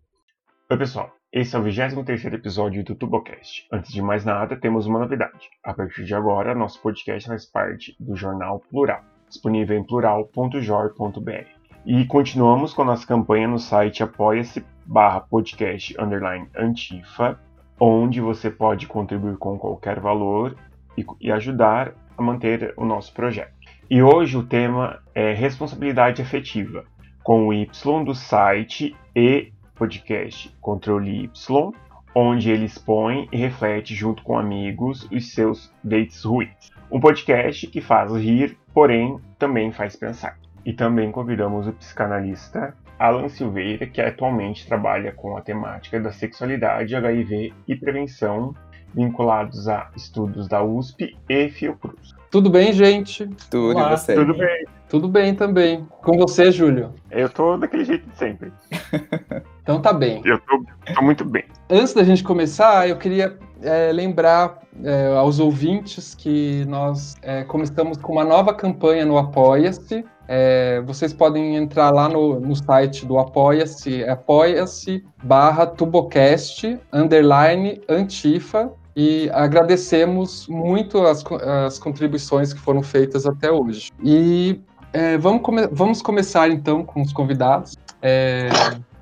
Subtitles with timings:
[0.70, 1.12] Oi, pessoal.
[1.34, 3.66] Esse é o 23 episódio do TuboCast.
[3.74, 5.50] Antes de mais nada, temos uma novidade.
[5.64, 11.61] A partir de agora, nosso podcast faz parte do jornal Plural, disponível em plural.jor.br.
[11.86, 17.40] E continuamos com a nossa campanha no site apoia-se barra podcast underline antifa
[17.80, 20.56] onde você pode contribuir com qualquer valor
[20.96, 23.54] e, e ajudar a manter o nosso projeto.
[23.90, 26.86] E hoje o tema é responsabilidade afetiva,
[27.24, 27.68] com o Y
[28.06, 31.72] do site e podcast Controle Y,
[32.14, 36.70] onde ele expõe e reflete junto com amigos os seus dates ruins.
[36.92, 40.41] Um podcast que faz rir, porém também faz pensar.
[40.66, 46.96] E também convidamos o psicanalista Alan Silveira, que atualmente trabalha com a temática da sexualidade,
[46.96, 48.54] HIV e prevenção,
[48.94, 52.14] vinculados a estudos da USP e Fiocruz.
[52.30, 53.28] Tudo bem, gente?
[53.50, 53.88] Tudo Olá.
[53.88, 54.16] e você?
[54.16, 54.66] Tudo bem.
[54.88, 55.88] Tudo bem também.
[56.02, 56.94] Com você, Júlio?
[57.10, 58.54] Eu tô daquele jeito de sempre.
[59.64, 60.22] então tá bem.
[60.24, 61.44] Eu tô, tô muito bem.
[61.70, 67.98] Antes da gente começar, eu queria é, lembrar é, aos ouvintes que nós é, começamos
[67.98, 70.06] com uma nova campanha no Apoia-se.
[70.34, 78.72] É, vocês podem entrar lá no, no site do Apoia-se, apoia-se barra tubocast, underline, antifa,
[78.96, 81.22] e agradecemos muito as,
[81.66, 83.92] as contribuições que foram feitas até hoje.
[84.02, 84.62] E
[84.94, 87.76] é, vamos, come vamos começar então com os convidados.
[88.02, 88.48] É,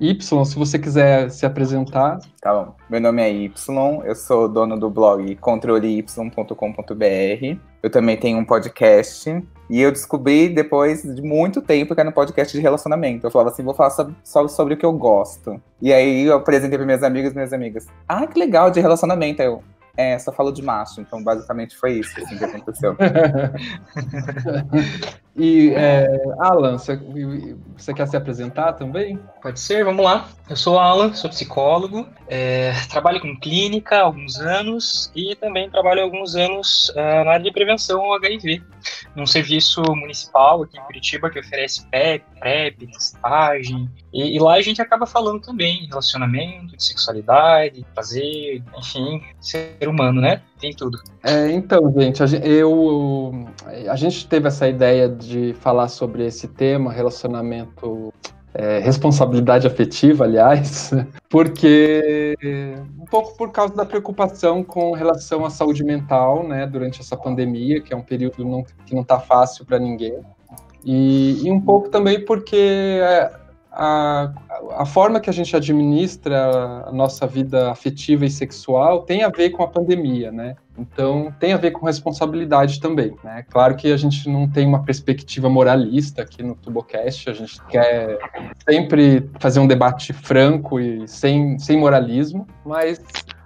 [0.00, 2.18] y, se você quiser se apresentar.
[2.40, 2.74] Tá bom.
[2.88, 7.58] Meu nome é Y, eu sou dono do blog controley.com.br.
[7.82, 9.44] Eu também tenho um podcast.
[9.68, 13.26] E eu descobri depois de muito tempo que era um podcast de relacionamento.
[13.26, 13.90] Eu falava assim, vou falar
[14.24, 15.60] só sobre o que eu gosto.
[15.82, 17.86] E aí eu apresentei para minhas amigas e minhas amigas.
[18.08, 19.42] Ah, que legal, de relacionamento.
[19.42, 19.62] Aí eu,
[19.96, 22.96] é, só falo de macho, então basicamente foi isso assim, que aconteceu.
[25.40, 26.06] e é,
[26.38, 29.18] Alan, você, quer se apresentar também?
[29.40, 30.28] Pode ser, vamos lá.
[30.50, 36.00] Eu sou Alan, sou psicólogo, é, trabalho com clínica há alguns anos e também trabalho
[36.00, 38.62] há alguns anos é, na área de prevenção ao HIV,
[39.16, 44.62] num serviço municipal aqui em Curitiba que oferece PrEP, PrEP, testagem, e, e, lá a
[44.62, 50.42] gente acaba falando também de relacionamento, de sexualidade, prazer, enfim, ser humano, né?
[50.60, 50.98] Tem tudo.
[51.22, 53.46] É, então, gente, a, eu,
[53.88, 58.12] a gente teve essa ideia de falar sobre esse tema, relacionamento
[58.52, 60.90] é, responsabilidade afetiva, aliás,
[61.30, 62.36] porque
[62.98, 67.80] um pouco por causa da preocupação com relação à saúde mental, né, durante essa pandemia,
[67.80, 70.18] que é um período não, que não está fácil para ninguém,
[70.84, 73.30] e, e, um pouco também porque é,
[73.72, 74.32] a,
[74.78, 79.50] a forma que a gente administra a nossa vida afetiva e sexual tem a ver
[79.50, 80.56] com a pandemia, né?
[80.76, 83.44] Então, tem a ver com responsabilidade também, né?
[83.50, 88.18] Claro que a gente não tem uma perspectiva moralista aqui no Tubocast, a gente quer
[88.68, 93.00] sempre fazer um debate franco e sem, sem moralismo, mas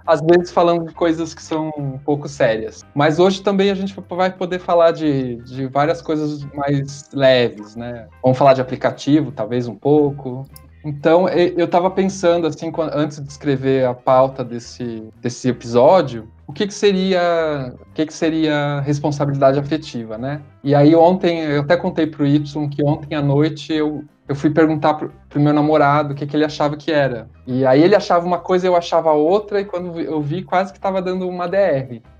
[0.05, 2.83] às vezes falando de coisas que são um pouco sérias.
[2.93, 8.07] Mas hoje também a gente vai poder falar de, de várias coisas mais leves, né?
[8.21, 10.47] Vamos falar de aplicativo, talvez um pouco.
[10.83, 16.67] Então, eu estava pensando, assim, antes de escrever a pauta desse, desse episódio, o que,
[16.67, 20.41] que seria o que, que seria responsabilidade afetiva, né?
[20.63, 22.39] E aí ontem, eu até contei para o Y
[22.69, 26.35] que ontem à noite eu eu fui perguntar pro, pro meu namorado o que, que
[26.35, 27.29] ele achava que era.
[27.45, 30.79] E aí ele achava uma coisa, eu achava outra, e quando eu vi, quase que
[30.79, 32.01] tava dando uma DR.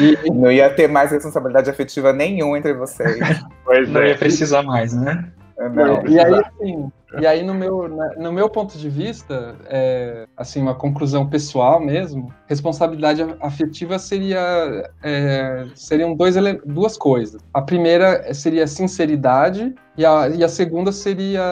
[0.00, 3.18] e, não ia ter mais responsabilidade afetiva nenhuma entre vocês.
[3.64, 4.08] Pois não é.
[4.08, 5.24] ia precisar mais, né?
[5.56, 6.90] Não, e aí, assim,
[7.20, 12.32] e aí no meu, no meu ponto de vista, é, assim, uma conclusão pessoal mesmo,
[12.46, 17.40] responsabilidade afetiva seria, é, seriam dois, duas coisas.
[17.52, 21.42] A primeira seria sinceridade e a, e a segunda seria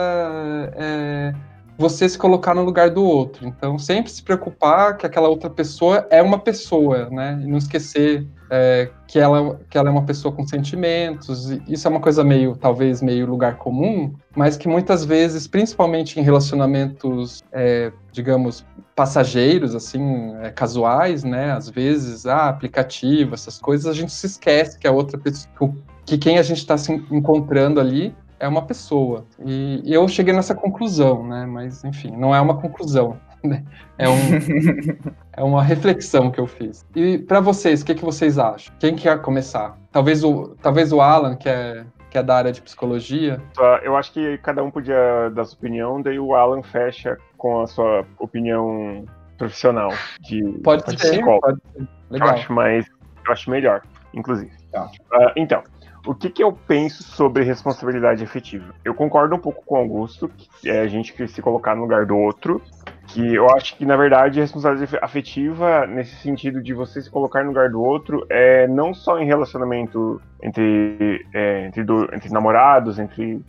[0.75, 1.33] é,
[1.77, 3.47] você se colocar no lugar do outro.
[3.47, 7.39] Então, sempre se preocupar que aquela outra pessoa é uma pessoa, né?
[7.43, 11.49] E não esquecer é, que, ela, que ela é uma pessoa com sentimentos.
[11.67, 16.23] Isso é uma coisa meio, talvez, meio lugar comum, mas que muitas vezes, principalmente em
[16.23, 18.63] relacionamentos, é, digamos,
[18.95, 21.51] passageiros, assim, é, casuais, né?
[21.51, 25.73] Às vezes, ah, aplicativo, essas coisas, a gente se esquece que a outra pessoa,
[26.05, 29.25] que quem a gente está se encontrando ali é uma pessoa.
[29.43, 31.47] E, e eu cheguei nessa conclusão, né?
[31.47, 33.17] Mas, enfim, não é uma conclusão.
[33.43, 33.63] Né?
[33.97, 34.15] É, um,
[35.33, 36.85] é uma reflexão que eu fiz.
[36.95, 38.73] E para vocês, o que, que vocês acham?
[38.79, 39.77] Quem quer começar?
[39.91, 43.41] Talvez o, talvez o Alan quer, que é da área de psicologia.
[43.83, 47.67] Eu acho que cada um podia dar sua opinião, daí o Alan fecha com a
[47.67, 49.05] sua opinião
[49.37, 49.91] profissional
[50.21, 51.87] de pode de ser, pode ser.
[52.09, 52.29] Legal.
[52.29, 52.85] Eu acho mais,
[53.25, 53.81] eu acho melhor,
[54.13, 54.51] inclusive.
[54.71, 54.85] Tá.
[55.11, 55.63] Uh, então,
[56.05, 58.73] o que, que eu penso sobre responsabilidade afetiva?
[58.83, 61.83] Eu concordo um pouco com o Augusto, que é a gente que se colocar no
[61.83, 62.61] lugar do outro,
[63.07, 67.43] que eu acho que, na verdade, a responsabilidade afetiva, nesse sentido de você se colocar
[67.43, 72.99] no lugar do outro, é não só em relacionamento entre, é, entre, do, entre namorados,
[72.99, 73.43] entre,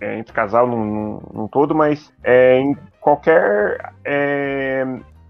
[0.00, 4.84] é, entre casal num, todo, mas é, em qualquer é,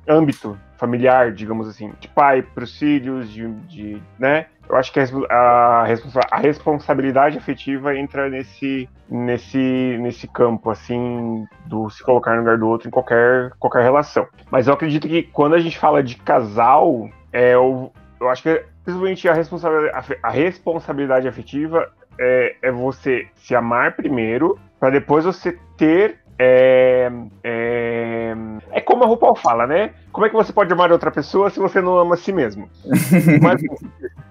[0.08, 4.46] âmbito familiar, digamos assim, de pai para os filhos, de, de, né?
[4.70, 5.84] Eu acho que a,
[6.30, 12.68] a, responsabilidade afetiva entra nesse, nesse, nesse campo, assim, do se colocar no lugar do
[12.68, 14.28] outro em qualquer, qualquer relação.
[14.48, 18.64] Mas eu acredito que quando a gente fala de casal, é, eu, eu acho que
[18.84, 25.58] principalmente a responsabilidade, a responsabilidade afetiva é, é você se amar primeiro, para depois você
[25.76, 27.12] ter é,
[27.44, 28.34] é,
[28.72, 29.90] é, como a RuPaul fala, né?
[30.10, 32.66] Como é que você pode amar outra pessoa se você não ama a si mesmo?
[33.42, 33.60] Mas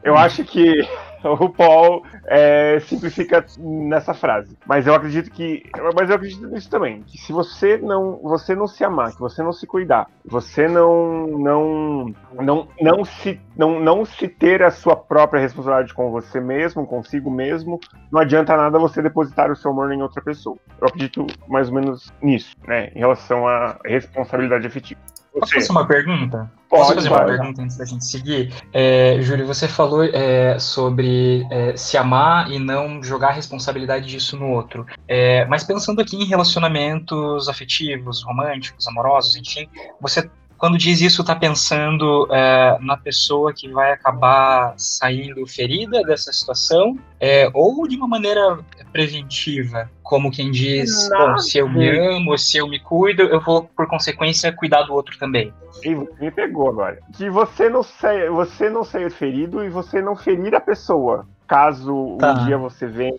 [0.04, 0.82] eu acho que
[1.24, 4.58] o RuPaul é, simplifica nessa frase.
[4.66, 5.64] Mas eu acredito que.
[5.96, 7.04] Mas eu acredito nisso também.
[7.04, 11.28] Que se você não, você não se amar, que você não se cuidar, você não
[11.28, 16.86] não não, não, se, não, não se ter a sua própria responsabilidade com você mesmo,
[16.86, 17.80] consigo mesmo,
[18.12, 20.58] não adianta nada você depositar o seu amor em outra pessoa.
[20.80, 22.92] Eu acredito mais ou menos nisso, né?
[22.96, 25.00] Em relação à responsabilidade afetiva.
[25.40, 26.52] Posso fazer uma pergunta?
[26.70, 28.54] Pode, Posso fazer uma pergunta antes da gente seguir?
[28.72, 34.38] É, Júlio, você falou é, sobre é, se amar e não jogar a responsabilidade disso
[34.38, 34.86] no outro.
[35.08, 39.68] É, mas pensando aqui em relacionamentos afetivos, românticos, amorosos, enfim,
[40.00, 40.30] você
[40.60, 47.00] quando diz isso, está pensando é, na pessoa que vai acabar saindo ferida dessa situação,
[47.18, 48.60] é, ou de uma maneira
[48.92, 53.64] preventiva, como quem diz, bom, se eu me amo, se eu me cuido, eu vou,
[53.64, 55.54] por consequência, cuidar do outro também.
[55.82, 57.00] E me pegou agora.
[57.16, 61.26] Que você não, saia, você não sair ferido e você não ferir a pessoa.
[61.48, 62.34] Caso tá.
[62.34, 63.18] um dia você venha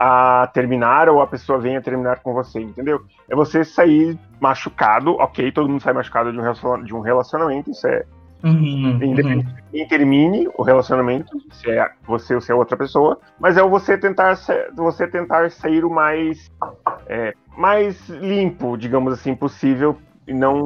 [0.00, 3.00] a terminar ou a pessoa venha terminar com você, entendeu?
[3.28, 8.04] É você sair machucado, ok, todo mundo sai machucado de um relacionamento, isso é.
[8.40, 9.56] Uhum, independente uhum.
[9.72, 13.98] quem termine o relacionamento, se é você ou se é outra pessoa, mas é você
[13.98, 14.38] tentar,
[14.76, 16.48] você tentar sair o mais,
[17.08, 19.98] é, mais limpo, digamos assim, possível
[20.28, 20.56] e não,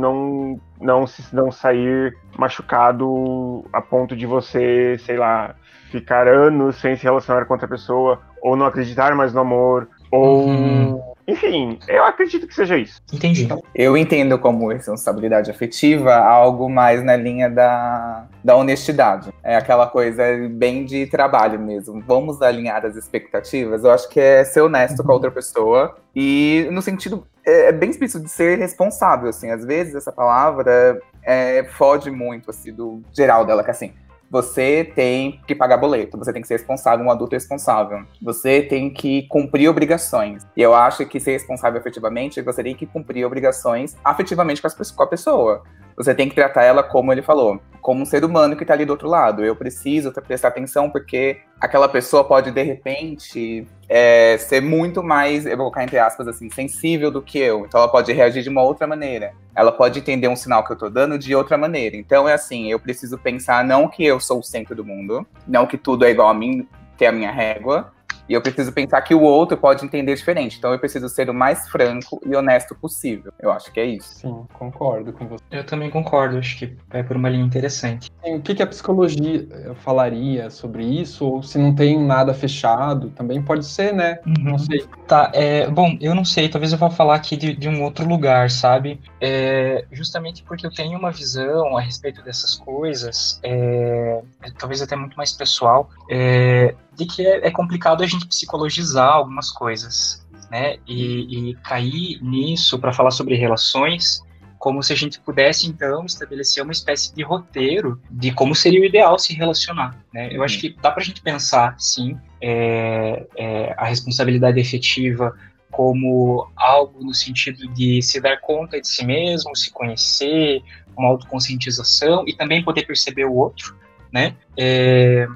[0.00, 1.04] não, não,
[1.34, 5.54] não sair machucado a ponto de você, sei lá,
[5.92, 10.46] ficar anos sem se relacionar com outra pessoa, ou não acreditar mais no amor, ou.
[10.46, 11.12] Uhum.
[11.28, 13.00] Enfim, eu acredito que seja isso.
[13.12, 13.48] Entendi.
[13.74, 19.32] Eu entendo como responsabilidade afetiva algo mais na linha da, da honestidade.
[19.40, 22.02] É aquela coisa bem de trabalho mesmo.
[22.04, 23.84] Vamos alinhar as expectativas.
[23.84, 25.06] Eu acho que é ser honesto uhum.
[25.06, 25.96] com a outra pessoa.
[26.14, 27.24] E no sentido.
[27.46, 29.50] É, é bem explícito de ser responsável, assim.
[29.50, 33.92] Às vezes essa palavra é, foge muito, assim, do geral dela, que assim
[34.32, 38.02] você tem que pagar boleto, você tem que ser responsável, um adulto responsável.
[38.22, 40.46] Você tem que cumprir obrigações.
[40.56, 45.02] E eu acho que ser responsável efetivamente, você tem que cumprir obrigações afetivamente com, com
[45.02, 45.62] a pessoa.
[46.02, 48.84] Você tem que tratar ela como ele falou, como um ser humano que está ali
[48.84, 49.44] do outro lado.
[49.44, 55.56] Eu preciso prestar atenção porque aquela pessoa pode, de repente, é, ser muito mais, eu
[55.56, 57.64] vou colocar entre aspas assim, sensível do que eu.
[57.66, 59.32] Então ela pode reagir de uma outra maneira.
[59.54, 61.96] Ela pode entender um sinal que eu tô dando de outra maneira.
[61.96, 65.66] Então é assim, eu preciso pensar não que eu sou o centro do mundo, não
[65.66, 66.66] que tudo é igual a mim,
[66.98, 67.92] ter a minha régua,
[68.32, 70.56] e eu preciso pensar que o outro pode entender diferente.
[70.56, 73.30] Então eu preciso ser o mais franco e honesto possível.
[73.38, 74.20] Eu acho que é isso.
[74.20, 75.44] Sim, concordo com você.
[75.50, 78.10] Eu também concordo, acho que vai por uma linha interessante.
[78.24, 81.26] Sim, o que, que a psicologia eh, falaria sobre isso?
[81.26, 84.18] Ou se não tem nada fechado, também pode ser, né?
[84.24, 84.52] Uhum.
[84.52, 84.82] Não sei.
[85.06, 88.08] Tá, é, bom, eu não sei, talvez eu vá falar aqui de, de um outro
[88.08, 88.98] lugar, sabe?
[89.20, 94.22] É, justamente porque eu tenho uma visão a respeito dessas coisas, é,
[94.58, 95.90] talvez até muito mais pessoal.
[96.10, 100.76] É, de que é, é complicado a gente psicologizar algumas coisas, né?
[100.86, 104.22] E, e cair nisso para falar sobre relações,
[104.62, 108.84] como se a gente pudesse então estabelecer uma espécie de roteiro de como seria o
[108.84, 109.98] ideal se relacionar.
[110.14, 110.28] Né?
[110.30, 115.36] Eu acho que dá para a gente pensar, sim, é, é, a responsabilidade efetiva
[115.68, 120.62] como algo no sentido de se dar conta de si mesmo, se conhecer,
[120.96, 123.76] uma autoconscientização e também poder perceber o outro,
[124.12, 124.36] né?
[124.56, 125.26] É,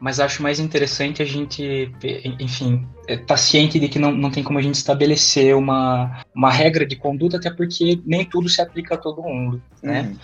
[0.00, 1.92] mas acho mais interessante a gente,
[2.40, 2.88] enfim,
[3.26, 6.96] tá ciente de que não, não tem como a gente estabelecer uma, uma regra de
[6.96, 10.02] conduta, até porque nem tudo se aplica a todo mundo, né?
[10.02, 10.16] Uhum.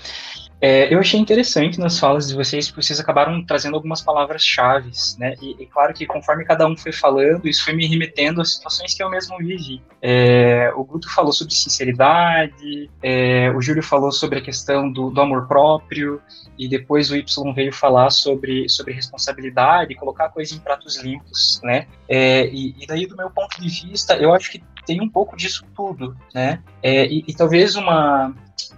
[0.58, 5.34] É, eu achei interessante nas falas de vocês, porque vocês acabaram trazendo algumas palavras-chave, né?
[5.40, 8.94] E, e, claro que conforme cada um foi falando, isso foi me remetendo a situações
[8.94, 9.82] que eu mesmo vivi.
[10.00, 15.20] É, o Guto falou sobre sinceridade, é, o Júlio falou sobre a questão do, do,
[15.20, 16.22] amor próprio,
[16.58, 21.60] e depois o Y veio falar sobre, sobre responsabilidade, colocar a coisa em pratos limpos,
[21.62, 21.86] né?
[22.08, 25.36] É, e, e daí, do meu ponto de vista, eu acho que tem um pouco
[25.36, 26.62] disso tudo, né?
[26.82, 28.32] É, e, e, talvez uma,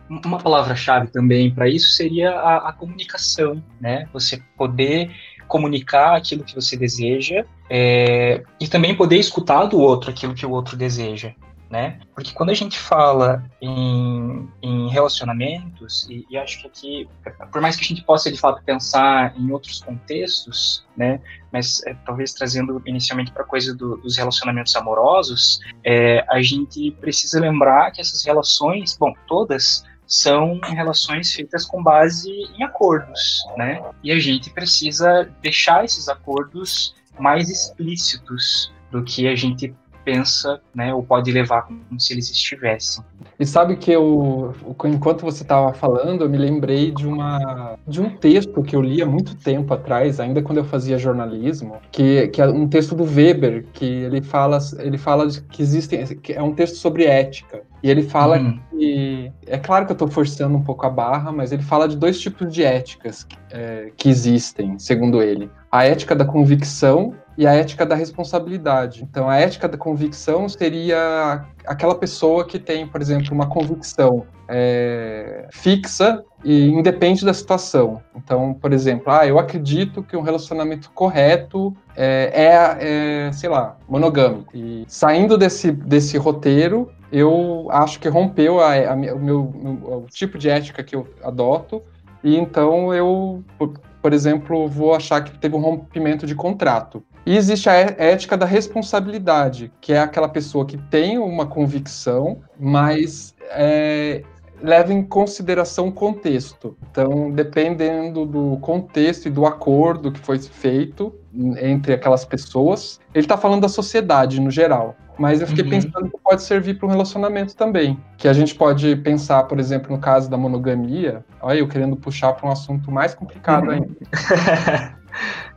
[0.09, 4.09] uma palavra-chave também para isso seria a, a, comunicação, né?
[4.13, 5.11] Você poder
[5.47, 10.51] comunicar aquilo que você deseja é, e também poder escutar do outro aquilo que o
[10.51, 11.33] outro deseja,
[11.71, 12.01] né?
[12.15, 17.09] Porque quando a gente fala em, em relacionamentos, e, e, acho que aqui,
[17.53, 21.21] por mais que a gente possa de fato pensar em outros contextos, né?
[21.53, 26.91] Mas é, talvez trazendo inicialmente para a coisa do, dos relacionamentos amorosos, é, a gente
[26.93, 33.83] precisa lembrar que essas relações, bom, todas são relações feitas com base em acordos, né?
[34.03, 39.75] E a gente precisa deixar esses acordos mais explícitos do que a gente
[40.09, 43.05] pensa, né, ou pode levar como se eles estivessem.
[43.39, 44.55] E sabe que eu,
[44.87, 49.03] enquanto você estava falando, eu me lembrei de uma de um texto que eu li
[49.03, 53.05] há muito tempo atrás, ainda quando eu fazia jornalismo, que, que é um texto do
[53.05, 57.63] Weber, que ele fala ele fala que existem que é um texto sobre ética.
[57.83, 58.59] E ele fala uhum.
[58.71, 59.33] que.
[59.47, 62.19] É claro que eu estou forçando um pouco a barra, mas ele fala de dois
[62.19, 67.87] tipos de éticas é, que existem, segundo ele: a ética da convicção e a ética
[67.87, 69.05] da responsabilidade.
[69.05, 75.47] Então, a ética da convicção seria aquela pessoa que tem, por exemplo, uma convicção é,
[75.53, 78.03] fixa e independe da situação.
[78.17, 83.77] Então, por exemplo, ah, eu acredito que um relacionamento correto é, é, é sei lá,
[83.89, 84.57] monogâmico.
[84.57, 90.39] E saindo desse, desse roteiro, eu acho que rompeu a, a, o meu o tipo
[90.39, 91.85] de ética que eu adoto.
[92.25, 97.05] E então eu, por, por exemplo, vou achar que teve um rompimento de contrato.
[97.27, 103.35] E existe a ética da responsabilidade, que é aquela pessoa que tem uma convicção, mas
[103.51, 104.23] é,
[104.63, 106.77] leva em consideração o contexto.
[106.91, 111.15] Então, dependendo do contexto e do acordo que foi feito
[111.61, 114.97] entre aquelas pessoas, ele está falando da sociedade no geral.
[115.19, 115.71] Mas eu fiquei uhum.
[115.71, 117.99] pensando que pode servir para um relacionamento também.
[118.17, 121.25] Que a gente pode pensar, por exemplo, no caso da monogamia.
[121.43, 123.71] Olha, eu querendo puxar para um assunto mais complicado uhum.
[123.71, 123.89] ainda.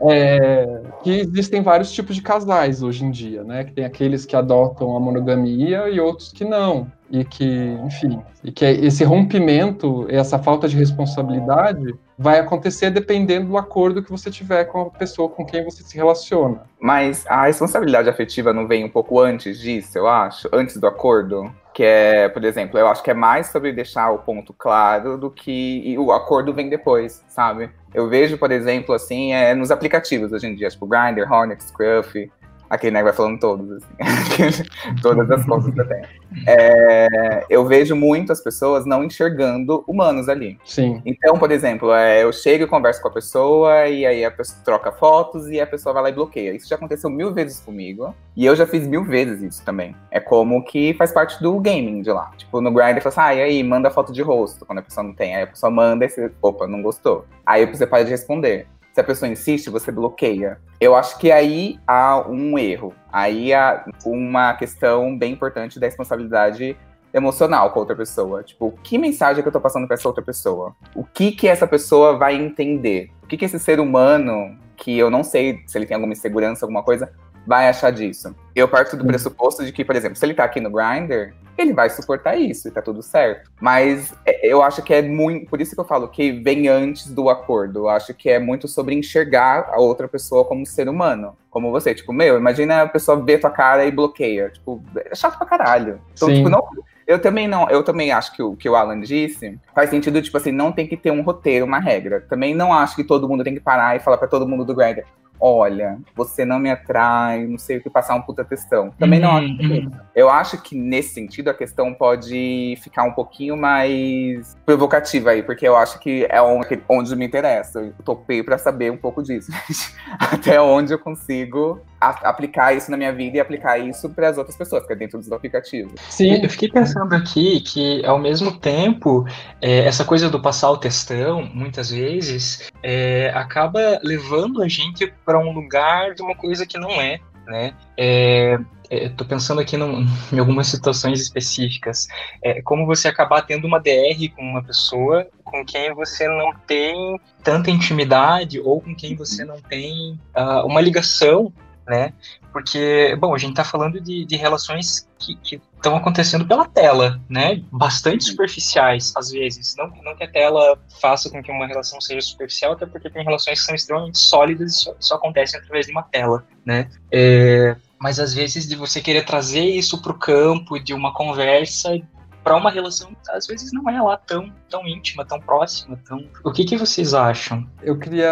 [0.09, 3.63] É, que existem vários tipos de casais hoje em dia, né?
[3.63, 6.91] Que tem aqueles que adotam a monogamia e outros que não.
[7.09, 13.57] E que, enfim, e que esse rompimento, essa falta de responsabilidade vai acontecer dependendo do
[13.57, 16.61] acordo que você tiver com a pessoa com quem você se relaciona.
[16.79, 20.47] Mas a responsabilidade afetiva não vem um pouco antes disso, eu acho?
[20.53, 21.51] Antes do acordo?
[21.73, 25.29] Que é, por exemplo, eu acho que é mais sobre deixar o ponto claro do
[25.29, 27.69] que o acordo vem depois, sabe?
[27.93, 32.31] Eu vejo, por exemplo, assim, é, nos aplicativos hoje em dia, tipo Grindr, Hornet, Scruff,
[32.71, 34.63] aquele né, vai falando todos, assim,
[35.03, 36.05] todas as coisas que eu tenho.
[36.47, 40.57] É, eu vejo muitas pessoas não enxergando humanos ali.
[40.63, 41.01] Sim.
[41.05, 44.61] Então, por exemplo, é, eu chego e converso com a pessoa, e aí a pessoa
[44.63, 46.55] troca fotos e a pessoa vai lá e bloqueia.
[46.55, 49.93] Isso já aconteceu mil vezes comigo, e eu já fiz mil vezes isso também.
[50.09, 52.31] É como que faz parte do gaming de lá.
[52.37, 55.03] Tipo, no Grindr, fala assim, ah, e aí, manda foto de rosto, quando a pessoa
[55.03, 55.35] não tem.
[55.35, 57.25] Aí a pessoa manda e você, opa, não gostou.
[57.45, 60.59] Aí você pode responder se a pessoa insiste, você bloqueia.
[60.79, 62.93] Eu acho que aí há um erro.
[63.11, 66.77] Aí há uma questão bem importante da responsabilidade
[67.13, 68.43] emocional com outra pessoa.
[68.43, 70.75] Tipo, que mensagem que eu tô passando pra essa outra pessoa?
[70.95, 73.09] O que que essa pessoa vai entender?
[73.23, 76.65] O que que esse ser humano, que eu não sei se ele tem alguma insegurança,
[76.65, 77.11] alguma coisa,
[77.45, 78.35] vai achar disso?
[78.55, 81.73] Eu parto do pressuposto de que, por exemplo, se ele tá aqui no Grindr, ele
[81.73, 83.51] vai suportar isso e tá tudo certo.
[83.59, 85.49] Mas é, eu acho que é muito.
[85.49, 87.79] Por isso que eu falo que vem antes do acordo.
[87.79, 91.35] Eu acho que é muito sobre enxergar a outra pessoa como ser humano.
[91.49, 91.93] Como você.
[91.93, 94.49] Tipo, meu, imagina a pessoa ver tua cara e bloqueia.
[94.49, 96.01] Tipo, é chato pra caralho.
[96.13, 96.35] Então, Sim.
[96.35, 96.63] tipo, não.
[97.07, 100.37] Eu também não, eu também acho que o que o Alan disse faz sentido, tipo
[100.37, 102.21] assim, não tem que ter um roteiro, uma regra.
[102.21, 104.73] Também não acho que todo mundo tem que parar e falar para todo mundo do
[104.73, 105.03] Greg,
[105.41, 108.91] olha, você não me atrai, não sei o que, passar um puta textão.
[108.99, 109.91] Também uhum, não acho uhum.
[110.15, 115.67] Eu acho que nesse sentido a questão pode ficar um pouquinho mais provocativa aí, porque
[115.67, 117.79] eu acho que é onde, onde me interessa.
[117.79, 119.51] Eu topei para saber um pouco disso.
[120.19, 124.37] Até onde eu consigo a, aplicar isso na minha vida e aplicar isso para as
[124.37, 125.93] outras pessoas, que é dentro dos aplicativos.
[126.09, 129.25] Sim, eu fiquei pensando aqui que, ao mesmo tempo,
[129.61, 135.37] é, essa coisa do passar o textão, muitas vezes, é, acaba levando a gente para
[135.37, 137.19] um lugar de uma coisa que não é.
[137.45, 137.73] né?
[137.95, 142.07] É, estou pensando aqui num, em algumas situações específicas.
[142.43, 147.19] É, como você acabar tendo uma DR com uma pessoa com quem você não tem
[147.43, 151.51] tanta intimidade ou com quem você não tem uh, uma ligação,
[151.87, 152.13] né?
[152.51, 157.63] Porque, bom, a gente está falando de, de relações que estão acontecendo pela tela, né?
[157.71, 159.75] Bastante superficiais, às vezes.
[159.77, 163.23] Não, não que a tela faça com que uma relação seja superficial, até porque tem
[163.23, 166.89] relações que são extremamente sólidas e só, só acontecem através de uma tela, né?
[167.11, 171.95] É, mas às vezes de você querer trazer isso para o campo de uma conversa
[172.43, 176.23] para uma relação às vezes não é lá tão tão íntima, tão próxima, tão.
[176.43, 177.67] O que que vocês acham?
[177.81, 178.31] Eu queria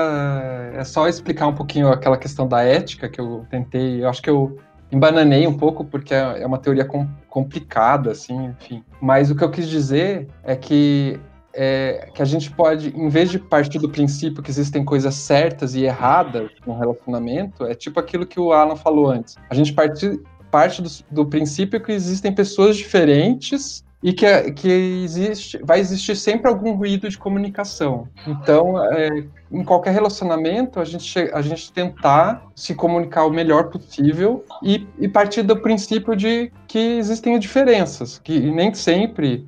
[0.73, 4.03] é só explicar um pouquinho aquela questão da ética que eu tentei.
[4.03, 4.57] Eu acho que eu
[4.91, 8.83] embananei um pouco porque é, é uma teoria com, complicada, assim, enfim.
[9.01, 11.19] Mas o que eu quis dizer é que
[11.53, 15.75] é, que a gente pode, em vez de partir do princípio que existem coisas certas
[15.75, 19.35] e erradas no relacionamento, é tipo aquilo que o Alan falou antes.
[19.49, 24.69] A gente parte, parte do, do princípio que existem pessoas diferentes e que, que
[25.03, 28.07] existe, vai existir sempre algum ruído de comunicação.
[28.25, 34.43] Então, é, em qualquer relacionamento, a gente, a gente tentar se comunicar o melhor possível
[34.63, 39.47] e, e partir do princípio de que existem diferenças, que nem sempre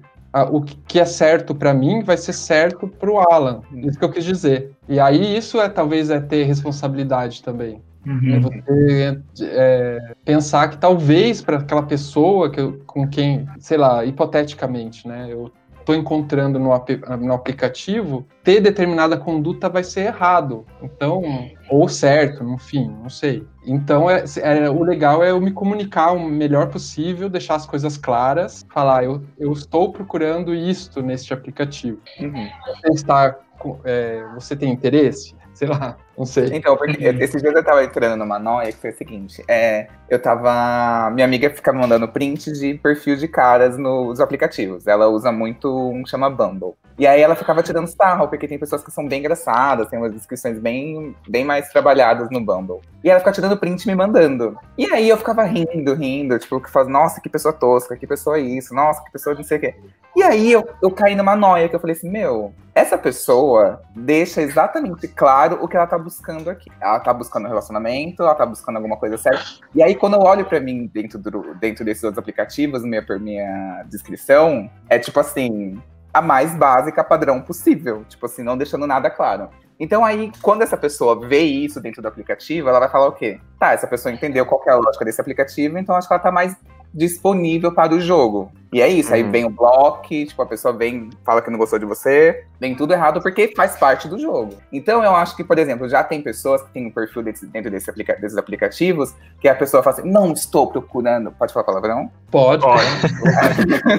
[0.50, 3.62] o que é certo para mim vai ser certo para o Alan.
[3.74, 4.72] Isso que eu quis dizer.
[4.88, 7.82] E aí isso é talvez é ter responsabilidade também.
[8.06, 8.36] Uhum.
[8.36, 15.08] É você é, pensar que talvez para aquela pessoa que com quem, sei lá, hipoteticamente,
[15.08, 16.70] né, eu estou encontrando no,
[17.20, 20.66] no aplicativo, ter determinada conduta vai ser errado.
[20.82, 21.24] Então,
[21.70, 23.46] ou certo, enfim, não sei.
[23.66, 27.98] Então, é, é, o legal é eu me comunicar o melhor possível, deixar as coisas
[27.98, 32.00] claras, falar, eu, eu estou procurando isto neste aplicativo.
[32.20, 32.48] Uhum.
[32.68, 33.36] Você está,
[33.84, 35.36] é, você tem interesse?
[35.62, 36.50] Sei lá, não sei.
[36.54, 40.20] Então, porque esses dias eu tava entrando numa noia que foi o seguinte: é, eu
[40.20, 41.12] tava.
[41.12, 44.88] Minha amiga fica mandando print de perfil de caras nos aplicativos.
[44.88, 46.74] Ela usa muito um chama Bumble.
[46.98, 50.14] E aí ela ficava tirando sarro, porque tem pessoas que são bem engraçadas, tem umas
[50.14, 52.82] descrições bem, bem mais trabalhadas no Bumble.
[53.04, 54.58] E ela ficava tirando print e me mandando.
[54.78, 58.40] E aí eu ficava rindo, rindo, tipo, que faz, nossa, que pessoa tosca, que pessoa
[58.40, 59.76] isso, nossa, que pessoa não sei o quê.
[60.16, 64.42] E aí eu, eu caí numa noia, que eu falei assim, meu, essa pessoa deixa
[64.42, 66.70] exatamente claro o que ela tá buscando aqui.
[66.82, 69.44] Ela tá buscando um relacionamento, ela tá buscando alguma coisa certa.
[69.74, 73.84] E aí, quando eu olho para mim dentro, do, dentro desses outros aplicativos, minha, minha
[73.90, 75.82] descrição, é tipo assim,
[76.14, 78.04] a mais básica padrão possível.
[78.08, 79.50] Tipo assim, não deixando nada claro.
[79.80, 83.40] Então aí, quando essa pessoa vê isso dentro do aplicativo, ela vai falar o quê?
[83.60, 86.32] Tá, essa pessoa entendeu qual é a lógica desse aplicativo, então acho que ela tá
[86.32, 86.56] mais
[86.94, 88.52] disponível para o jogo.
[88.72, 89.16] E é isso, uhum.
[89.16, 92.74] aí vem o bloco, tipo, a pessoa vem, fala que não gostou de você, vem
[92.74, 94.54] tudo errado porque faz parte do jogo.
[94.72, 97.70] Então eu acho que, por exemplo, já tem pessoas que têm um perfil desse, dentro
[97.70, 101.32] desse aplica desses aplicativos que a pessoa fala assim, não estou procurando.
[101.34, 102.10] Pode falar palavrão?
[102.30, 102.64] Pode.
[102.64, 102.88] Pode.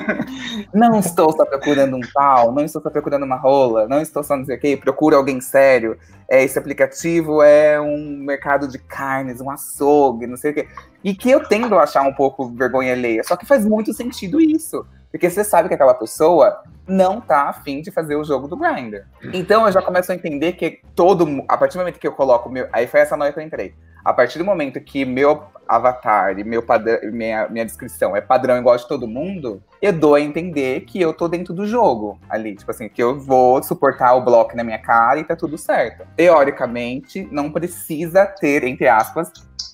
[0.72, 4.38] não estou só procurando um tal, não estou só procurando uma rola, não estou só
[4.38, 5.98] não sei o quê, procura alguém sério.
[6.30, 10.68] É, esse aplicativo é um mercado de carnes, um açougue, não sei o quê.
[11.04, 13.22] E que eu tendo a achar um pouco vergonha alheia.
[13.24, 14.86] Só que faz muito sentido isso isso.
[15.10, 19.04] Porque você sabe que aquela pessoa não tá afim de fazer o jogo do Grindr.
[19.32, 21.44] Então eu já começo a entender que todo.
[21.48, 22.66] A partir do momento que eu coloco meu.
[22.72, 23.74] Aí foi essa noite que eu entrei.
[24.04, 28.58] A partir do momento que meu avatar e meu padrão, minha, minha descrição é padrão
[28.58, 32.56] igual de todo mundo, eu dou a entender que eu tô dentro do jogo ali.
[32.56, 36.04] Tipo assim, que eu vou suportar o bloco na minha cara e tá tudo certo.
[36.16, 39.30] Teoricamente, não precisa ter, entre aspas,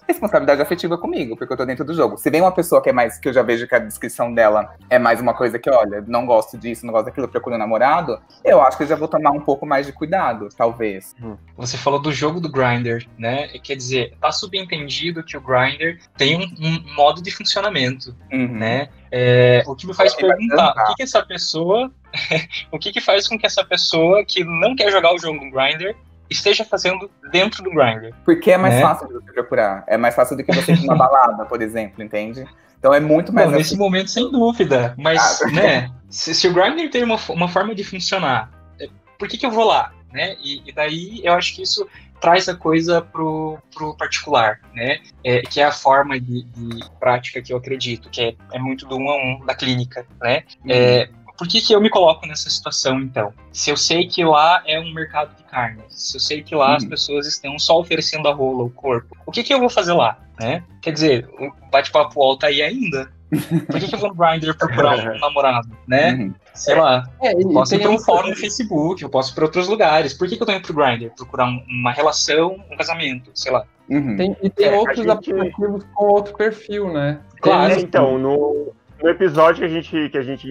[0.08, 2.16] responsabilidade afetiva comigo, porque eu tô dentro do jogo.
[2.16, 4.74] Se vem uma pessoa que é mais, que eu já vejo que a descrição dela
[4.88, 8.18] é mais uma coisa que, olha, não gosto disso, não gosto daquilo, procuro um namorado,
[8.42, 11.14] eu acho que eu já vou tomar um pouco mais de cuidado, talvez.
[11.22, 11.36] Hum.
[11.56, 13.48] Você falou do jogo do Grinder, né?
[13.62, 18.48] Quer dizer, tá subentendido que o Grinder tem um, um modo de funcionamento, uhum.
[18.48, 18.88] né?
[19.10, 21.90] É, o que me faz perguntar, o que, que essa pessoa,
[22.72, 25.50] o que, que faz com que essa pessoa que não quer jogar o jogo do
[25.50, 25.96] Grinder
[26.30, 28.14] esteja fazendo dentro do Grindr.
[28.24, 28.82] Porque é mais né?
[28.82, 29.84] fácil de você procurar.
[29.86, 32.46] É mais fácil do que você ir numa balada, por exemplo, entende?
[32.78, 33.50] Então é muito mais.
[33.50, 34.94] Bom, nesse momento, sem dúvida.
[34.96, 38.88] Mas, ah, né, se, se, o Grindr tem uma, uma forma de funcionar, é,
[39.18, 39.92] por que, que eu vou lá?
[40.12, 40.36] Né?
[40.42, 41.86] E, e daí eu acho que isso
[42.20, 45.00] traz a coisa pro, pro particular, né?
[45.22, 48.86] É, que é a forma de, de, prática que eu acredito, que é, é muito
[48.86, 50.42] do um a um da clínica, né?
[50.64, 50.70] Uhum.
[50.70, 53.32] É, por que, que eu me coloco nessa situação, então?
[53.52, 56.72] Se eu sei que lá é um mercado de carne, se eu sei que lá
[56.72, 56.76] hum.
[56.76, 59.92] as pessoas estão só oferecendo a rola, o corpo, o que, que eu vou fazer
[59.92, 60.18] lá?
[60.38, 60.62] Né?
[60.82, 63.10] Quer dizer, o bate-papo alto aí ainda.
[63.30, 66.14] Por que, que eu vou no Grindr procurar um namorado, né?
[66.14, 66.34] Uhum.
[66.54, 67.04] Sei lá.
[67.20, 70.14] É, eu posso ir para um fórum no Facebook, eu posso ir para outros lugares.
[70.14, 71.10] Por que, que eu tô indo pro Grindr?
[71.14, 73.64] Procurar uma relação, um casamento, sei lá.
[73.88, 74.16] Uhum.
[74.16, 77.20] Tem, e tem É, a outros gente- aplicativos com outro perfil, né?
[77.40, 78.72] Claro, Tem- então, no,
[79.02, 80.48] no episódio que a, gente, que, a gente,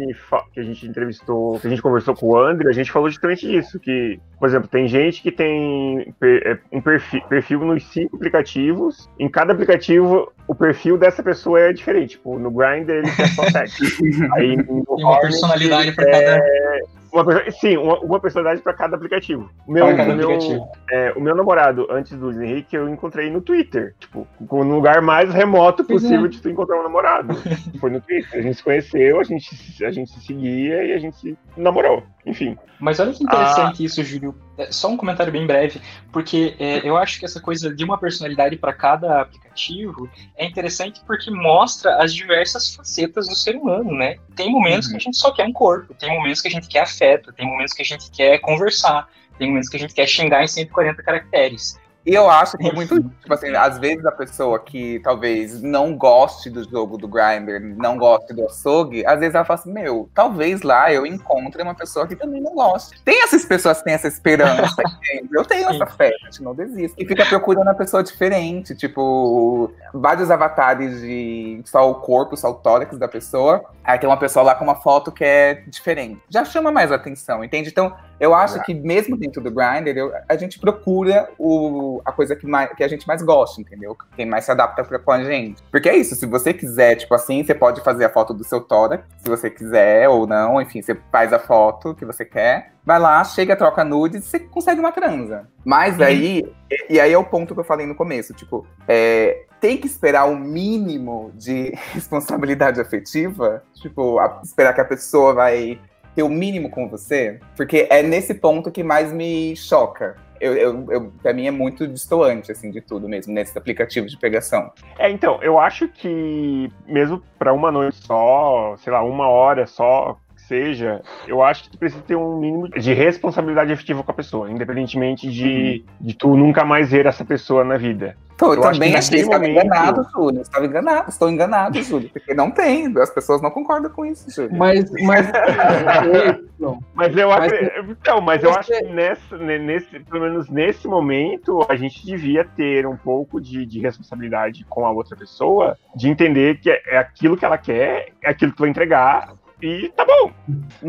[0.53, 3.47] que a gente entrevistou, que a gente conversou com o André, a gente falou justamente
[3.47, 9.09] disso, que, por exemplo, tem gente que tem é, um perfil, perfil nos cinco aplicativos,
[9.19, 13.43] em cada aplicativo o perfil dessa pessoa é diferente, tipo, no Grindr ele quer só
[13.49, 13.83] sexo,
[14.33, 18.73] aí no Tem uma Hornet, personalidade para quer- cada, uma sim, uma, uma personalidade para
[18.73, 19.49] cada aplicativo.
[19.65, 20.67] O meu, o meu, aplicativo.
[20.91, 23.95] é, o meu namorado, antes do Luiz Henrique, eu encontrei no Twitter.
[23.97, 26.29] Tipo, no lugar mais remoto Pois possível é.
[26.29, 27.33] de tu encontrar um namorado.
[27.79, 28.39] Foi no Twitter.
[28.39, 32.03] A gente se conheceu, a gente, a gente se seguia e a gente se namorou.
[32.27, 32.57] Enfim.
[32.77, 34.35] Mas olha que interessante isso, Júlio.
[34.57, 37.97] É, Só um comentário bem breve, porque é, eu acho que essa coisa de uma
[37.97, 44.17] personalidade para cada aplicativo é interessante porque mostra as diversas facetas do ser humano, né?
[44.35, 46.81] Tem momentos que a gente só quer um corpo, tem momentos que a gente quer
[46.81, 49.07] afeto, tem momentos que a gente quer conversar,
[49.39, 51.79] tem momentos que a gente quer xingar em 140 caracteres.
[52.07, 55.93] E eu acho que é muito, tipo assim, às vezes a pessoa que talvez não
[55.93, 60.09] goste do jogo do Grindr, não goste do açougue, às vezes ela fala assim, meu,
[60.13, 62.97] talvez lá eu encontre uma pessoa que também não goste.
[63.03, 64.73] Tem essas pessoas que têm essa esperança?
[65.33, 66.95] Eu tenho essa fé, gente, não desisto.
[66.97, 72.53] E fica procurando uma pessoa diferente, tipo, vários avatares de só o corpo, só o
[72.53, 73.65] tórax da pessoa.
[73.83, 76.21] Aí tem uma pessoa lá com uma foto que é diferente.
[76.29, 77.69] Já chama mais atenção, entende?
[77.69, 82.35] Então, eu acho que mesmo dentro do Grindr, eu- a gente procura o, a coisa
[82.35, 83.95] que, mais, que a gente mais gosta, entendeu?
[84.15, 85.61] Quem mais se adapta pra, com a gente.
[85.71, 88.61] Porque é isso, se você quiser, tipo assim, você pode fazer a foto do seu
[88.61, 92.99] tórax, se você quiser ou não, enfim, você faz a foto que você quer, vai
[92.99, 95.47] lá, chega, troca nudes e você consegue uma transa.
[95.65, 99.45] Mas aí, e, e aí é o ponto que eu falei no começo, tipo, é,
[99.59, 105.79] tem que esperar o mínimo de responsabilidade afetiva, tipo, a- esperar que a pessoa vai
[106.15, 110.15] ter o mínimo com você, porque é nesse ponto que mais me choca.
[110.39, 114.17] Eu, eu, eu, pra mim é muito distoante, assim, de tudo mesmo, nesses aplicativos de
[114.17, 114.71] pegação.
[114.97, 120.17] É, então, eu acho que mesmo pra uma noite só, sei lá, uma hora só,
[120.47, 124.49] seja, eu acho que tu precisa ter um mínimo de responsabilidade afetiva com a pessoa,
[124.49, 128.15] independentemente de, de tu nunca mais ver essa pessoa na vida.
[128.35, 130.41] Então, eu, Eu acho também que estava momento- enganado, Júlio.
[130.41, 132.09] Estava enganado, estou enganado, Júlio.
[132.09, 134.55] Porque não tem, as pessoas não concordam com isso, Júlio.
[134.55, 135.25] Mas, mas
[136.59, 136.79] não.
[136.93, 137.65] Mas eu Mas acho.
[137.89, 142.45] Então, mas eu acho que nessa, ne- nesse, pelo menos nesse momento, a gente devia
[142.45, 146.97] ter um pouco de, de responsabilidade com a outra pessoa, de entender que é, é
[146.99, 149.33] aquilo que ela quer, é aquilo que tu vai entregar.
[149.61, 150.31] E tá bom.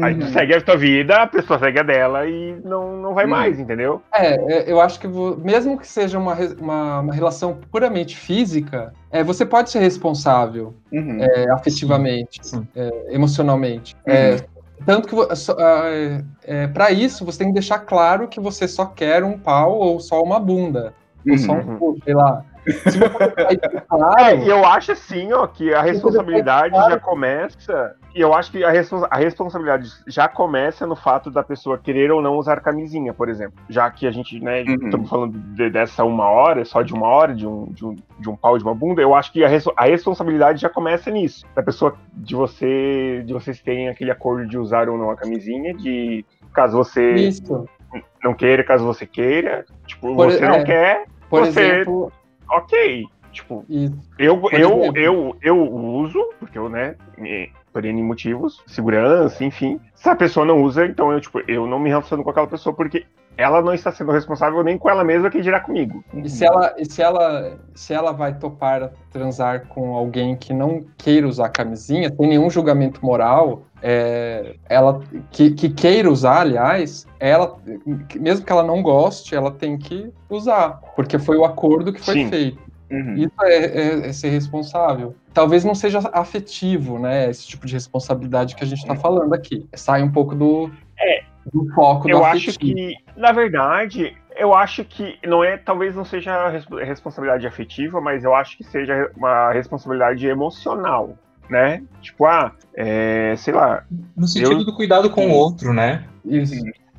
[0.02, 0.32] Aí tu Uhum.
[0.32, 3.30] segue a tua vida, a pessoa segue a dela e não, não vai Uhum.
[3.30, 4.02] mais, entendeu?
[4.14, 9.24] É, é, eu acho que mesmo que seja uma, uma, uma relação puramente física, é,
[9.24, 11.18] você pode ser responsável Uhum.
[11.22, 12.66] é, afetivamente, Sim.
[12.76, 13.96] é, emocionalmente.
[14.06, 14.12] Uhum.
[14.14, 14.36] É,
[14.84, 15.16] tanto que
[16.74, 20.22] para isso você tem que deixar claro que você só quer um pau ou só
[20.22, 20.92] uma bunda,
[21.28, 21.58] ou só Uhum.
[21.74, 22.44] um cu, sei lá.
[22.72, 22.98] Se
[24.20, 26.90] É, e eu acho assim, ó, que a responsabilidade claro.
[26.92, 27.94] já começa.
[28.14, 32.10] E eu acho que a, respons- a responsabilidade já começa no fato da pessoa querer
[32.10, 33.54] ou não usar camisinha, por exemplo.
[33.68, 34.74] Já que a gente, né, Uhum.
[34.84, 38.28] estamos falando de- dessa uma hora, só de uma hora, de um, de um, de
[38.28, 41.10] um pau e de uma bunda, eu acho que a, res- a responsabilidade já começa
[41.10, 41.46] nisso.
[41.54, 45.74] Da pessoa, de você, de vocês terem aquele acordo de usar ou não a camisinha,
[45.74, 47.66] de caso você isso.
[48.24, 50.64] não queira, caso você queira, tipo, Por- você não é.
[50.64, 52.10] quer, Por Você- exemplo,
[52.50, 53.04] ok.
[53.32, 53.94] Tipo, isso.
[54.18, 56.96] eu, eu, eu, eu uso, porque eu, né,
[57.78, 59.78] por N motivos, segurança, enfim.
[59.94, 62.74] Se a pessoa não usa, então eu, tipo, eu não me relaciono com aquela pessoa
[62.74, 66.02] porque ela não está sendo responsável nem com ela mesma que dirá comigo.
[66.12, 70.84] E se ela, e se ela, se ela vai topar transar com alguém que não
[70.96, 77.58] queira usar camisinha, sem nenhum julgamento moral, é, ela que, que queira usar, aliás, ela,
[78.16, 82.14] mesmo que ela não goste, ela tem que usar, porque foi o acordo que foi
[82.14, 82.28] Sim.
[82.28, 82.67] feito.
[82.90, 83.14] Uhum.
[83.16, 85.14] Isso é, é- é ser responsável.
[85.34, 87.28] Talvez não seja afetivo, né?
[87.28, 89.66] Esse tipo de responsabilidade que a gente está falando aqui.
[89.74, 90.70] Sai um pouco do,
[91.52, 96.04] do foco do Eu acho que, na verdade, eu acho que não é, talvez não
[96.04, 101.16] seja res- responsabilidade afetiva, mas eu acho que seja uma responsabilidade emocional,
[101.50, 101.82] né?
[102.00, 103.84] Tipo, ah, é, sei lá,
[104.16, 106.04] No sentido Eu- do cuidado com o outro, né?
[106.24, 106.54] Isso.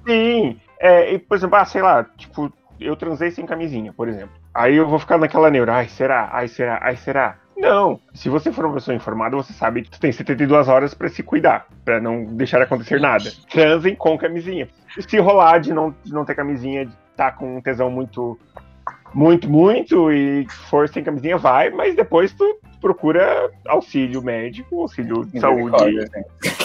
[0.07, 4.31] Sim, é, e, por exemplo, ah, sei lá, tipo, eu transei sem camisinha, por exemplo.
[4.53, 6.29] Aí eu vou ficar naquela neura, ai, será?
[6.31, 6.79] Ai, será?
[6.81, 7.37] Ai, será?
[7.55, 11.09] Não, se você for uma pessoa informada, você sabe que tu tem 72 horas pra
[11.09, 13.29] se cuidar, pra não deixar acontecer nada.
[13.51, 14.69] Transem com camisinha.
[14.97, 18.39] Se rolar de não, de não ter camisinha, de tá com um tesão muito,
[19.13, 25.37] muito, muito, e for sem camisinha, vai, mas depois tu procura auxílio médico, auxílio de
[25.41, 26.11] saúde, gente.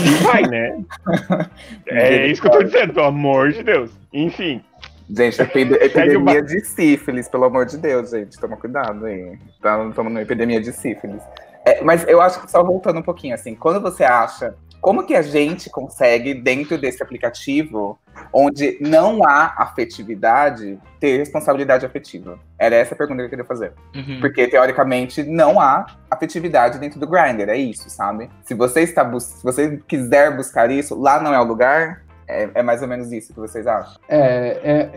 [0.01, 0.79] e vai, né?
[1.89, 3.91] É isso que eu tô dizendo, pelo amor de Deus.
[4.13, 4.63] Enfim.
[5.09, 8.39] Gente, epi- epidemia de sífilis, pelo amor de Deus, gente.
[8.39, 9.39] Toma cuidado aí.
[9.55, 11.23] Estamos numa epidemia de sífilis.
[11.65, 14.55] É, mas eu acho que só voltando um pouquinho, assim, quando você acha.
[14.81, 17.99] Como que a gente consegue, dentro desse aplicativo,
[18.31, 22.39] onde não há afetividade, ter responsabilidade afetiva?
[22.59, 23.73] Era essa a pergunta que eu queria fazer.
[23.95, 24.21] Uhum.
[24.21, 28.29] Porque, teoricamente, não há afetividade dentro do Grindr, é isso, sabe?
[28.43, 32.63] Se você, está se você quiser buscar isso, lá não é o lugar, é, é
[32.63, 33.95] mais ou menos isso que vocês acham?
[34.09, 34.91] É, é,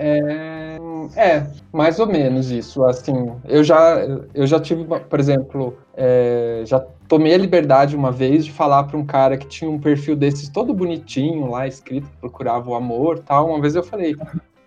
[1.15, 2.83] é, é, mais ou menos isso.
[2.85, 3.99] Assim, eu já,
[4.33, 8.97] eu já tive, por exemplo, é, já tomei a liberdade uma vez de falar para
[8.97, 13.19] um cara que tinha um perfil desses todo bonitinho lá, escrito que procurava o amor,
[13.19, 13.49] tal.
[13.49, 14.15] Uma vez eu falei,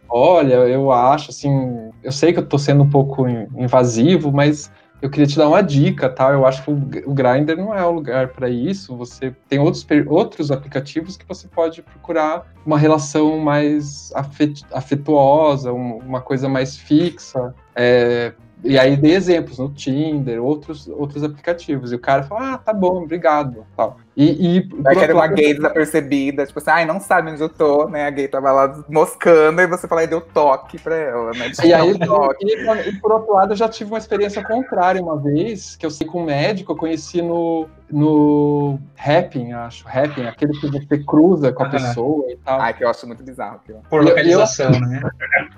[0.08, 4.70] olha, eu acho assim, eu sei que eu tô sendo um pouco in- invasivo, mas
[5.00, 6.30] eu queria te dar uma dica, tá?
[6.30, 8.96] Eu acho que o, Grindr não é o lugar para isso.
[8.96, 15.98] Você tem outros, outros aplicativos que você pode procurar uma relação mais afet- afetuosa, um-
[15.98, 17.54] uma coisa mais fixa.
[17.74, 18.32] É,
[18.62, 21.92] e aí dei exemplos no Tinder, outros, outros aplicativos.
[21.92, 23.64] E o cara falou, ah, tá bom, obrigado.
[23.74, 23.96] Tal.
[24.20, 27.40] E, e Vai que era outro uma gay desapercebida, tipo assim, ai, não sabe onde
[27.40, 28.04] eu tô, né?
[28.06, 31.50] A gay tava lá moscando e você fala e deu toque pra ela, né?
[31.64, 32.44] E aí, toque.
[32.44, 35.90] e, e por outro lado, eu já tive uma experiência contrária uma vez, que eu
[35.90, 41.50] sei com um médico, eu conheci no, no Happn, acho, Happn, aquele que você cruza
[41.50, 41.72] com a Aham.
[41.72, 42.60] pessoa e tal.
[42.60, 43.80] Ai, que eu acho muito bizarro aquilo.
[43.88, 45.00] Por eu- localização, né?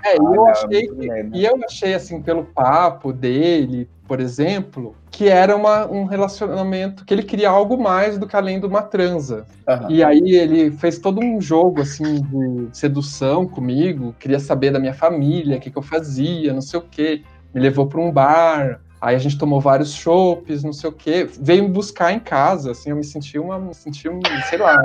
[0.05, 1.37] É, e eu não, achei merda.
[1.37, 7.11] e eu achei assim pelo papo dele, por exemplo, que era uma, um relacionamento que
[7.11, 9.43] ele queria algo mais do que além de uma transa.
[9.67, 9.87] Aham.
[9.89, 14.93] E aí ele fez todo um jogo assim de sedução comigo, queria saber da minha
[14.93, 17.23] família, o que, que eu fazia, não sei o quê.
[17.51, 21.27] Me levou para um bar, aí a gente tomou vários chopes, não sei o quê.
[21.41, 24.77] Veio me buscar em casa, assim, eu me senti uma, me senti um, sei lá.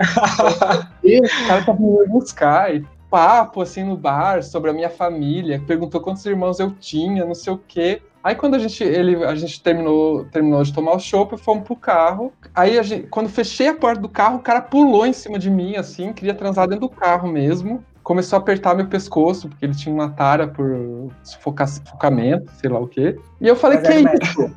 [1.00, 6.00] O cara tava me buscar e papo assim no bar sobre a minha família, perguntou
[6.00, 8.02] quantos irmãos eu tinha, não sei o quê.
[8.24, 11.76] Aí quando a gente, ele, a gente terminou, terminou de tomar o chopp, fomos pro
[11.76, 12.32] carro.
[12.54, 15.76] Aí gente, quando fechei a porta do carro, o cara pulou em cima de mim,
[15.76, 17.84] assim, queria transar dentro do carro mesmo.
[18.04, 22.78] Começou a apertar meu pescoço, porque ele tinha uma tara por sufoca- sufocamento, sei lá
[22.78, 23.18] o quê.
[23.40, 24.54] E eu falei, Mas que um isso?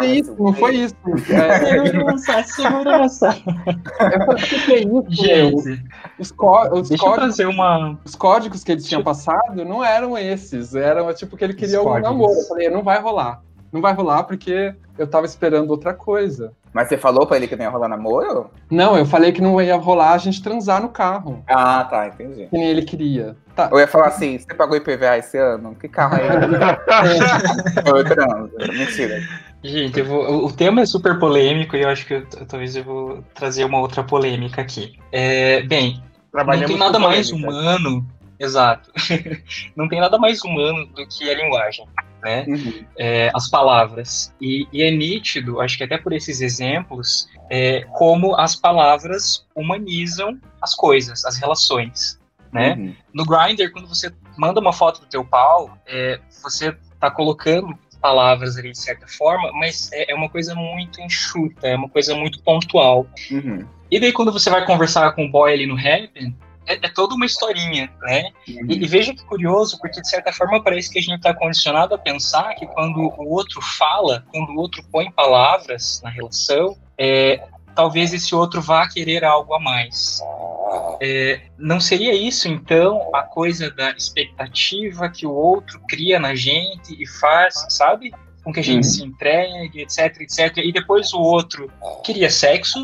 [0.00, 0.36] Que isso?
[0.38, 0.94] Não foi isso.
[1.30, 3.38] É, Segurança, segurança.
[3.66, 5.04] eu falei, que que é isso?
[5.10, 5.84] Gente,
[6.18, 7.98] Os, deixa códigos uma.
[8.04, 11.84] os códigos que ele tinha passado não eram esses, eram tipo que ele queria um
[11.84, 12.10] códigos.
[12.10, 12.32] namoro.
[12.32, 13.42] Eu falei, não vai rolar.
[13.72, 16.52] Não vai rolar porque eu tava esperando outra coisa.
[16.76, 18.50] Mas você falou pra ele que não ia rolar namoro?
[18.70, 22.48] Não, eu falei que não ia rolar a gente transar no carro, Ah, tá, entendi.
[22.48, 23.34] que nem ele queria.
[23.54, 23.70] Tá.
[23.72, 25.74] Eu ia falar assim, você pagou IPVA esse ano?
[25.74, 26.36] Que carro é esse?
[27.88, 28.50] Eu transo.
[28.74, 29.22] Mentira.
[29.64, 32.84] Gente, eu vou- o- tema é super polêmico e eu acho que eu- talvez eu
[32.84, 34.96] vou trazer uma outra polêmica aqui.
[35.10, 36.02] É, bem,
[36.34, 37.50] não tem nada mais polêmica.
[37.52, 38.06] humano.
[38.38, 38.90] Exato.
[39.74, 41.86] não tem nada mais humano do que a linguagem,
[42.26, 42.44] né?
[42.48, 42.84] Uhum.
[42.98, 44.34] é, as palavras.
[44.40, 50.36] E, e é nítido, acho que até por esses exemplos, é, como as palavras humanizam
[50.60, 52.18] as coisas, as relações.
[52.52, 52.74] Né?
[52.74, 52.94] Uhum.
[53.14, 58.56] No Grindr, quando você manda uma foto do teu pau, é, você tá colocando palavras
[58.56, 62.42] ali de certa forma, mas é, é uma coisa muito enxuta, é uma coisa muito
[62.42, 63.06] pontual.
[63.30, 63.64] Uhum.
[63.88, 66.34] E daí quando você vai conversar com o boy ali no Happn,
[66.66, 68.30] é, é toda uma historinha, né?
[68.48, 68.66] Uhum.
[68.68, 71.94] E, e veja que curioso, porque de certa forma parece que a gente está condicionado
[71.94, 77.42] a pensar que quando o outro fala, quando o outro põe palavras na relação, é,
[77.74, 80.20] talvez esse outro vá querer algo a mais.
[81.00, 87.00] É, não seria isso, então, a coisa da expectativa que o outro cria na gente
[87.00, 88.12] e faz, sabe?
[88.46, 88.90] Com que a gente Uhum.
[88.92, 90.58] se entregue, etc, etc.
[90.58, 91.68] E depois o outro
[92.04, 92.78] queria sexo,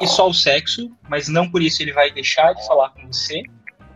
[0.00, 3.44] e só o sexo, mas não por isso ele vai deixar de falar com você.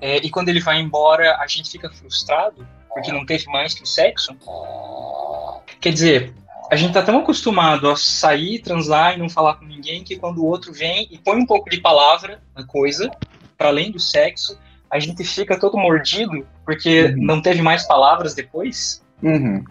[0.01, 3.83] É, e quando ele vai embora, a gente fica frustrado, porque não teve mais que
[3.83, 4.37] o sexo.
[5.81, 6.33] Quer dizer,
[6.71, 10.39] a gente tá tão acostumado a sair, transar e não falar com ninguém, que quando
[10.39, 13.11] o outro vem e põe um pouco de palavra na coisa,
[13.59, 14.57] para além do sexo,
[14.89, 17.15] a gente fica todo mordido, porque Uhum.
[17.17, 19.03] não teve mais palavras depois.
[19.23, 19.63] Uhum.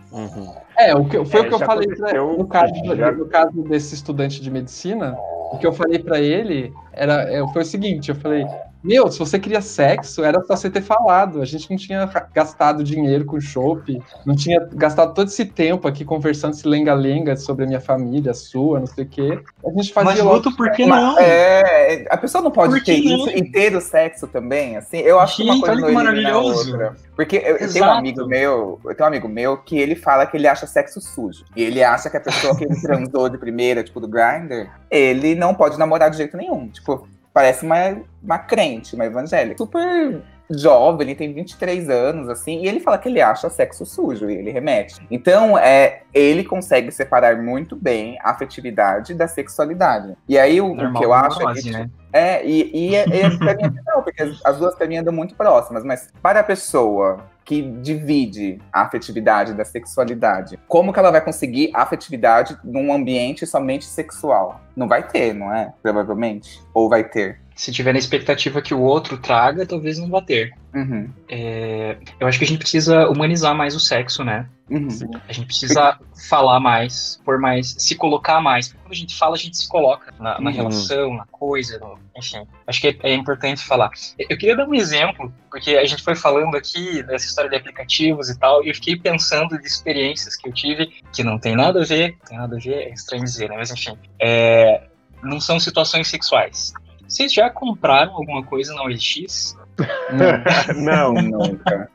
[0.80, 3.26] É, o que, foi É, o que eu falei pra, aconteceu, no, caso, já- no
[3.28, 5.18] caso desse estudante de medicina.
[5.52, 8.46] O que eu falei pra ele era, é, foi o seguinte: eu falei,
[8.82, 11.42] meu, se você queria sexo, era só você ter falado.
[11.42, 16.06] A gente não tinha gastado dinheiro com chopp, não tinha gastado todo esse tempo aqui
[16.06, 19.40] conversando esse lenga-lenga sobre a minha família, a sua, não sei o quê.
[19.66, 20.34] A gente fazia Mas.
[20.34, 21.20] Luto, por que não?
[21.20, 23.28] é, a pessoa não pode ter não?
[23.28, 25.00] isso e ter o sexo também, assim.
[25.00, 26.72] Eu acho que uma coisa que maravilhoso.
[26.72, 26.96] outra.
[27.18, 30.26] Porque eu, eu tenho um amigo meu, eu tenho um amigo meu que ele fala
[30.26, 31.44] que ele acha sexo sujo.
[31.54, 35.36] E ele acha que a pessoa que ele transou de primeira, tipo do Grindr, ele
[35.39, 36.67] não pode namorar de jeito nenhum.
[36.67, 39.58] Tipo, parece uma, uma crente, uma evangélica.
[39.58, 44.30] Super jovem, ele tem 23 anos, assim, e ele fala que ele acha sexo sujo,
[44.30, 44.95] e ele remete.
[45.12, 50.15] Então, é, ele consegue separar muito bem a afetividade da sexualidade.
[50.28, 51.89] E aí, o, o que eu acho é que, né?
[52.12, 55.13] É, e, e, é, é pra mim não, porque as, as duas pra mim andam
[55.13, 57.19] muito próximas, mas para a pessoa
[57.50, 63.86] que divide a afetividade da sexualidade, como que ela vai conseguir afetividade num ambiente somente
[63.86, 64.62] sexual?
[64.76, 65.74] Não vai ter, não é?
[65.82, 66.62] Provavelmente.
[66.76, 67.42] Ou vai ter?
[67.60, 70.54] Se tiver na expectativa que o outro traga, talvez não vá ter.
[70.74, 71.10] Uhum.
[71.28, 74.48] É, eu acho que a gente precisa humanizar mais o sexo, né?
[74.69, 74.88] Uhum.
[75.28, 78.72] A gente precisa falar mais, por mais, se colocar mais.
[78.72, 80.56] Quando a gente fala, a gente se coloca na, na uhum.
[80.56, 82.48] relação, na coisa, no, enfim.
[82.65, 83.91] Acho que é, é, importante falar.
[84.17, 88.30] Eu queria dar um exemplo, porque a gente foi falando aqui dessa história de aplicativos
[88.30, 91.82] e tal, e eu fiquei pensando de experiências que eu tive que não tem nada
[91.82, 93.58] a ver, tem nada a ver, é estranho dizer, né?
[93.58, 94.88] Mas enfim, é,
[95.22, 96.74] não são situações sexuais.
[97.10, 99.58] Vocês já compraram alguma coisa na OLX?
[100.78, 101.89] Não, nunca.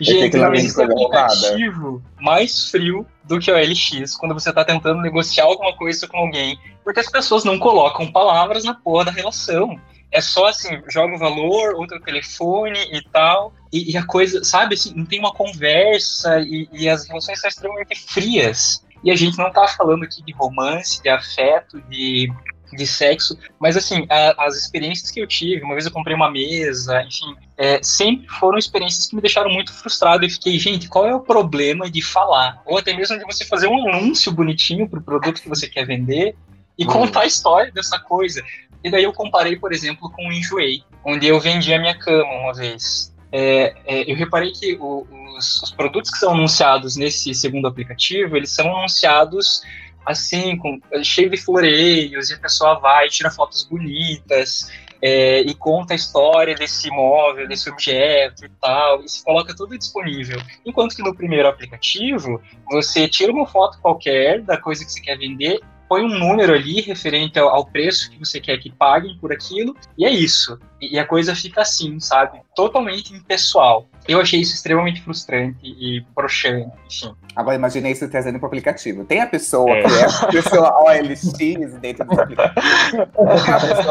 [0.00, 5.44] Gente, não existe aplicativo mais frio do que o OLX quando você está tentando negociar
[5.44, 6.58] alguma coisa com alguém.
[6.82, 9.78] Porque as pessoas não colocam palavras na porra da relação.
[10.10, 13.52] É só assim, joga o valor, outro telefone e tal.
[13.72, 17.48] E, e a coisa, sabe, assim, não tem uma conversa e, e as relações são
[17.48, 18.84] extremamente frias.
[19.04, 22.32] E a gente não tá falando aqui de romance, de afeto, de
[22.74, 26.30] de sexo, mas assim, a, as experiências que eu tive, uma vez eu comprei uma
[26.30, 31.06] mesa, enfim, é, sempre foram experiências que me deixaram muito frustrado e fiquei, gente, qual
[31.06, 32.62] é o problema de falar?
[32.66, 35.86] Ou até mesmo de você fazer um anúncio bonitinho para o produto que você quer
[35.86, 36.34] vender
[36.78, 36.92] e uhum.
[36.92, 38.42] contar a história dessa coisa.
[38.82, 42.30] E daí eu comparei, por exemplo, com o Enjoei, onde eu vendi a minha cama
[42.42, 43.14] uma vez.
[43.32, 45.06] É, é, eu reparei que o,
[45.36, 49.62] os, os, produtos que são anunciados nesse segundo aplicativo, eles são anunciados
[50.04, 54.70] assim, com, cheio de floreios, e a pessoa vai, tira fotos bonitas,
[55.02, 59.76] é, e conta a história desse imóvel, desse objeto e tal, e se coloca tudo
[59.76, 60.40] disponível.
[60.64, 62.40] Enquanto que no primeiro aplicativo,
[62.70, 65.60] você tira uma foto qualquer da coisa que você quer vender
[65.94, 69.76] põe um número ali referente ao, ao, preço que você quer que paguem por aquilo,
[69.96, 70.58] e é isso.
[70.80, 72.40] E, e, a coisa fica assim, sabe?
[72.56, 73.86] Totalmente impessoal.
[74.08, 77.14] Eu achei isso extremamente frustrante e broxante, enfim.
[77.36, 79.04] Agora imaginei isso trazendo para o aplicativo.
[79.04, 79.82] Tem a pessoa é.
[79.82, 82.64] que é a pessoa OLX dentro do aplicativo.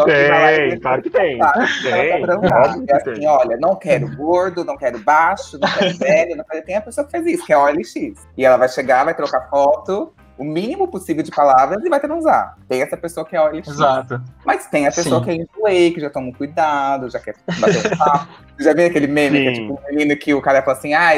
[0.05, 1.37] tem, claro que tem.
[1.37, 6.35] Tá, tem, tá é assim, olha, não quero gordo, não quero baixo, não quero velho,
[6.35, 6.65] não quero...
[6.65, 7.93] Tem a pessoa que faz isso, que é OLX.
[8.37, 12.57] E ela vai chegar, vai trocar foto, o mínimo possível de palavras e vai transar.
[12.67, 13.67] Tem essa pessoa que é OLX.
[13.67, 14.21] Exato.
[14.45, 15.25] Mas tem a pessoa Sim.
[15.25, 18.27] que é enjoei, que já toma um cuidado, já quer bater um papo.
[18.59, 19.43] já viu aquele meme Sim.
[19.43, 21.11] que é tipo um menino que o cara fala assim, ah,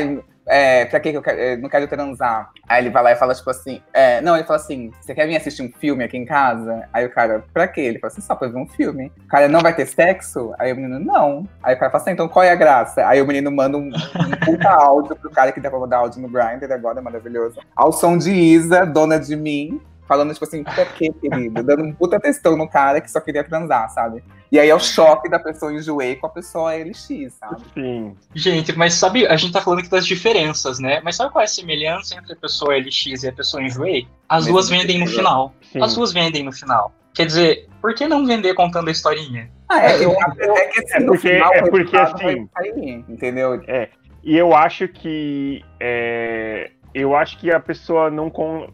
[0.56, 2.50] é, pra que eu, quero, não quero transar?
[2.66, 5.28] Aí ele vai lá e fala, tipo assim, é, não, ele fala assim, você quer
[5.28, 6.88] vir assistir um filme aqui em casa?
[6.94, 7.82] Aí o cara, pra quê?
[7.82, 9.12] Ele fala assim, só pra ver um filme.
[9.26, 10.54] O cara, não vai ter sexo?
[10.58, 11.46] Aí o menino, não.
[11.62, 13.06] Aí o cara fala assim, então qual é a graça?
[13.06, 16.22] Aí o menino manda um, um puta áudio pro cara que dá pra mandar áudio
[16.22, 17.60] no Grindr agora, maravilhoso.
[17.76, 21.64] Ao som de Isa, dona de mim, falando, tipo assim, pra quê, querido?
[21.64, 24.24] Dando um puta textão no cara que só queria transar, sabe?
[24.52, 27.62] E aí é o choque da pessoa enjoei com a pessoa LX, sabe?
[27.74, 28.16] Sim.
[28.34, 31.02] Gente, mas sabe, a gente tá falando aqui das diferenças, né?
[31.04, 34.08] Mas sabe qual é a semelhança entre a pessoa LX e a pessoa enjoei?
[34.30, 35.54] As duas vendem no final.
[35.72, 35.82] Sim.
[35.82, 36.94] As duas vendem no final.
[37.14, 39.50] Quer dizer, por que não vender contando a historinha?
[39.70, 42.50] Ah, é, eu, é que assim, é porque, final, é porque assim.
[42.54, 43.62] Sair, entendeu?
[43.68, 43.90] É.
[44.24, 45.64] E eu acho que.
[45.80, 48.30] É, eu acho que a pessoa não.
[48.30, 48.70] Com,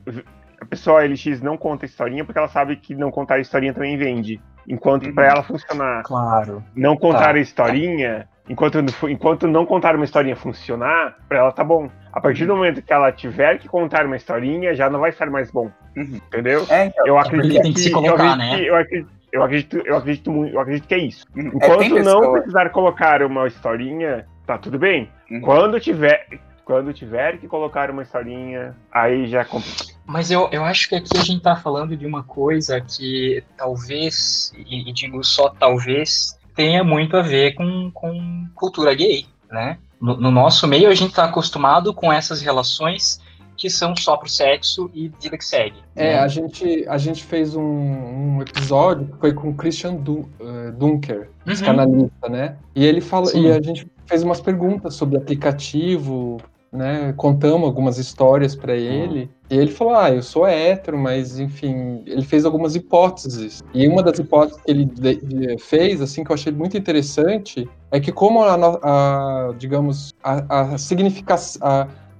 [0.62, 4.39] a pessoa LX não conta historinha porque ela sabe que não contar historinha também vende.
[4.67, 5.15] Enquanto uhum.
[5.15, 6.63] para ela funcionar, claro.
[6.76, 7.34] não contar tá.
[7.34, 8.78] a historinha, enquanto,
[9.10, 11.89] enquanto não contar uma historinha funcionar, para ela tá bom.
[12.13, 15.32] A partir do momento que ela tiver que contar uma historinha, já não vai ser
[15.32, 15.71] mais bom.
[15.97, 16.21] Uhum.
[16.28, 16.63] Entendeu?
[16.69, 18.62] É, então, eu acredito que, tem que se colocar, né?
[18.62, 21.26] eu acredito, eu acredito, eu acredito, muito, eu acredito que é isso.
[21.36, 21.47] Uhum.
[21.47, 25.10] É, enquanto é, não precisar colocar uma historinha, tá tudo bem.
[25.32, 25.41] Uhum.
[25.41, 26.28] Quando tiver,
[26.65, 29.93] quando tiver que colocar uma historinha, aí já complica.
[30.06, 34.52] Mas eu, eu acho que aqui a gente tá falando de uma coisa que talvez,
[34.58, 39.78] e, e digo só talvez, tenha muito a ver com, com cultura gay, né?
[40.00, 43.21] No, no nosso meio a gente tá acostumado com essas relações
[43.62, 45.78] que são só pro sexo e vida que segue.
[45.95, 46.19] É, né?
[46.19, 50.71] a, gente, a gente fez um, um episódio que foi com o Christian Dun, uh,
[50.71, 51.54] Dunker, uhum.
[51.54, 52.56] psicanalista, né?
[52.74, 53.43] E ele fala, Sim.
[53.43, 56.41] e a gente fez umas perguntas sobre aplicativo,
[56.72, 62.03] né, contamos algumas histórias para ele, e ele falou: "Ah, eu sou hétero, mas enfim,
[62.05, 63.61] ele fez algumas hipóteses".
[63.74, 68.11] E uma das hipóteses que ele fez, assim, que eu achei muito interessante, é que
[68.11, 71.61] como a, a digamos, a, a significação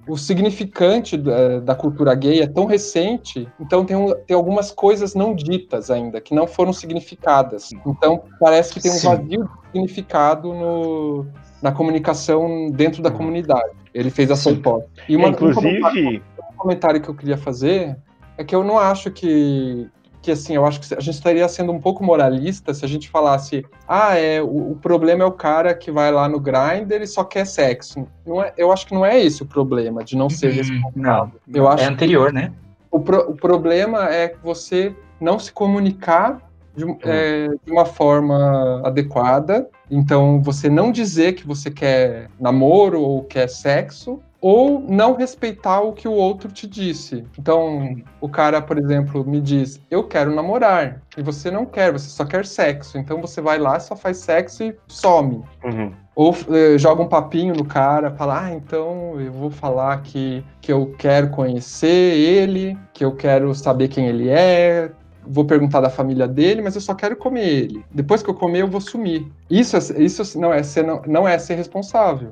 [0.08, 5.14] o significante da, da, cultura gay é tão recente, então tem, um, tem algumas coisas
[5.14, 7.70] não ditas ainda, que não foram significadas.
[7.86, 9.08] Então parece que tem um Sim.
[9.08, 11.28] vazio de significado no,
[11.62, 13.18] na comunicação dentro da Uhum.
[13.18, 13.72] comunidade.
[13.94, 14.90] Ele fez essa hipótese.
[15.08, 17.96] E É, uma, um comentário- inclusive, um comentário que eu queria fazer
[18.38, 19.88] é que eu não acho que
[20.24, 23.10] que assim, eu acho que a gente estaria sendo um pouco moralista se a gente
[23.10, 27.08] falasse, ah, é, o, o problema é o cara que vai lá no Grindr e
[27.08, 28.06] só quer sexo.
[28.24, 30.94] Não é, eu acho que não é esse o problema, de não ser Hum, responsável.
[30.96, 31.32] não.
[31.52, 32.54] Eu acho É anterior, né?
[32.92, 36.40] o, pro- o problema é você não se comunicar
[36.76, 39.68] de, um- é, de uma forma adequada.
[39.90, 45.94] Então, você não dizer que você quer namoro ou quer sexo, ou não respeitar o
[45.94, 47.24] que o outro te disse.
[47.38, 51.02] Então, o cara, por exemplo, me diz: Eu quero namorar.
[51.16, 52.98] E você não quer, você só quer sexo.
[52.98, 55.44] Então, você vai lá, só faz sexo e some.
[55.64, 60.44] uhum, Ou eh, joga um papinho no cara, fala, ah, então eu vou falar que,
[60.60, 64.92] que eu quero conhecer ele, que eu quero saber quem ele é,
[65.26, 67.86] vou perguntar da família dele, mas eu só quero comer ele.
[67.92, 69.28] Depois que eu comer, eu vou sumir.
[69.50, 72.32] Isso, é- isso não, é ser, não, não é ser responsável.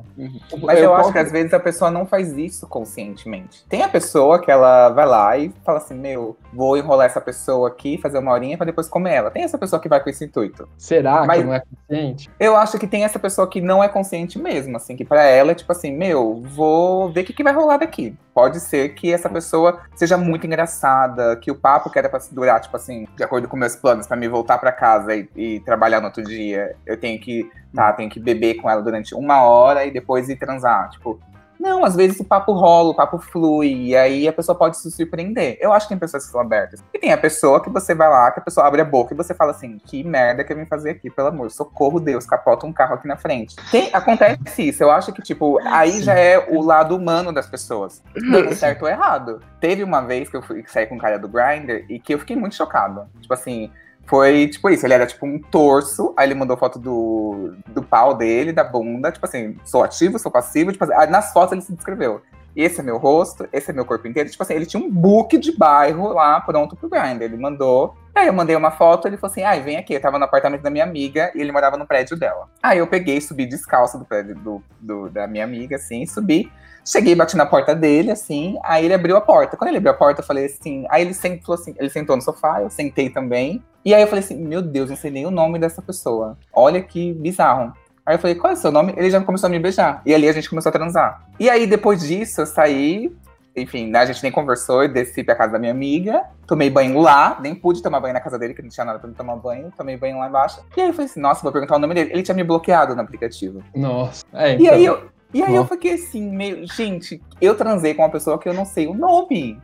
[0.61, 3.63] Mas eu, acho posso- que às vezes a pessoa não faz isso conscientemente.
[3.69, 7.67] Tem a pessoa que ela vai lá e fala assim: Meu, vou enrolar essa pessoa
[7.69, 9.31] aqui, fazer uma horinha pra depois comer ela.
[9.31, 10.67] Tem essa pessoa que vai com esse intuito.
[10.77, 12.29] Será Mas- que não é consciente?
[12.39, 15.51] Eu acho que tem essa pessoa que não é consciente mesmo, assim, que pra ela
[15.51, 18.15] é tipo assim: Meu, vou ver o que, que vai rolar daqui.
[18.33, 22.33] Pode ser que essa pessoa seja muito engraçada, que o papo que era pra se
[22.33, 25.59] durar, tipo assim, de acordo com meus planos, pra me voltar pra casa e, e
[25.61, 29.43] trabalhar no outro dia, eu tenho que, tá, tenho que beber com ela durante uma
[29.43, 30.89] hora e depois ir transar.
[30.89, 31.19] Tipo,
[31.59, 34.89] não, às vezes o papo rola, o papo flui, e aí a pessoa pode se
[34.89, 35.57] surpreender.
[35.59, 36.81] Eu acho que tem pessoas que são abertas.
[36.93, 39.17] E tem a pessoa que você vai lá, que a pessoa abre a boca e
[39.17, 42.65] você fala assim: que merda que eu vim fazer aqui, pelo amor, socorro Deus, capota
[42.65, 43.55] um carro aqui na frente.
[43.69, 48.01] Tem, acontece isso, eu acho que, tipo, aí já é o lado humano das pessoas.
[48.31, 49.41] Dando certo ou errado.
[49.59, 52.19] Teve uma vez que eu fui sair com um cara do Grindr e que eu
[52.19, 53.05] fiquei muito chocado.
[53.19, 53.69] Tipo assim.
[54.09, 58.15] Foi tipo isso, ele era tipo um torso, aí ele mandou foto do, do pau
[58.17, 61.61] dele, da bunda, tipo assim, sou ativo, sou passivo, tipo assim, aí nas fotos ele
[61.61, 62.19] se descreveu.
[62.61, 64.29] Esse é meu rosto, esse é meu corpo inteiro.
[64.29, 67.23] Tipo assim, ele tinha um book de bairro lá pronto pro Grindr.
[67.23, 67.95] Ele mandou.
[68.13, 69.93] Aí eu mandei uma foto, ele falou assim: ai, vem aqui.
[69.93, 72.49] Eu tava no apartamento da minha amiga e ele morava no prédio dela.
[72.61, 76.51] Aí eu peguei, subi descalço do prédio do, do- da minha amiga, assim, subi.
[76.85, 79.55] Cheguei, bati na porta dele, assim, aí ele abriu a porta.
[79.55, 80.85] Quando ele abriu a porta, eu falei assim.
[80.89, 83.63] Aí ele sentou assim, ele sentou no sofá, eu sentei também.
[83.85, 86.37] E aí eu falei assim: meu Deus, não sei nem o nome dessa pessoa.
[86.51, 87.73] Olha que bizarro.
[88.09, 88.91] Aí eu falei, qual é o seu nome?
[88.97, 90.01] Ele já começou a me beijar.
[90.03, 91.27] E ali a gente começou a transar.
[91.39, 93.15] E aí, depois disso, eu saí.
[93.55, 96.99] Enfim, né, a gente nem conversou, eu desci pra casa da minha amiga, tomei banho
[96.99, 99.35] lá, nem pude tomar banho na casa dele, que não tinha nada pra me tomar
[99.35, 100.59] banho, tomei banho lá embaixo.
[100.75, 102.09] E aí eu falei assim, nossa, vou perguntar o nome dele.
[102.11, 103.61] Ele tinha me bloqueado no aplicativo.
[103.75, 104.25] Nossa.
[104.33, 105.65] É, E então, aí eu, e aí eu Ó.
[105.65, 109.61] fiquei assim, meio, gente, eu transei com uma pessoa que eu não sei o nome.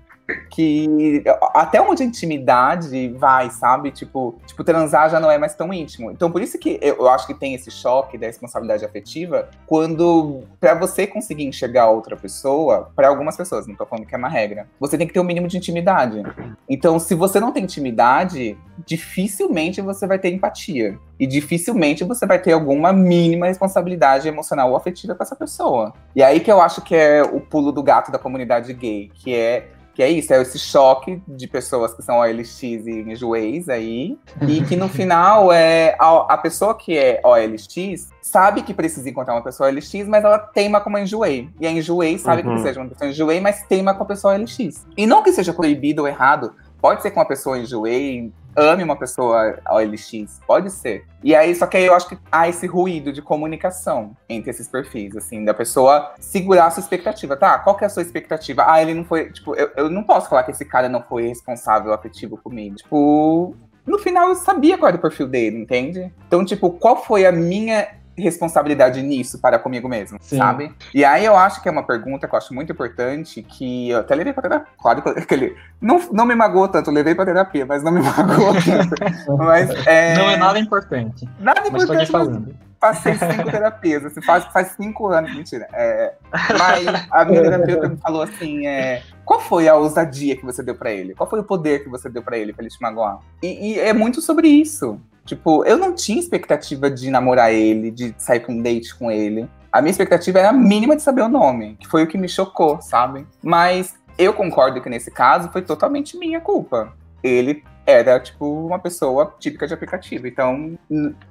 [0.50, 1.24] Que
[1.54, 3.92] até onde a intimidade vai, sabe?
[3.92, 6.10] Tipo, tipo, transar já não é mais tão íntimo.
[6.10, 10.44] Então, por isso que eu, eu acho que tem esse choque da responsabilidade afetiva, quando,
[10.60, 14.30] pra você conseguir enxergar outra pessoa, pra algumas pessoas, não tô falando que é uma
[14.30, 16.24] regra, você tem que ter o mínimo de intimidade.
[16.68, 20.98] Então, se você não tem intimidade, dificilmente você vai ter empatia.
[21.20, 25.94] E dificilmente você vai ter alguma mínima responsabilidade emocional ou afetiva com essa pessoa.
[26.16, 29.34] E aí que eu acho que é o pulo do gato da comunidade gay, que
[29.34, 34.18] é que é isso, é esse choque de pessoas que são OLX e enjoeis aí,
[34.46, 39.34] e que no final é a, a pessoa que é OLX sabe que precisa encontrar
[39.36, 41.50] uma pessoa OLX, mas ela teima como enjoei.
[41.62, 42.54] E a enjoei sabe que Uhum.
[42.56, 44.86] precisa de uma pessoa enjoei, mas teima com a pessoa OLX.
[44.98, 48.96] E não que seja proibido ou errado, pode ser que uma pessoa enjoei ame uma
[48.96, 51.06] pessoa OLX, pode ser.
[51.24, 54.68] E aí, só que aí eu acho que há esse ruído de comunicação entre esses
[54.68, 57.36] perfis, assim, da pessoa segurar a sua expectativa.
[57.36, 58.66] Tá, qual que é a sua expectativa?
[58.68, 61.28] Ah, ele não foi, tipo, eu, eu não posso falar que esse cara não foi
[61.28, 62.76] responsável afetivo comigo.
[62.76, 66.12] Tipo, no final eu sabia qual era o perfil dele, entende?
[66.28, 67.88] Então, tipo, qual foi a minha
[68.18, 70.38] responsabilidade nisso para comigo mesmo, Sim.
[70.38, 70.72] sabe?
[70.94, 74.00] E aí eu acho que é uma pergunta que eu acho muito importante, que eu
[74.00, 74.68] até levei pra terapia.
[74.82, 78.02] Claro que ele não, não me magoou tanto, eu levei pra terapia, mas não me
[78.02, 78.96] magoou tanto.
[79.38, 81.28] Mas, é, Não é nada importante.
[81.40, 82.56] nada Mas importante, falando.
[82.80, 85.68] passei cinco terapias, assim, faz, faz cinco anos, mentira.
[85.74, 86.14] É,
[86.58, 90.76] mas a minha terapeuta me falou assim, é, qual foi a ousadia que você deu
[90.76, 91.14] pra ele?
[91.16, 93.20] Qual foi o poder que você deu pra ele, pra ele te magoar?
[93.44, 95.00] E, e é muito sobre isso.
[95.26, 99.50] Tipo, eu não tinha expectativa de namorar ele, de sair com um date com ele.
[99.72, 102.30] A minha expectativa era a mínima de saber o nome, que foi o que me
[102.30, 103.26] chocou, sabe?
[103.44, 106.94] Mas eu concordo que nesse caso foi totalmente minha culpa.
[107.24, 110.28] Ele era, tipo, uma pessoa típica de aplicativo.
[110.28, 110.78] Então,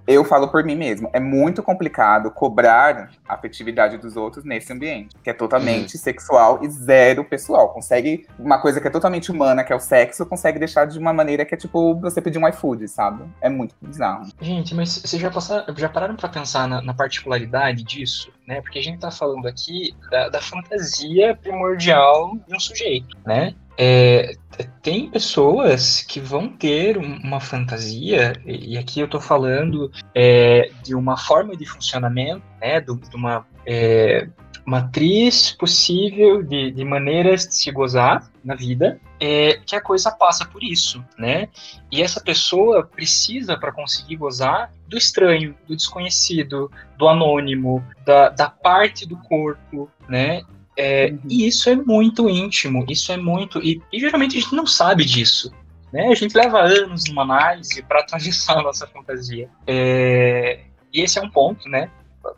[0.07, 1.11] eu falo por mim mesmo.
[1.13, 6.01] É muito complicado cobrar a afetividade dos outros nesse ambiente, que é totalmente uhum.
[6.01, 7.73] sexual e zero pessoal.
[7.73, 11.13] Consegue uma coisa que é totalmente humana, que é o sexo, consegue deixar de uma
[11.13, 13.25] maneira que é tipo você pedir um iFood, sabe?
[13.41, 14.27] É muito bizarro.
[14.41, 18.33] Gente, mas vocês já, passaram, já pararam para pensar na, na, particularidade disso?
[18.47, 18.61] Né?
[18.61, 23.55] Porque a gente tá falando aqui da, da fantasia primordial de um sujeito, né?
[23.77, 24.37] É,
[24.83, 31.17] tem pessoas que vão ter uma fantasia, e aqui eu estou falando é, de uma
[31.17, 34.29] forma de funcionamento, né, de, de uma é,
[34.65, 40.45] matriz possível de, de, maneiras de se gozar na vida, é, que a coisa passa
[40.45, 41.49] por isso, né?
[41.93, 48.49] E essa pessoa precisa, para conseguir gozar, do estranho, do desconhecido, do anônimo, da, da
[48.49, 50.43] parte do corpo, né?
[50.77, 51.19] É, uhum.
[51.29, 53.61] E isso é muito íntimo, isso é muito.
[53.61, 55.53] E, e, geralmente a gente não sabe disso.
[55.93, 56.09] Né?
[56.09, 59.49] A gente leva anos numa análise para atravessar a nossa fantasia.
[59.67, 60.63] É,
[60.93, 61.91] e esse é um ponto, né?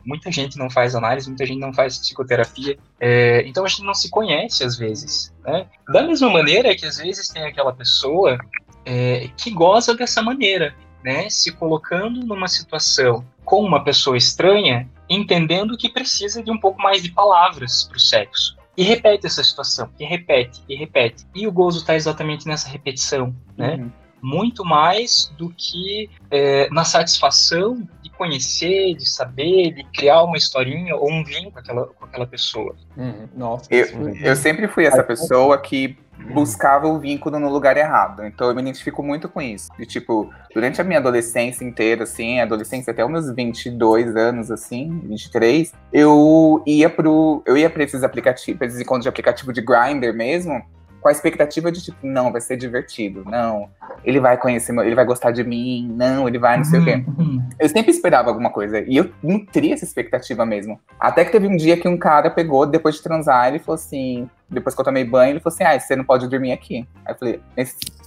[0.05, 3.93] Muita gente não faz análise, muita gente não faz psicoterapia, é, então a gente não
[3.93, 5.33] se conhece às vezes.
[5.45, 5.67] Né?
[5.91, 8.37] Da mesma maneira que às vezes tem aquela pessoa
[8.85, 10.73] é, que goza dessa maneira,
[11.03, 11.29] né?
[11.29, 17.01] Se colocando numa situação com uma pessoa estranha entendendo que precisa de um pouco mais
[17.01, 18.57] de palavras para o sexo.
[18.75, 21.25] E repete essa situação, e repete, e repete.
[21.33, 23.75] E o gozo está exatamente nessa repetição, né?
[23.75, 23.91] Uhum.
[24.21, 27.87] Muito mais do que é, na satisfação
[28.17, 32.75] conhecer, de saber, de criar uma historinha ou um vínculo com aquela, com aquela pessoa.
[32.95, 33.27] Uhum.
[33.35, 35.97] Nossa, eu, eu sempre fui essa pessoa que
[36.33, 38.25] buscava o vínculo no lugar errado.
[38.25, 39.69] Então eu me identifico muito com isso.
[39.77, 44.99] De tipo, durante a minha adolescência inteira, assim, adolescência até os meus 22 anos, assim,
[45.05, 47.43] 23, eu ia pro.
[47.45, 50.61] Eu ia pra esses aplicativos, pra esses encontros de aplicativo de grinder mesmo,
[51.07, 53.69] com a expectativa de tipo, não, vai ser divertido, não,
[54.03, 56.85] ele vai conhecer, ele vai gostar de mim, não, ele vai não sei uhum, o
[56.85, 57.05] quê.
[57.17, 57.49] Uhum.
[57.57, 60.77] Eu sempre esperava alguma coisa e eu nutria essa expectativa mesmo.
[60.99, 64.29] Até que teve um dia que um cara pegou, depois de transar, ele falou assim,
[64.49, 66.85] depois que eu tomei banho, ele falou assim: Ah, você não pode dormir aqui.
[67.05, 67.41] Aí eu falei: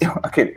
[0.00, 0.10] eu,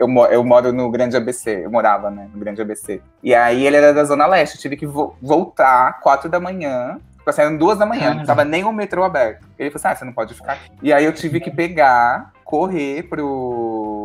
[0.06, 3.00] eu, eu, moro no Grande ABC, eu morava, né, no Grande ABC.
[3.22, 6.98] E aí ele era da Zona Leste, eu tive que vo voltar quatro da manhã.
[7.24, 9.46] Ficou saindo duas da manhã, não tava nem o metrô aberto.
[9.58, 10.70] Ele falou assim: Ah, você não pode ficar aqui.
[10.82, 14.03] E aí eu tive que pegar, correr pro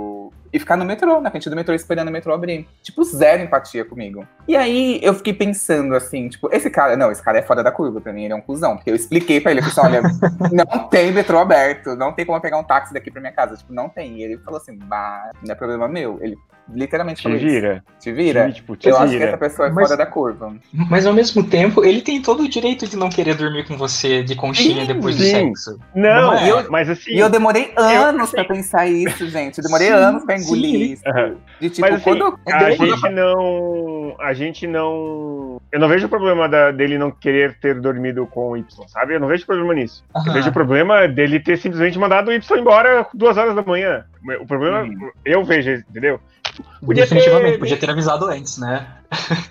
[0.52, 2.68] e ficar no metrô, na frente do metrô, esperando o metrô abrir.
[2.82, 4.26] Tipo, zero empatia comigo.
[4.48, 7.72] E aí eu fiquei pensando assim, tipo, esse cara, não, esse cara é fora da
[7.72, 8.76] curva pra mim, ele é um cuzão.
[8.76, 10.10] Porque eu expliquei pra ele, eu falei assim,
[10.42, 13.34] olha, não tem metrô aberto, não tem como eu pegar um táxi daqui pra minha
[13.34, 13.56] casa.
[13.56, 14.18] Tipo, não tem.
[14.18, 16.18] E ele falou assim, bah, não é problema meu.
[16.22, 16.38] Ele
[16.74, 17.84] literalmente falou Te vira.
[17.88, 18.00] Isso.
[18.00, 18.48] Te vira?
[18.48, 19.06] Te, tipo, te eu vira.
[19.06, 20.56] acho que essa pessoa é mas, fora da curva.
[20.90, 24.24] Mas ao mesmo tempo, ele tem todo o direito de não querer dormir com você
[24.24, 25.22] de conchinha sim, depois sim.
[25.22, 25.80] do sexo.
[25.96, 26.50] Não, não é?
[26.50, 27.12] eu, mas assim.
[27.12, 29.58] E eu demorei anos eu, pra pensar isso, gente.
[29.58, 31.04] Eu demorei sim, anos pra engolir isso.
[31.60, 34.16] De, tipo, Mas assim, quando, a gente não.
[34.20, 35.62] A gente não.
[35.72, 39.16] Eu não vejo o problema da, dele não querer ter dormido com o Y, sabe?
[39.16, 40.04] Eu não vejo problema nisso.
[40.16, 40.24] Uhum.
[40.28, 44.06] Eu vejo o problema dele ter simplesmente mandado o Y embora duas horas da manhã.
[44.42, 45.12] O problema, uhum.
[45.24, 46.20] eu vejo, entendeu?
[46.86, 47.60] Podia Definitivamente, ter...
[47.60, 48.88] podia ter avisado antes, né?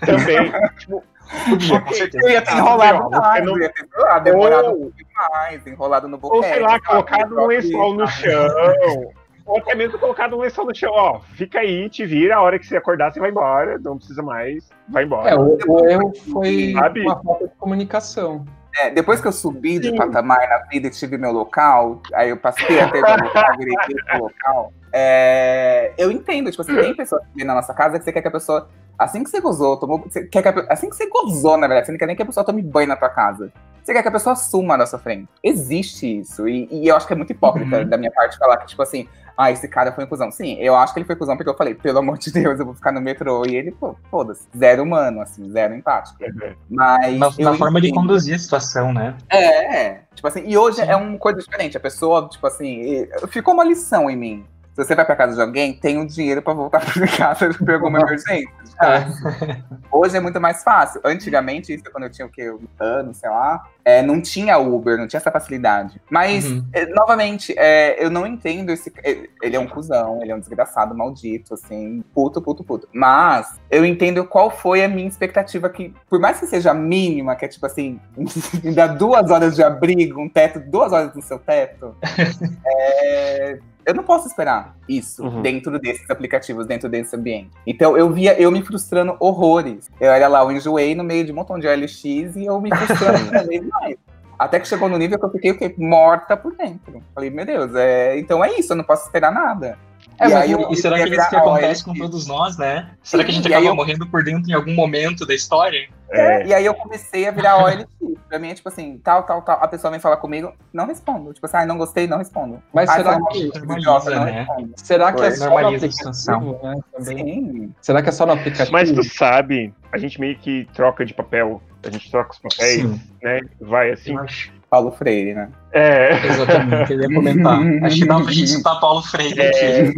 [0.05, 0.51] Também.
[0.77, 1.03] tipo,
[1.47, 2.25] Podia, com certeza.
[2.25, 3.59] Eu ia ter enrolado mais, não...
[3.59, 4.91] ia ter enrolado, demorado ou...
[4.91, 6.37] demais, enrolado no boquete.
[6.37, 9.11] Ou sei lá, colocado um lençol no chão.
[9.49, 12.59] Ou até mesmo colocado um lençol no chão, ó, fica aí, te vira, a hora
[12.59, 15.31] que você acordar, você vai embora, não precisa mais, vai embora.
[15.31, 17.01] É, o, o erro foi Sabe?
[17.01, 18.45] uma falta de comunicação.
[18.77, 22.37] É, depois que eu subi de patamar na vida e tive meu local, aí eu
[22.37, 27.45] passei a ter meu local, local, é, eu entendo, tipo assim, tem pessoas que vêm
[27.45, 30.25] na nossa casa que você quer que a pessoa, assim que você gozou, tomou, você
[30.25, 32.25] quer que a, assim que você gozou, na verdade, você não quer nem que a
[32.25, 33.51] pessoa tome banho na tua casa.
[33.83, 35.27] Você quer que a pessoa suma na sua frente.
[35.43, 37.89] Existe isso, e, e eu acho que é muito hipócrita uhum.
[37.89, 39.07] da minha parte falar que, tipo assim,
[39.41, 40.29] ah, esse cara foi um cuzão.
[40.29, 42.65] Sim, eu acho que ele foi cuzão porque eu falei, pelo amor de Deus, eu
[42.65, 43.45] vou ficar no metrô.
[43.47, 46.21] E ele, pô, foda-se, zero humano, assim, zero empático.
[46.21, 46.53] Uhum.
[46.69, 47.17] Mas.
[47.17, 49.15] Na, na forma de conduzir a situação, né?
[49.29, 50.01] É, é.
[50.13, 50.89] Tipo assim, e hoje Sim.
[50.89, 51.77] é uma coisa diferente.
[51.77, 54.45] A pessoa, tipo assim, ficou uma lição em mim.
[54.79, 57.69] Se você vai pra casa de alguém, tem um dinheiro pra voltar pra casa por
[57.69, 58.49] alguma emergência.
[58.81, 59.61] É.
[59.91, 61.01] Hoje é muito mais fácil.
[61.03, 62.49] Antigamente, isso quando eu tinha o quê?
[62.49, 65.99] Um ano, sei lá, é, não tinha Uber, não tinha essa facilidade.
[66.09, 66.65] Mas, uhum.
[66.71, 68.93] é, novamente, é, eu não entendo esse.
[69.03, 72.87] É, ele é um cuzão, ele é um desgraçado, maldito, assim, puto, puto, puto.
[72.93, 77.43] Mas eu entendo qual foi a minha expectativa, que, por mais que seja mínima, que
[77.43, 77.99] é tipo assim,
[78.73, 81.97] dá duas horas de abrigo, um teto, duas horas no seu teto.
[82.65, 83.59] é,
[83.89, 85.41] eu não posso esperar isso uhum.
[85.41, 87.49] dentro desses aplicativos, dentro desse ambiente.
[87.65, 89.89] Então eu via eu me frustrando horrores.
[89.99, 92.03] Eu era lá, eu enjoei no meio de um montão de LX
[92.35, 93.97] e eu me frustrando cada vez mais.
[94.37, 95.75] Até que chegou no nível que eu fiquei o quê?
[95.77, 97.03] Morta por dentro.
[97.13, 98.17] Falei, meu Deus, é...
[98.17, 99.77] então é isso, eu não posso esperar nada.
[100.19, 102.91] É, E aí e, eu será que é isso que acontece com todos nós, né?
[103.01, 105.87] Será que a gente E acaba eu- morrendo por dentro em algum momento da história?
[106.11, 107.85] É, E aí eu comecei a virar OLX.
[108.27, 109.57] Pra mim é tipo assim, tal, tal, tal.
[109.63, 111.33] A pessoa vem falar comigo, não respondo.
[111.33, 112.61] Tipo assim, ah, não gostei, não respondo.
[112.73, 114.47] Mas ah, será que, não né?
[114.75, 116.75] será que é só no normaliza aplicativo, né?
[116.99, 117.73] Sim.
[117.81, 118.71] Será que é só no aplicativo?
[118.71, 122.81] mas tu sabe, a gente meio que troca de papel, a gente troca os papéis,
[122.81, 123.39] Sim, né?
[123.61, 124.13] Vai assim.
[124.15, 124.51] eu acho.
[124.69, 125.49] Paulo Freire, né?
[125.71, 126.11] É.
[126.27, 127.59] Exatamente, eu ia comentar.
[127.83, 129.93] Acho que dá pra gente citar Paulo Freire aqui.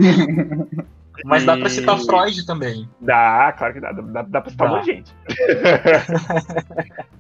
[1.26, 2.89] Mas dá pra citar E- Freud também.
[2.99, 3.91] Dá, claro que dá.
[3.91, 4.78] Dá, dá pra citar um Dá.
[4.78, 5.13] monte de gente.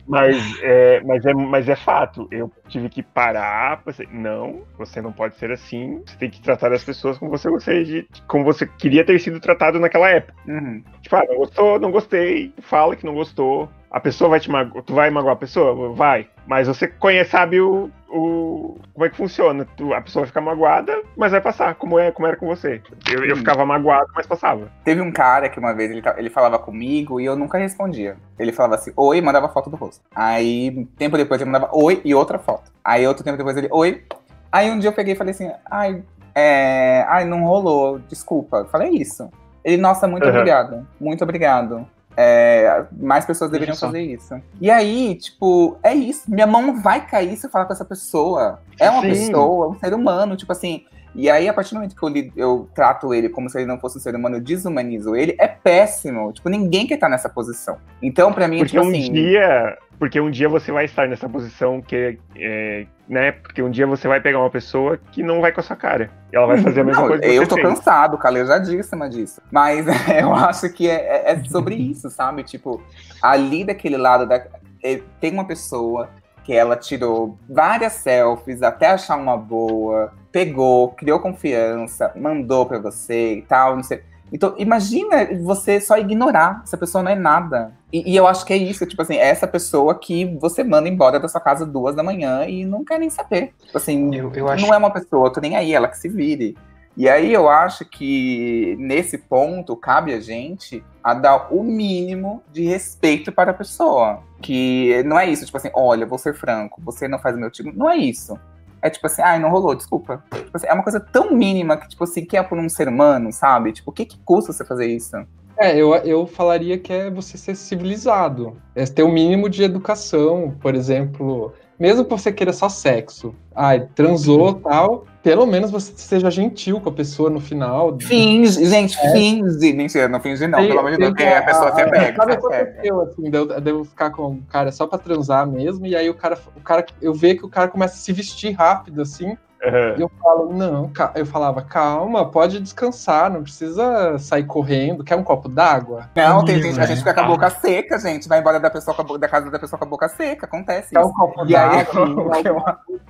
[0.07, 2.27] mas, é, mas, é, mas é fato.
[2.31, 3.81] Eu tive que parar.
[3.83, 6.01] Pensei, não, você não pode ser assim.
[6.05, 8.07] Você tem que tratar as pessoas como você gostaria de.
[8.27, 10.33] Como você queria ter sido tratado naquela época.
[10.47, 10.83] Uhum.
[11.01, 12.53] Tipo, ah, não gostou, não gostei.
[12.61, 13.69] Fala que não gostou.
[13.91, 14.83] A pessoa vai te magoar.
[14.85, 15.93] Tu vai magoar a pessoa?
[15.93, 16.27] Vai.
[16.47, 17.89] Mas você conhece, sabe o.
[18.09, 19.65] o como é que funciona.
[19.75, 22.81] Tu, a pessoa fica magoada, mas vai passar, como, é, como era com você.
[23.11, 23.39] Eu, eu Hum.
[23.39, 24.71] ficava magoado, mas passava.
[24.85, 28.15] Teve um cara que uma vez ele, ele falava comigo e eu nunca respondia.
[28.39, 30.01] Ele falava assim, oi, e mandava foto do rosto.
[30.15, 32.71] Aí, tempo depois ele mandava oi e outra foto.
[32.83, 34.03] Aí, outro tempo depois ele, oi.
[34.51, 36.01] Aí um dia eu peguei e falei assim, ai,
[36.33, 38.65] é, ai, não rolou, desculpa.
[38.71, 39.29] Falei isso.
[39.65, 40.29] Ele, nossa, muito Uhum.
[40.29, 41.85] obrigado, muito obrigado.
[42.23, 43.87] É, mais pessoas deveriam só.
[43.87, 44.39] fazer isso.
[44.59, 46.29] E aí, tipo, é isso.
[46.29, 48.59] Minha mão vai cair se eu falar com essa pessoa.
[48.79, 49.09] É uma Sim.
[49.09, 50.85] pessoa, é um ser humano, tipo assim.
[51.13, 53.65] E aí, a partir do momento que eu, li- eu trato ele como se ele
[53.65, 56.31] não fosse um ser humano, eu desumanizo ele, é péssimo.
[56.31, 57.77] Tipo, ninguém quer estar nessa posição.
[58.01, 59.11] Então, pra mim, é Porque tipo um assim.
[59.11, 59.77] dia.
[60.01, 63.33] Porque um dia você vai estar nessa posição que é, né?
[63.33, 66.09] Porque um dia você vai pegar uma pessoa que não vai com a sua cara.
[66.33, 67.67] E ela vai fazer a mesma Não, coisa que eu você tô fez.
[67.67, 69.39] cansado, calejadíssima disso.
[69.51, 69.85] Mas
[70.19, 70.95] eu acho que é,
[71.29, 72.41] é- é sobre isso, sabe?
[72.41, 72.81] Tipo,
[73.21, 74.43] ali daquele lado da.
[74.83, 76.09] é, tem uma pessoa
[76.43, 83.35] que ela tirou várias selfies até achar uma boa, pegou, criou confiança, mandou pra você
[83.35, 84.01] e tal, não sei.
[84.31, 86.61] Então, imagina você só ignorar.
[86.63, 87.73] Essa pessoa não é nada.
[87.91, 90.87] E, e eu acho que é isso, tipo assim, é essa pessoa que você manda
[90.87, 93.53] embora da sua casa duas da manhã e não quer nem saber.
[93.65, 96.07] Tipo assim, Eu, eu acho não é uma pessoa, tô nem aí, ela que se
[96.07, 96.55] vire.
[96.95, 102.63] E aí eu acho que nesse ponto cabe a gente a dar o mínimo de
[102.63, 104.21] respeito para a pessoa.
[104.41, 107.49] Que não é isso, tipo assim, olha, vou ser franco, você não faz o meu
[107.49, 107.71] tipo.
[107.71, 108.37] Não é isso.
[108.81, 110.23] É tipo assim, ai, não rolou, desculpa.
[110.33, 112.87] Tipo assim, é uma coisa tão mínima que, tipo assim, que é por um ser
[112.87, 113.71] humano, sabe?
[113.71, 115.15] Tipo, o que, que custa você fazer isso?
[115.57, 118.57] É, eu, eu falaria que é você ser civilizado.
[118.73, 121.53] É ter o mínimo de educação, por exemplo.
[121.79, 123.35] Mesmo que você queira só sexo.
[123.55, 125.05] Ai, transou tal.
[125.23, 127.95] Pelo menos você seja gentil com a pessoa no final.
[127.99, 129.73] Finge, gente, finge.
[129.73, 132.15] Mentira, não finge não, Tem- pelo amor de Deus, porque a pessoa se pega.
[132.15, 135.45] Sabe o que aconteceu, assim, eu, de eu ficar com o cara só pra transar
[135.45, 138.11] mesmo, e aí o cara, o cara, eu vejo que o cara começa a se
[138.11, 139.95] vestir rápido, assim, Aham.
[139.97, 145.23] e eu falo, não, eu falava, calma, pode descansar, não precisa sair correndo, quer um
[145.23, 146.09] copo d'água?
[146.15, 147.01] Não, tem gente, a gente né?
[147.03, 147.27] fica com a Ah.
[147.27, 148.27] boca seca, gente.
[148.27, 150.45] Vai embora da pessoa com a bo- da casa da pessoa com a boca seca.
[150.45, 151.13] Acontece Quer um isso.
[151.13, 152.63] copo E aí, d'água, o que eu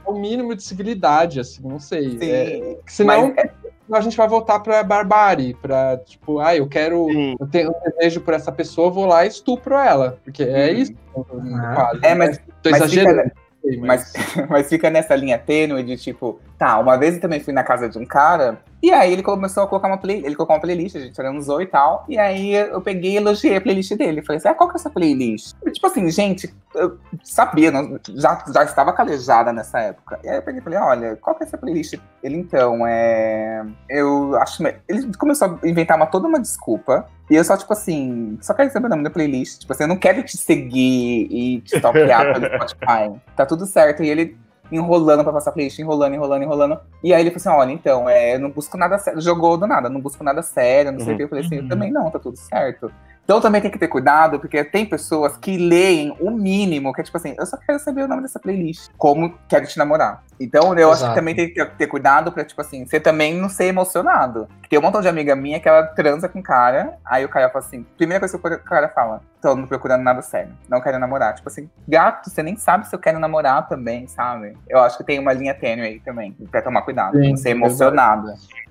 [0.06, 2.20] o mínimo de civilidade, assim, não sei.
[2.20, 2.30] Sim.
[2.32, 3.34] É, senão
[3.88, 7.36] Mas a gente vai voltar pra barbárie, pra, tipo, ah, eu quero, Sim.
[7.40, 10.78] eu tenho um desejo por essa pessoa, vou lá e estupro ela, porque é Uhum.
[10.78, 11.74] isso, Ah.
[11.76, 12.00] quase.
[12.06, 13.24] É, mas- Tô mas exagerando.
[13.24, 14.14] fica- sei, Mas,
[14.50, 17.90] mas fica nessa linha tênue de tipo, tá, uma vez eu também fui na casa
[17.90, 20.96] de um cara, e aí ele começou a colocar uma play, ele colocou uma playlist,
[20.96, 24.22] a gente transou e tal, e aí eu peguei e elogiei a playlist dele.
[24.22, 25.56] Falei assim, ah, qual que é essa playlist?
[25.66, 30.20] E, tipo assim, gente, eu sabia, não- já, já estava calejada nessa época.
[30.24, 31.98] E aí eu peguei e falei, olha, qual que é essa playlist?
[32.22, 33.66] Ele então, é.
[33.90, 34.62] Eu acho.
[34.88, 37.08] Ele começou a inventar uma, toda uma desculpa.
[37.28, 39.62] E eu só, tipo assim, só quero saber o nome da playlist.
[39.62, 43.20] Tipo assim, eu não quero te seguir e te stalkear pelo Spotify.
[43.36, 44.04] Tá tudo certo.
[44.04, 44.38] E ele
[44.72, 46.80] enrolando pra passar a playlist, enrolando, enrolando, enrolando.
[47.04, 49.20] E aí ele falou assim: olha, então, é, não busco nada sério.
[49.22, 51.18] Jogou do nada, não busco nada sério, não sei o Uhum.
[51.18, 51.24] que.
[51.24, 51.68] Eu falei assim, eu Uhum.
[51.68, 52.92] também não, tá tudo certo.
[53.24, 57.04] Então também tem que ter cuidado, porque tem pessoas que leem o mínimo, que é
[57.04, 60.24] tipo assim, eu só quero saber o nome dessa playlist, como quero te namorar.
[60.44, 61.16] Então eu acho que Exato.
[61.16, 64.48] também tem que ter, cuidado pra, tipo assim, você também não ser emocionado.
[64.70, 67.50] Tem um montão de amiga minha que ela transa com o cara, aí o cara
[67.50, 70.98] fala assim, primeira coisa que o cara fala, tô não procurando nada sério, não quero
[71.00, 71.36] namorar.
[71.36, 74.58] Tipo assim, gato, você nem sabe se eu quero namorar também, sabe?
[74.68, 77.54] Eu acho que tem uma linha tênue aí também, pra tomar cuidado, Sim, não ser
[77.54, 77.66] verdade.
[77.66, 78.28] emocionado.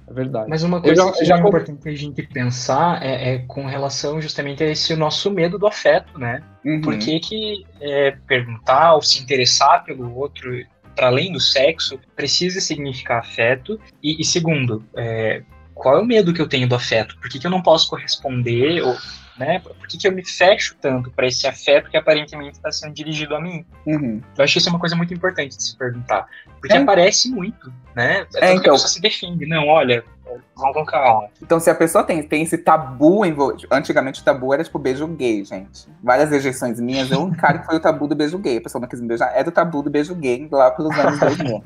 [0.08, 0.46] É verdade.
[0.50, 4.20] Mas uma coisa já- que já é importante a gente pensar é, é com relação
[4.20, 6.42] justamente a esse nosso medo do afeto, né?
[6.64, 6.80] Uhum.
[6.80, 10.50] Por que, que é, perguntar ou se interessar pelo outro,
[11.00, 13.80] para além do sexo, precisa significar afeto?
[14.02, 15.42] E, e segundo, é,
[15.72, 17.16] qual é o medo que eu tenho do afeto?
[17.18, 18.82] Por que, que eu não posso corresponder?
[18.82, 18.94] Ou,
[19.38, 22.92] né, por que, que eu me fecho tanto para esse afeto que aparentemente está sendo
[22.92, 23.64] dirigido a mim?
[23.86, 24.20] Uhum.
[24.36, 26.26] Eu acho que isso é uma coisa muito importante de se perguntar.
[26.60, 26.76] Porque É.
[26.76, 28.26] aparece muito, né?
[28.34, 28.72] É, então.
[28.72, 29.46] a pessoa se defende.
[29.46, 30.04] Não, olha,
[30.56, 31.28] vão com calma.
[31.42, 33.68] Então, se a pessoa tem, tem esse tabu envolvido.
[33.70, 35.88] Antigamente o tabu era tipo beijo gay, gente.
[36.02, 38.58] Várias rejeições minhas, eu encaro que foi o tabu do beijo gay.
[38.58, 39.32] A pessoa não quis me beijar.
[39.34, 41.62] Era o tabu do beijo gay lá pelos anos 2000.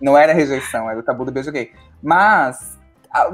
[0.00, 1.72] não era rejeição, era o tabu do beijo gay.
[2.02, 2.76] Mas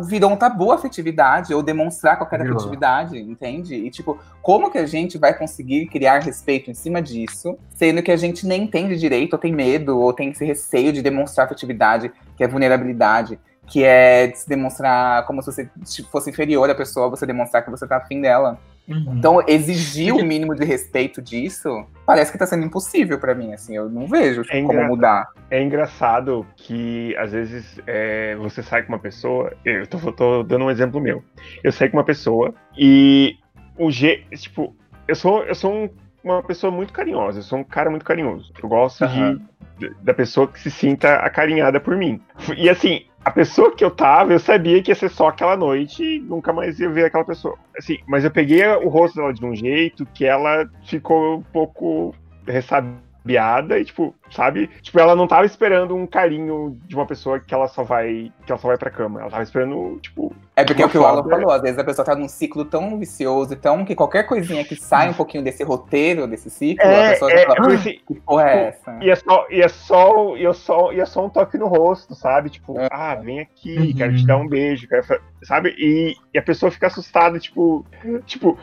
[0.04, 2.56] virou um tabu a afetividade ou demonstrar qualquer virou.
[2.56, 3.74] afetividade, entende?
[3.74, 8.12] E tipo, como que a gente vai conseguir criar respeito em cima disso, sendo que
[8.12, 12.12] a gente nem entende direito, ou tem medo, ou tem esse receio de demonstrar afetividade,
[12.36, 15.70] que é vulnerabilidade, que é de se demonstrar como se você
[16.10, 18.58] fosse inferior à pessoa, você demonstrar que você tá afim dela.
[18.88, 19.14] Uhum.
[19.16, 23.76] Então, exigir o mínimo de respeito disso parece que tá sendo impossível para mim, assim,
[23.76, 25.28] eu não vejo tipo, é como mudar.
[25.50, 30.64] É engraçado que, às vezes, é, você sai com uma pessoa, eu tô, tô, dando
[30.64, 31.22] um exemplo meu,
[31.62, 33.36] eu saio com uma pessoa e
[33.78, 34.74] o G, tipo,
[35.06, 35.90] eu sou, eu sou um,
[36.24, 39.40] uma pessoa muito carinhosa, eu sou um cara muito carinhoso, eu gosto uhum.
[39.78, 42.20] de, da pessoa que se sinta acarinhada por mim.
[42.56, 46.02] E assim, a pessoa que eu tava, eu sabia que ia ser só aquela noite
[46.02, 47.56] e nunca mais ia ver aquela pessoa.
[47.78, 52.14] Assim, mas eu peguei o rosto dela de um jeito que ela ficou um pouco
[52.46, 54.68] ressabiada e, tipo, sabe?
[54.80, 58.52] Tipo, ela não tava esperando um carinho de uma pessoa que ela só vai, que
[58.52, 59.20] ela só vai pra cama.
[59.20, 60.34] Ela tava esperando, tipo.
[60.56, 62.64] É porque é o que o Alan falou, às vezes a pessoa tá num ciclo
[62.64, 67.06] tão vicioso, tão que qualquer coisinha que sai um pouquinho desse roteiro, desse ciclo, é,
[67.06, 68.98] a pessoa já é, fala, assim, que porra é essa?
[69.00, 71.68] E é só, e é só, e é só, e é só um toque no
[71.68, 72.50] rosto, sabe?
[72.50, 72.88] Tipo, é.
[72.90, 73.94] ah, vem aqui, uhum.
[73.94, 75.04] quero te dar um beijo, quero,
[75.42, 75.74] sabe?
[75.78, 77.84] E, e, a pessoa fica assustada, tipo,
[78.26, 78.58] tipo.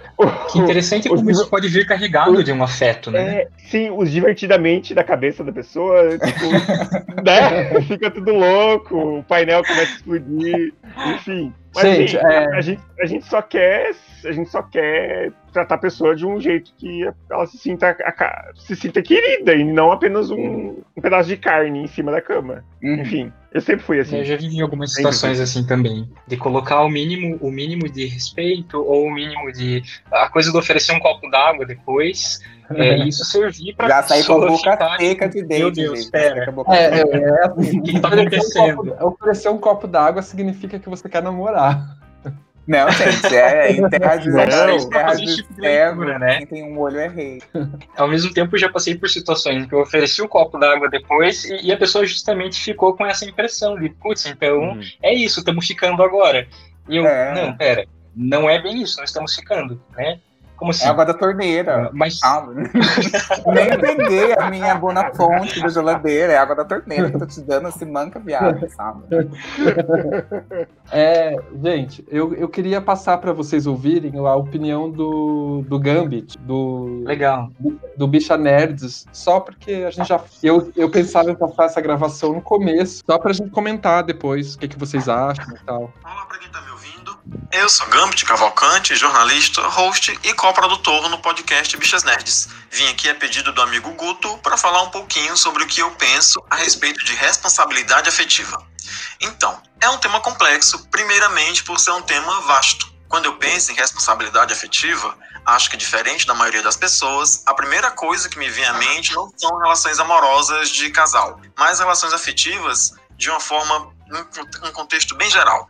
[0.52, 3.42] Que interessante o, como isso pode vir carregado o, de um afeto, né?
[3.42, 5.59] É, sim, os divertidamente da cabeça da pessoa,
[6.20, 6.50] tipo,
[7.24, 7.82] né?
[7.82, 10.74] Fica tudo louco, o painel começa a explodir,
[11.16, 11.54] enfim.
[11.84, 12.58] Mas gente, assim, é...
[12.58, 13.94] a, gente, a gente só quer
[14.26, 17.96] a gente só quer tratar a pessoa de um jeito que ela se sinta,
[18.56, 22.64] se sinta querida e não apenas um, um pedaço de carne em cima da cama.
[22.84, 23.02] Uhum.
[23.02, 24.18] Enfim, eu sempre fui assim.
[24.18, 28.80] Eu já vivi algumas situações assim também, de colocar o mínimo, o mínimo de respeito
[28.80, 32.40] ou o mínimo de a coisa de oferecer um copo d'água depois
[32.76, 35.58] é, isso servir para Já sair com a boca seca de dentro.
[35.58, 36.54] Meu Deus, espera.
[36.70, 38.82] É, é, é, assim, o que está acontecendo?
[38.82, 41.69] Um copo, oferecer um copo d'água significa que você quer namorar.
[42.70, 44.30] Não, gente, é em terra de
[45.58, 46.38] leitura, né?
[46.38, 47.42] quem tem um olho é rei.
[47.98, 51.46] Ao mesmo tempo, já passei por situações em que eu ofereci um copo d'água depois
[51.46, 54.82] e, e, a pessoa justamente ficou com essa impressão de, putz, então hum.
[55.02, 56.48] é isso, estamos ficando agora.
[56.88, 57.34] E eu, é.
[57.34, 60.20] não, pera, não é bem isso, nós estamos ficando, né?
[60.60, 60.86] Como assim?
[60.86, 61.90] É água da torneira.
[61.94, 62.20] Mas.
[63.48, 66.34] Nem peguei a minha boa fonte da geladeira.
[66.34, 69.04] É água da torneira que eu tô te dando, se manca, viado, sabe?
[70.92, 77.04] É, gente, eu, eu queria passar para vocês ouvirem a opinião do, do Gambit, do.
[77.06, 77.50] Legal.
[77.58, 80.20] Do, do Bicha Nerds, só porque a gente já.
[80.44, 84.60] Eu, eu pensava em passar essa gravação no começo, só pra gente comentar depois o
[84.60, 85.94] que, que vocês acham e tal.
[86.04, 86.99] Olá pra quem tá me ouvindo.
[87.52, 92.50] Eu sou Gambit Cavalcante, jornalista, host e co-produtor no podcast Bichas Nerds.
[92.72, 95.92] Vim aqui a pedido do amigo Guto para falar um pouquinho sobre o que eu
[95.92, 98.66] penso a respeito de responsabilidade afetiva.
[99.22, 102.92] Então, é um tema complexo, primeiramente por ser um tema vasto.
[103.08, 107.92] Quando eu penso em responsabilidade afetiva, acho que diferente da maioria das pessoas, a primeira
[107.92, 112.94] coisa que me vem à mente não são relações amorosas de casal, mas relações afetivas
[113.18, 113.94] de uma forma,
[114.64, 115.68] um contexto bem geral.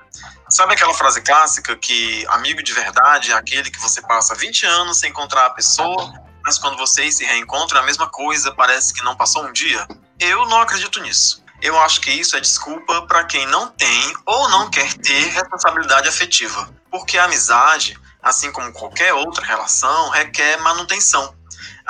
[0.49, 4.97] Sabe aquela frase clássica que amigo de verdade é aquele que você passa 20 anos
[4.97, 6.11] sem encontrar a pessoa,
[6.43, 9.87] mas quando vocês se reencontram a mesma coisa, parece que não passou um dia?
[10.19, 11.43] Eu não acredito nisso.
[11.61, 16.09] Eu acho que isso é desculpa para quem não tem ou não quer ter responsabilidade
[16.09, 16.67] afetiva.
[16.89, 21.37] Porque a amizade, assim como qualquer outra relação, requer manutenção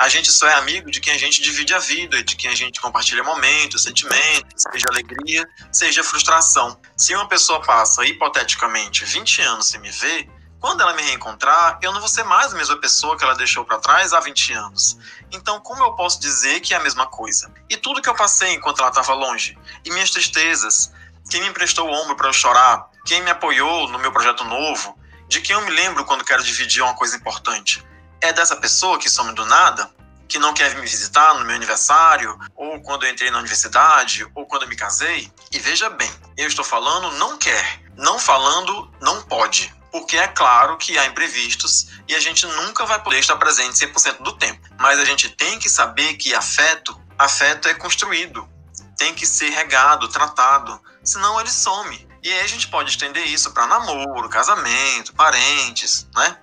[0.00, 2.54] a gente só é amigo de quem a gente divide a vida, de quem a
[2.54, 6.80] gente compartilha momentos, sentimentos, seja alegria, seja frustração.
[6.96, 10.26] Se uma pessoa passa, hipoteticamente, 20 anos sem me ver,
[10.58, 13.62] quando ela me reencontrar, eu não vou ser mais a mesma pessoa que ela deixou
[13.62, 14.96] para trás há 20 anos.
[15.30, 17.52] Então, como eu posso dizer que é a mesma coisa?
[17.68, 20.90] E tudo que eu passei enquanto ela estava longe, e minhas tristezas,
[21.28, 24.98] quem me emprestou o ombro para eu chorar, quem me apoiou no meu projeto novo,
[25.28, 27.84] de quem eu me lembro quando quero dividir uma coisa importante
[28.20, 29.90] é dessa pessoa que some do nada,
[30.28, 34.46] que não quer me visitar no meu aniversário, ou quando eu entrei na universidade, ou
[34.46, 35.30] quando eu me casei.
[35.50, 39.74] E veja bem, eu estou falando não quer, não falando não pode.
[39.90, 44.22] Porque é claro que há imprevistos e a gente nunca vai poder estar presente 100%
[44.22, 44.60] do tempo.
[44.78, 48.48] Mas a gente tem que saber que afeto, afeto é construído,
[48.96, 52.08] tem que ser regado, tratado, senão ele some.
[52.22, 56.36] E aí a gente pode estender isso para namoro, casamento, parentes, né?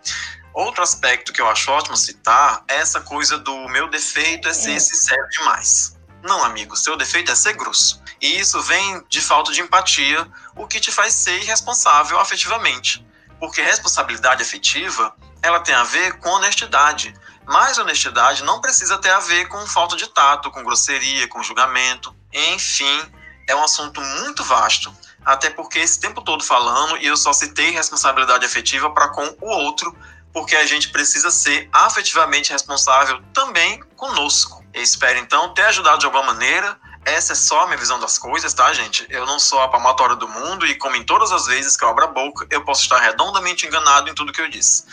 [0.57, 4.73] Outro aspecto que eu acho ótimo citar é essa coisa do meu defeito é ser
[4.73, 4.79] é.
[4.79, 5.95] sincero demais.
[6.23, 8.01] Não, amigo, seu defeito é ser grosso.
[8.19, 13.05] E isso vem de falta de empatia, o que te faz ser irresponsável afetivamente.
[13.39, 17.13] Porque responsabilidade afetiva, ela tem a ver com honestidade.
[17.45, 22.15] Mas honestidade não precisa ter a ver com falta de tato, com grosseria, com julgamento.
[22.33, 23.03] Enfim,
[23.47, 24.91] é um assunto muito vasto.
[25.23, 29.49] Até porque esse tempo todo falando, e eu só citei responsabilidade afetiva para com o
[29.49, 29.95] outro,
[30.37, 34.63] porque a gente precisa ser afetivamente responsável também conosco.
[34.71, 36.77] Eu espero então ter ajudado de alguma maneira.
[37.03, 39.07] Essa é só a minha visão das coisas, tá, gente?
[39.09, 41.89] Eu não sou a palmatória do mundo e, como em todas as vezes que eu
[41.89, 44.83] abro a boca, eu posso estar redondamente enganado em tudo que eu disse.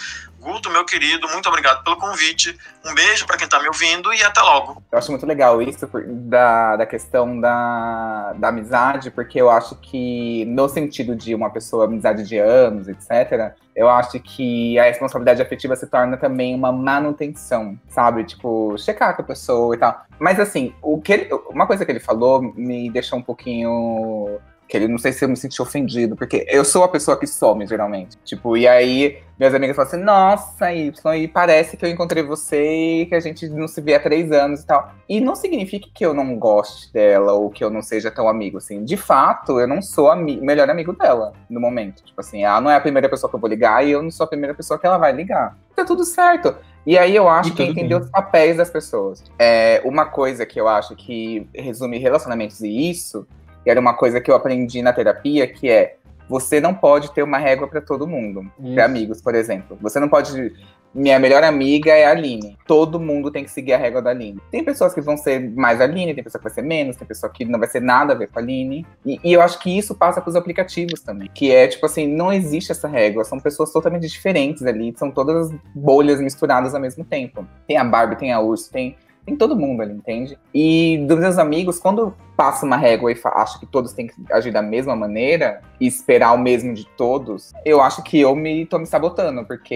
[0.41, 2.59] Guto, meu querido, muito obrigado pelo convite.
[2.83, 4.83] Um beijo para quem está me ouvindo e até logo.
[4.91, 10.47] Eu acho muito legal isso da, da questão da, da amizade, porque eu acho que,
[10.47, 15.75] no sentido de uma pessoa, amizade de anos, etc., eu acho que a responsabilidade afetiva
[15.75, 18.25] se torna também uma manutenção, sabe?
[18.25, 20.05] Tipo, checar com a pessoa e tal.
[20.19, 24.39] Mas, assim, o que ele, uma coisa que ele falou me deixou um pouquinho
[24.69, 27.27] que ele não sei se eu me senti ofendido, porque eu sou a pessoa que
[27.27, 28.17] some, geralmente.
[28.25, 33.01] Tipo, e aí minhas amigas falam assim, nossa, Y, e parece que eu encontrei você
[33.03, 34.93] e que a gente não se vê há três anos e tal.
[35.09, 38.59] E não significa que eu não goste dela ou que eu não seja tão amigo,
[38.59, 38.85] assim.
[38.85, 42.03] De fato, eu não sou o melhor amigo dela no momento.
[42.05, 44.11] Tipo assim, ela não é a primeira pessoa que eu vou ligar e eu não
[44.11, 45.59] sou a primeira pessoa que ela vai ligar.
[45.75, 46.55] Tá tudo certo.
[46.87, 49.25] E aí eu acho que é entender os papéis das pessoas.
[49.39, 53.27] É uma coisa que eu acho que resume relacionamentos e isso
[53.65, 55.97] que era uma coisa que eu aprendi na terapia, que é
[56.29, 59.77] você não pode ter uma régua para todo mundo, para amigos, por exemplo.
[59.81, 60.53] Você não pode
[60.95, 62.57] minha melhor amiga é a Aline.
[62.67, 64.41] Todo mundo tem que seguir a régua da Aline.
[64.51, 67.31] Tem pessoas que vão ser mais Aline, tem pessoa que vai ser menos, tem pessoa
[67.33, 68.87] que não vai ser nada a ver com a Aline.
[69.05, 71.29] E, e eu acho que isso passa para os aplicativos também.
[71.35, 73.25] Que é tipo assim, não existe essa régua.
[73.25, 74.95] São pessoas totalmente diferentes ali.
[74.97, 77.45] São todas bolhas misturadas ao mesmo tempo.
[77.67, 80.39] Tem a Barbie, tem a Urso, tem tem todo mundo ali, entende?
[80.53, 84.53] E dos meus amigos, quando passa uma régua e acho que todos têm que agir
[84.53, 88.79] da mesma maneira e esperar o mesmo de todos, eu acho que eu me tô
[88.79, 89.75] me sabotando, porque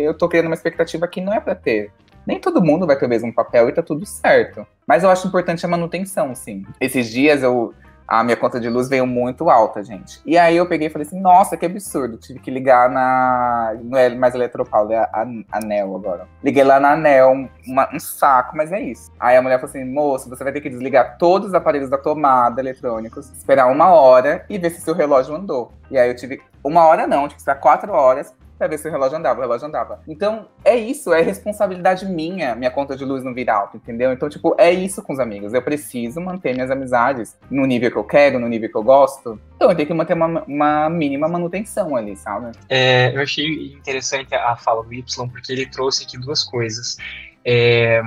[0.00, 1.92] eu tô criando uma expectativa que não é para ter.
[2.26, 4.66] Nem todo mundo vai ter o mesmo papel e tá tudo certo.
[4.86, 6.62] Mas eu acho importante a manutenção, sim.
[6.80, 7.72] Esses dias eu
[8.08, 10.18] a minha conta de luz veio muito alta, gente.
[10.24, 12.16] E aí eu peguei e falei assim, nossa, que absurdo.
[12.16, 13.76] Tive que ligar na.
[13.84, 16.26] Não é mais Eletropaulo, é a Anel agora.
[16.42, 19.12] Liguei lá na Anel, um saco, mas é isso.
[19.20, 21.98] Aí a mulher falou assim, moço, você vai ter que desligar todos os aparelhos da
[21.98, 25.70] tomada eletrônicos, esperar uma hora e ver se seu relógio andou.
[25.90, 26.40] E aí eu tive.
[26.64, 29.42] Uma hora não, tive que esperar quatro horas pra ver se o relógio andava, o
[29.42, 30.00] relógio andava.
[30.08, 34.12] Então, é isso, é responsabilidade minha, minha conta de luz não vir alta, entendeu?
[34.12, 35.54] Então, tipo, é isso com os amigos.
[35.54, 39.40] Eu preciso manter minhas amizades no nível que eu quero, no nível que eu gosto.
[39.56, 42.52] Então, eu tenho que manter uma, uma mínima manutenção ali, sabe?
[42.68, 46.98] É, eu achei interessante a fala do Y, porque ele trouxe aqui duas coisas.
[47.44, 48.02] É,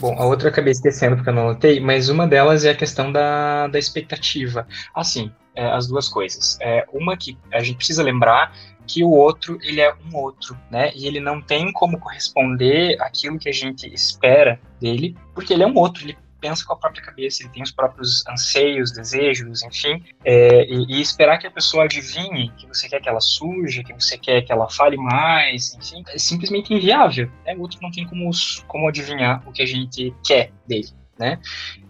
[0.00, 2.74] Bom, a outra eu acabei esquecendo porque eu não anotei, mas uma delas é a
[2.74, 4.66] questão da, da expectativa.
[4.94, 6.58] Assim, é, as duas coisas.
[6.60, 8.54] É, uma que a gente precisa lembrar
[8.86, 10.92] que o outro ele é um outro, né?
[10.94, 15.66] E ele não tem como corresponder aquilo que a gente espera dele, porque ele é
[15.66, 20.02] um outro, ele pensa com a própria cabeça, ele tem os próprios anseios, desejos, enfim,
[20.24, 23.92] é, e, e, esperar que a pessoa adivinhe que você quer que ela suje, que
[23.94, 27.30] você quer que ela fale mais, enfim, é simplesmente inviável.
[27.46, 27.54] Né?
[27.54, 28.28] O outro não tem como,
[28.66, 30.88] como adivinhar o que a gente quer dele.
[31.16, 31.38] Né?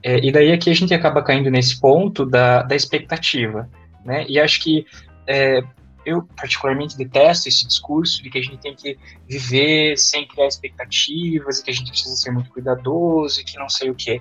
[0.03, 3.71] É, e daí aqui a gente acaba caindo nesse ponto da, da expectativa.
[4.05, 4.27] Né?
[4.29, 4.85] E acho que
[5.27, 5.63] é,
[6.05, 8.99] eu particularmente detesto esse discurso de que a gente tem que
[9.29, 13.69] viver sem criar expectativas e que a gente precisa ser muito cuidadoso e que não
[13.69, 14.21] sei o que.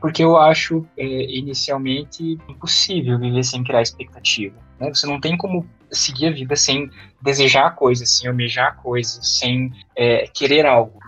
[0.00, 4.56] Porque eu acho é, inicialmente impossível viver sem criar expectativa.
[4.78, 4.88] Né?
[4.88, 6.90] Você não tem como seguir a vida sem
[7.20, 10.98] desejar coisas, sem almejar coisas, sem é, querer algo.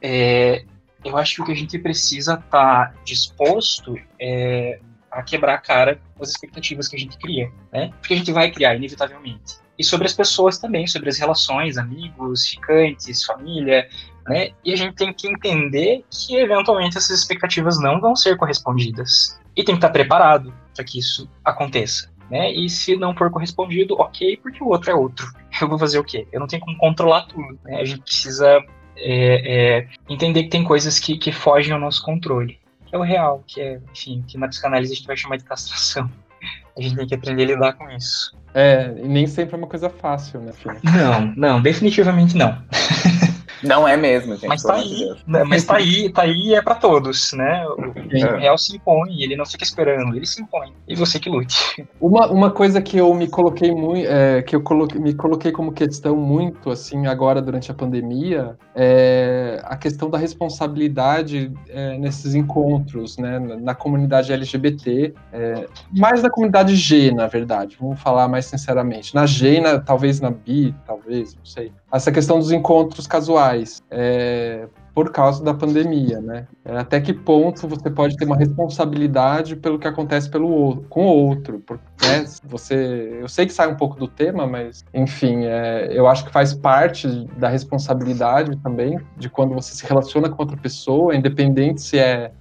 [0.00, 0.64] É,
[1.04, 4.78] eu acho que o que a gente precisa estar tá disposto é
[5.12, 7.92] a quebrar a cara com as expectativas que a gente cria, né?
[8.00, 9.60] Porque a gente vai criar, inevitavelmente.
[9.78, 13.88] E sobre as pessoas também, sobre as relações, amigos, ficantes, família,
[14.26, 14.50] né?
[14.64, 19.38] E a gente tem que entender que eventualmente essas expectativas não vão ser correspondidas.
[19.54, 22.10] E tem que estar preparado para que isso aconteça.
[22.30, 22.50] Né?
[22.50, 25.26] E se não for correspondido, ok, porque o outro é outro.
[25.60, 26.26] Eu vou fazer o quê?
[26.32, 27.58] Eu não tenho como controlar tudo.
[27.62, 27.78] Né?
[27.78, 28.64] A gente precisa
[28.96, 32.61] é, é, entender que tem coisas que, que fogem ao nosso controle
[32.92, 36.08] é o real, que é, enfim, que na psicanálise a gente vai chamar de castração.
[36.76, 38.36] A gente tem que aprender a lidar com isso.
[38.54, 40.78] É, e nem sempre é uma coisa fácil, né, filho?
[40.82, 42.62] Não, não, definitivamente não.
[43.62, 44.48] Não é mesmo, gente.
[44.48, 47.64] Mas tá aí, né, mas tá aí, tá aí e é pra todos, né?
[47.66, 50.72] O, o real se impõe, ele não fica esperando, ele se impõe.
[50.88, 51.86] E você que lute.
[52.00, 55.72] Uma, uma coisa que eu me coloquei muito, é, que eu coloquei, me coloquei como
[55.72, 63.18] questão muito, assim, agora durante a pandemia, é a questão da responsabilidade é, nesses encontros,
[63.18, 63.38] né?
[63.38, 69.14] Na comunidade LGBT, é, mais na comunidade G, na verdade, vamos falar mais sinceramente.
[69.14, 71.72] Na G, na, talvez na Bi, talvez, não sei.
[71.92, 73.82] Essa questão dos encontros casuais.
[74.94, 76.46] Por causa da pandemia, né?
[76.64, 81.28] É, até que ponto você pode ter uma responsabilidade pelo que acontece pelo com o
[81.28, 81.60] outro?
[81.60, 86.06] Porque né, você, eu sei que sai um pouco do tema, mas enfim, é, eu
[86.06, 91.16] acho que faz parte da responsabilidade também de quando você se relaciona com outra pessoa,
[91.16, 92.32] independente se é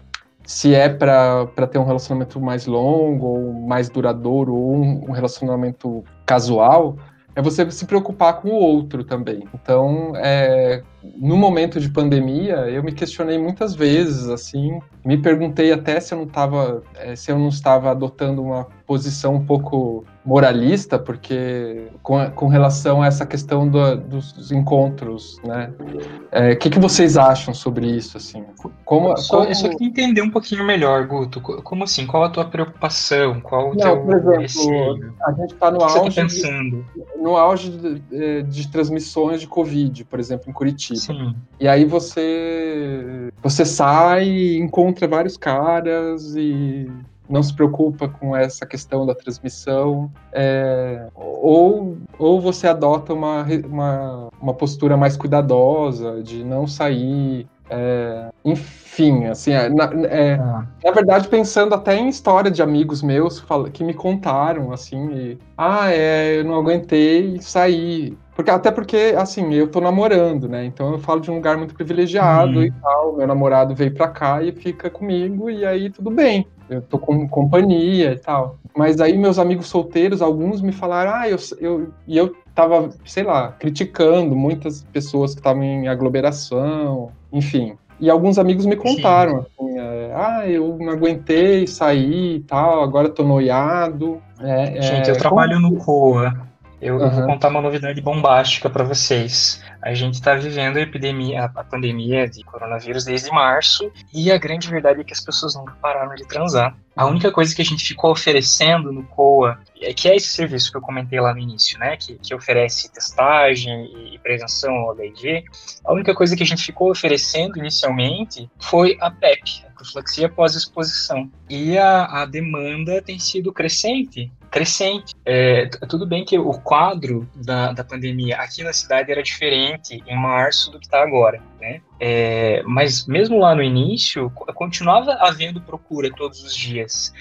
[0.43, 6.03] se é para ter um relacionamento mais longo ou mais duradouro ou um, um relacionamento
[6.25, 6.97] casual,
[7.35, 9.43] é você se preocupar com o outro também.
[9.53, 15.99] Então, é, no momento de pandemia, eu me questionei muitas vezes, assim, me perguntei até
[15.99, 20.99] se eu não estava, é, se eu não estava adotando uma posição um pouco moralista,
[20.99, 25.71] porque com, com relação a essa questão do, dos encontros, né?
[25.79, 28.43] O é, que, que vocês acham sobre isso, assim?
[28.85, 29.55] Como, só, como...
[29.55, 31.41] Só queria entender um pouquinho melhor, Guto.
[31.41, 32.05] Como assim?
[32.05, 33.39] Qual a tua preocupação?
[33.41, 35.13] Qual o não, teu por exemplo, receio?
[35.25, 36.85] a gente está no tá auge, tá pensando?
[36.95, 40.90] De, no auge de, é, de transmissões de Covid, por exemplo, em Curitiba.
[40.95, 41.35] Sim.
[41.59, 46.89] E aí você você sai, encontra vários caras e
[47.31, 54.29] não se preocupa com essa questão da transmissão, é, ou, ou você adota uma, uma,
[54.39, 57.47] uma postura mais cuidadosa de não sair.
[57.73, 60.67] É, enfim, assim, é, na, é, ah.
[60.83, 65.89] na, verdade, pensando até em história de amigos meus que me contaram, assim, e, ah,
[65.89, 68.17] é, eu não aguentei sair.
[68.35, 70.65] Porque, até porque, assim, eu tô namorando, né?
[70.65, 72.63] Então eu falo de um lugar muito privilegiado hum.
[72.63, 73.17] e tal.
[73.17, 76.47] Meu namorado veio pra cá e fica comigo, e aí tudo bem.
[76.69, 78.57] Eu tô com companhia e tal.
[78.75, 83.23] Mas aí meus amigos solteiros, alguns me falaram, ah, eu, eu, e eu tava, sei
[83.23, 87.75] lá, criticando muitas pessoas que estavam em aglomeração, enfim.
[87.99, 93.09] E alguns amigos me contaram, assim, é, ah, eu não aguentei sair e tal, agora
[93.09, 94.19] tô noiado.
[94.39, 95.69] É, Gente, é, eu trabalho como...
[95.69, 96.50] no COA.
[96.81, 97.03] Eu, uhum.
[97.03, 99.61] eu, vou contar uma novidade bombástica para vocês.
[99.79, 104.67] A gente está vivendo a epidemia, a pandemia de coronavírus desde março e a grande
[104.67, 106.75] verdade é que as pessoas nunca pararam de transar.
[106.95, 110.71] A única coisa que a gente ficou oferecendo no COA, é que é esse serviço
[110.71, 115.45] que eu comentei lá no início, né, que, que oferece testagem e prevenção ao HIV,
[115.85, 121.31] a única coisa que a gente ficou oferecendo inicialmente foi a PEP, a profilaxia pós-exposição.
[121.49, 125.15] E a, a demanda tem sido crescente crescente.
[125.25, 130.15] É, tudo bem que o quadro da, da pandemia aqui na cidade era diferente em
[130.15, 131.81] março do que está agora, né?
[131.99, 137.13] É, mas mesmo lá no início, continuava havendo procura todos os dias.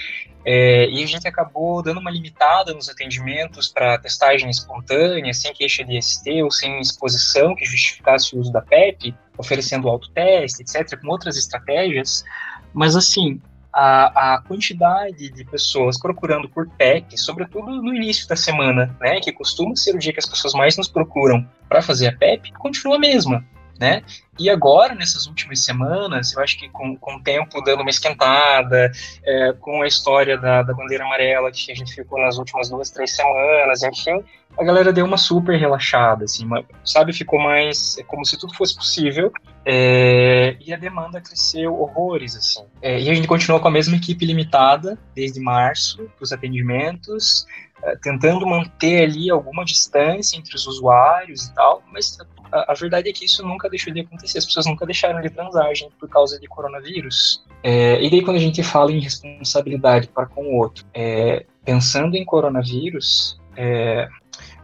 [0.45, 5.85] É, e a gente acabou dando uma limitada nos atendimentos para testagem espontânea, sem queixa
[5.85, 11.09] de ST ou sem exposição que justificasse o uso da PEP, oferecendo autoteste, etc., com
[11.09, 12.25] outras estratégias.
[12.73, 13.41] Mas, assim,
[13.73, 19.33] a, a quantidade de pessoas procurando por PEP, sobretudo no início da semana, né, que
[19.33, 22.97] costuma ser o dia que as pessoas mais nos procuram para fazer a PEP, continua
[22.97, 23.45] a mesma.
[23.81, 24.03] Né?
[24.39, 28.93] E agora, nessas últimas semanas, eu acho que com, com o tempo dando uma esquentada,
[29.25, 32.91] é, com a história da, da bandeira amarela que a gente ficou nas últimas duas,
[32.91, 34.23] três semanas, enfim,
[34.59, 37.15] a galera deu uma super relaxada, assim, uma, sabe?
[37.15, 39.33] Ficou mais é como se tudo fosse possível
[39.65, 42.65] é, e a demanda cresceu horrores, assim.
[42.83, 47.47] É, e a gente continuou com a mesma equipe limitada desde março os atendimentos,
[47.83, 52.19] é, tentando manter ali alguma distância entre os usuários e tal, mas
[52.53, 55.31] a, a, verdade é que isso nunca deixou de acontecer, as pessoas nunca deixaram de
[55.31, 57.45] transar, gente, por causa de coronavírus.
[57.63, 62.17] É, e daí quando a gente fala em responsabilidade para com o outro, é, pensando
[62.17, 64.09] em coronavírus, é,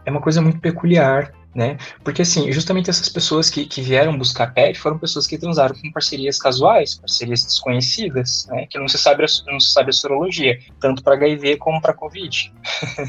[0.05, 1.77] é uma coisa muito peculiar, né?
[2.03, 5.91] Porque, assim, justamente essas pessoas que, que vieram buscar pet foram pessoas que transaram com
[5.91, 8.67] parcerias casuais, parcerias desconhecidas, né?
[8.67, 11.95] Que não se sabe a, não se sabe a sorologia, tanto para HIV como para
[11.95, 12.53] Covid.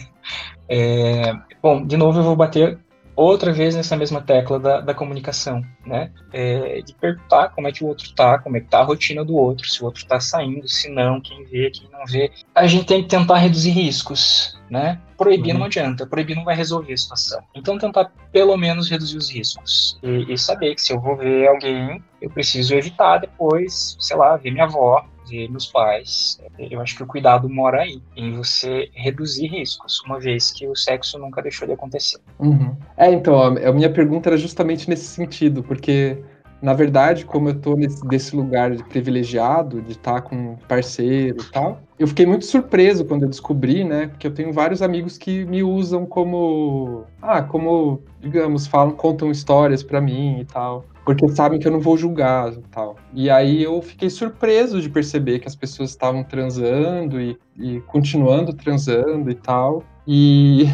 [0.67, 2.79] é, bom, de novo eu vou bater
[3.25, 6.11] outra vez nessa mesma tecla da, da comunicação, né?
[6.33, 9.25] É, de perguntar como é que o outro tá, como é que tá a rotina
[9.25, 12.31] do outro, se o outro tá saindo, se não, quem vê, quem não vê.
[12.55, 15.01] A gente tem que tentar reduzir riscos, né?
[15.17, 15.61] Proibir uhum.
[15.61, 17.43] não adianta, proibir não vai resolver a situação.
[17.55, 21.49] Então tentar pelo menos reduzir os riscos e, e saber que se eu vou ver
[21.49, 26.97] alguém, eu preciso evitar depois, sei lá, ver minha avó, de meus pais, eu acho
[26.97, 31.43] que o cuidado mora aí, em você reduzir riscos, uma vez que o sexo nunca
[31.43, 32.19] deixou de acontecer.
[32.39, 32.77] Uhum.
[32.97, 36.19] É, então, a minha pergunta era justamente nesse sentido, porque
[36.61, 41.41] na verdade, como eu tô nesse, desse lugar de privilegiado, de estar tá com parceiro
[41.41, 44.09] e tal, eu fiquei muito surpreso quando eu descobri, né?
[44.09, 49.85] Porque eu tenho vários amigos que me usam como, ah, como, digamos, falam, contam histórias
[49.85, 52.97] para mim e tal, porque sabem que eu não vou julgar e tal.
[53.15, 58.53] E aí eu fiquei surpreso de perceber que as pessoas estavam transando e, e continuando
[58.53, 59.83] transando e tal.
[60.07, 60.67] E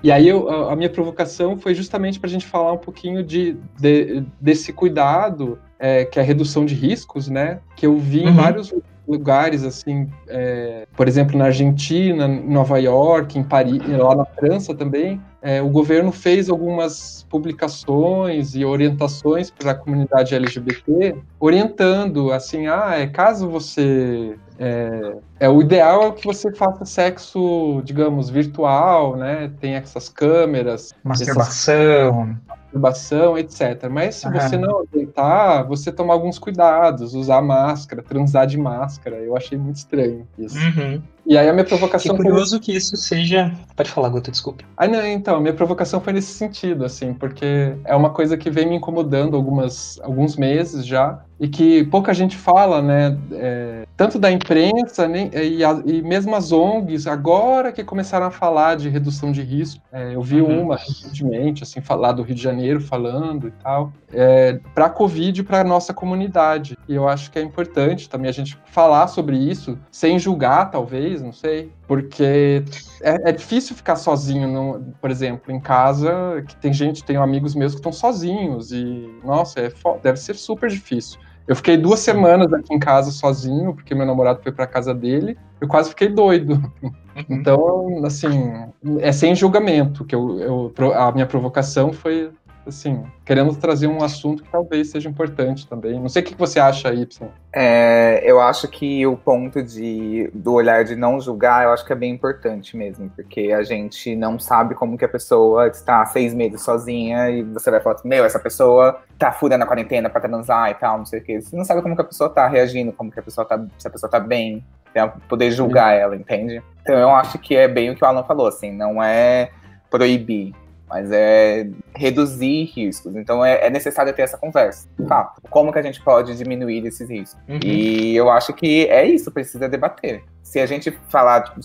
[0.00, 3.56] e aí eu, a minha provocação foi justamente para a gente falar um pouquinho de,
[3.80, 7.58] de desse cuidado, é, que é a redução de riscos, né?
[7.74, 8.28] Que eu vi uhum.
[8.28, 8.72] em vários
[9.08, 14.72] lugares, assim, é, por exemplo, na Argentina, em Nova York, em Paris, lá na França
[14.72, 22.66] também, é, o governo fez algumas publicações e orientações para a comunidade LGBT, orientando, assim,
[22.66, 29.16] ah, é, caso você é, é, o ideal é que você faça sexo, digamos, virtual,
[29.16, 29.50] né?
[29.58, 30.92] Tem essas câmeras.
[31.02, 32.28] Masturbação.
[32.36, 33.88] Essas, masturbação, etc.
[33.90, 39.16] Mas se você não aceitar, você tomar alguns cuidados, usar máscara, transar de máscara.
[39.16, 40.58] Eu achei muito estranho isso.
[40.58, 41.02] Uhum.
[41.26, 42.16] E aí a minha provocação.
[42.16, 42.60] Que curioso foi...
[42.60, 43.52] que isso seja.
[43.76, 44.64] Pode falar, Gota, desculpe.
[44.76, 48.50] Ah, não, então, a minha provocação foi nesse sentido, assim, porque é uma coisa que
[48.50, 53.18] vem me incomodando algumas, alguns meses já, e que pouca gente fala, né?
[53.32, 58.30] É, tanto da imprensa nem, e, a, e, mesmo as ONGs, agora que começaram a
[58.30, 59.80] falar de redução de risco.
[59.90, 60.64] É, eu vi uhum.
[60.64, 65.40] uma recentemente, assim, falar do Rio de Janeiro falando e tal, é, para a Covid
[65.40, 66.76] e para a nossa comunidade.
[66.86, 71.22] E eu acho que é importante também a gente falar sobre isso, sem julgar, talvez
[71.22, 71.72] não sei.
[71.88, 72.62] Porque
[73.00, 77.54] é, é difícil ficar sozinho, no, por exemplo, em casa, que tem gente, tenho amigos
[77.54, 79.72] meus que estão sozinhos, e, nossa, é,
[80.02, 81.18] deve ser super difícil.
[81.50, 85.36] Eu fiquei duas semanas aqui em casa sozinho, porque meu namorado foi para casa dele.
[85.60, 86.52] Eu quase fiquei doido.
[86.80, 86.92] Uhum.
[87.28, 88.52] Então, assim,
[89.00, 92.30] é sem julgamento que eu, eu, a minha provocação foi
[92.66, 95.98] assim, querendo trazer um assunto que talvez seja importante também.
[95.98, 97.28] Não sei o que você acha, Y.
[97.52, 101.92] É, eu acho que o ponto de, do olhar de não julgar, eu acho que
[101.92, 106.32] é bem importante mesmo, porque a gente não sabe como que a pessoa está seis
[106.32, 110.20] meses sozinha e você vai falar assim, meu, essa pessoa tá furando a quarentena pra
[110.20, 111.40] transar e tal, não sei o que.
[111.40, 113.86] Você não sabe como que a pessoa tá reagindo, como que a pessoa tá, se
[113.86, 116.62] a pessoa tá bem, pra poder julgar ela, entende?
[116.82, 119.50] Então eu acho que é bem o que o Alan falou, assim, não é
[119.90, 120.54] proibir,
[120.90, 123.14] mas é reduzir riscos.
[123.14, 124.88] Então é, é, necessário ter essa conversa.
[125.06, 127.40] Tá, como que a gente pode diminuir esses riscos?
[127.48, 127.60] Uhum.
[127.64, 130.24] E eu acho que é isso, precisa debater.
[130.42, 131.62] Se a gente falar, tipo,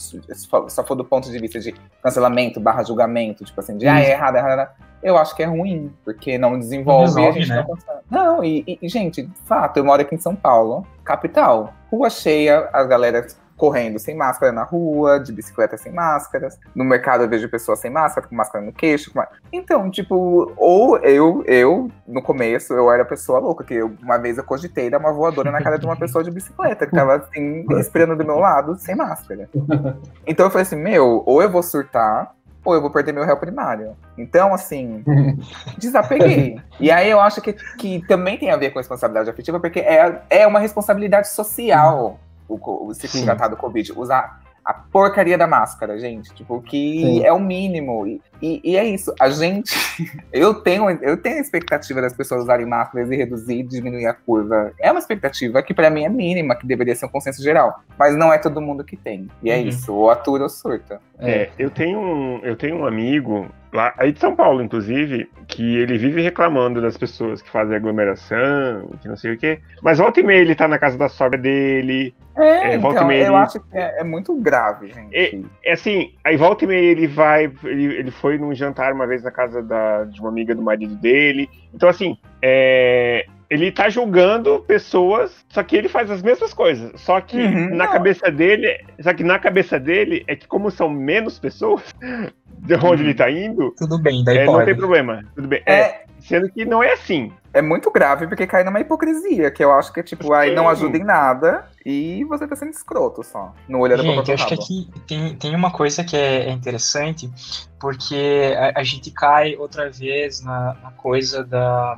[0.69, 1.73] só for do ponto de vista de
[2.03, 4.69] cancelamento barra julgamento, tipo assim, de ah, é errado, é errado,
[5.01, 7.15] eu acho que é ruim, porque não desenvolve.
[7.15, 7.65] Não, resolve, né?
[8.11, 11.73] não, não e, e, gente, de fato, eu moro aqui em São Paulo, capital.
[11.91, 13.25] Rua cheia, a galera
[13.57, 16.59] correndo sem máscara na rua, de bicicleta sem máscaras.
[16.75, 19.11] No mercado eu vejo pessoas sem máscara, com máscara no queixo.
[19.11, 19.23] Com...
[19.51, 24.37] Então, tipo, ou eu, eu, no começo, eu era pessoa louca, que eu, uma vez
[24.37, 27.65] eu cogitei dar uma voadora na cara de uma pessoa de bicicleta, que tava assim,
[27.79, 29.49] esperando do meu lado, sem máscara.
[30.27, 32.33] Então eu falei assim, meu, ou eu vou surtar,
[32.63, 33.95] ou eu vou perder meu réu primário.
[34.17, 35.03] Então, assim,
[35.77, 36.59] desapeguei.
[36.79, 40.21] E aí eu acho que, que também tem a ver com responsabilidade afetiva, porque é,
[40.29, 45.97] é uma responsabilidade social o, o se tratar do Covid, usar a porcaria da máscara,
[45.99, 46.33] gente.
[46.33, 47.23] Tipo, que Sim.
[47.23, 48.07] é o mínimo.
[48.07, 49.13] E, e, e, é isso.
[49.19, 49.75] A gente.
[50.33, 54.73] Eu tenho, eu tenho a expectativa das pessoas usarem máscaras e reduzir, diminuir a curva.
[54.77, 57.79] É uma expectativa que para mim é mínima, que deveria ser um consenso geral.
[57.97, 59.29] Mas não é todo mundo que tem.
[59.41, 59.67] E é uhum.
[59.67, 59.93] isso.
[59.93, 60.99] Ou atura ou surta.
[61.19, 65.77] É, eu tenho um, eu tenho um amigo lá aí de São Paulo, inclusive, que
[65.77, 69.59] ele vive reclamando das pessoas que fazem aglomeração, que não sei o quê.
[69.81, 72.15] Mas volta e meia ele tá na casa da sogra dele.
[72.35, 73.35] É, é volta então, e meia eu ele...
[73.35, 75.15] acho que é, é, muito grave, gente.
[75.15, 79.05] É, é, assim, aí volta e meia ele vai, ele, ele foi num jantar uma
[79.05, 81.49] vez na casa da, de uma amiga do marido dele.
[81.73, 86.91] Então, assim, é, ele tá julgando pessoas, só que ele faz as mesmas coisas.
[87.01, 87.91] Só que uhum, na não.
[87.91, 92.85] cabeça dele, só que na cabeça dele é que como são menos pessoas de onde
[92.85, 93.09] uhum.
[93.09, 94.57] ele tá indo, tudo bem, daí é, pode.
[94.57, 95.23] não tem problema.
[95.35, 95.61] Tudo bem.
[95.65, 97.31] É, é, sendo que não é assim.
[97.55, 100.67] É muito grave porque cai numa hipocrisia, que eu acho que é tipo, aí não
[100.67, 103.53] ajuda em nada e você tá sendo escroto só.
[103.65, 107.31] No olhar Gente, eu acho que aqui tem, tem uma coisa que é, é interessante,
[107.79, 111.97] porque a, a, gente cai outra vez na, na coisa da,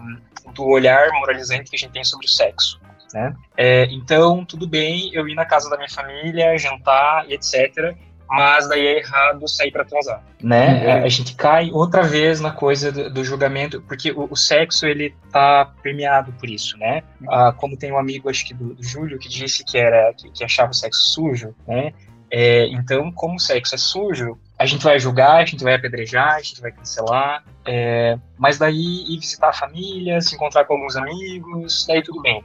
[0.53, 2.79] do olhar moralizante que a gente tem sobre o sexo.
[3.11, 3.35] Né?
[3.55, 7.97] É, então, tudo bem eu ir na casa da minha família, jantar e etc.
[8.29, 10.85] mas daí é errado sair para transar, né?
[10.85, 14.85] É, a gente cai outra vez na coisa do, do julgamento, porque o, o, sexo
[14.85, 17.03] ele tá permeado por isso, né?
[17.29, 20.29] Ah, como tem um amigo, acho que do, do Júlio, que disse que era que,
[20.29, 21.93] que achava o sexo sujo, né?
[22.29, 26.35] É, então, como o sexo é sujo, a gente vai julgar, a gente vai apedrejar,
[26.35, 30.95] a gente vai cancelar, é, mas daí ir visitar a família, se encontrar com alguns
[30.95, 32.43] amigos, daí tudo bem.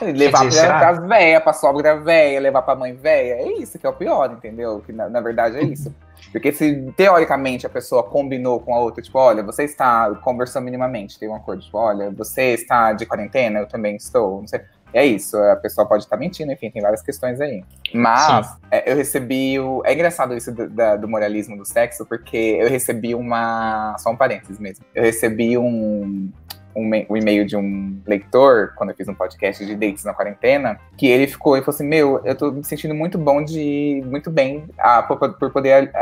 [0.00, 3.86] Levar dizer, pra, pra véia, pra sogra véia, levar pra mãe véia, é isso que
[3.86, 4.80] é o pior, entendeu?
[4.84, 5.92] Que na, na verdade é isso.
[6.30, 11.18] Porque se teoricamente a pessoa combinou com a outra, tipo, olha, você está conversando minimamente,
[11.18, 14.60] tem um acordo, tipo, olha, você está de quarentena, eu também estou, não sei.
[14.92, 17.62] É isso, a pessoa pode estar mentindo, enfim, tem várias questões aí.
[17.92, 19.82] Mas é, eu recebi o.
[19.84, 23.94] É engraçado isso do, da, do, moralismo do sexo, porque eu recebi uma.
[23.98, 24.84] Só um parênteses mesmo.
[24.94, 26.30] Eu recebi um,
[26.74, 30.78] um, um, e-mail de um leitor, quando eu fiz um podcast de dates na quarentena,
[30.96, 34.02] que ele ficou e falou assim: Meu, eu tô me sentindo muito bom de.
[34.06, 35.92] muito bem ah, por, por, poder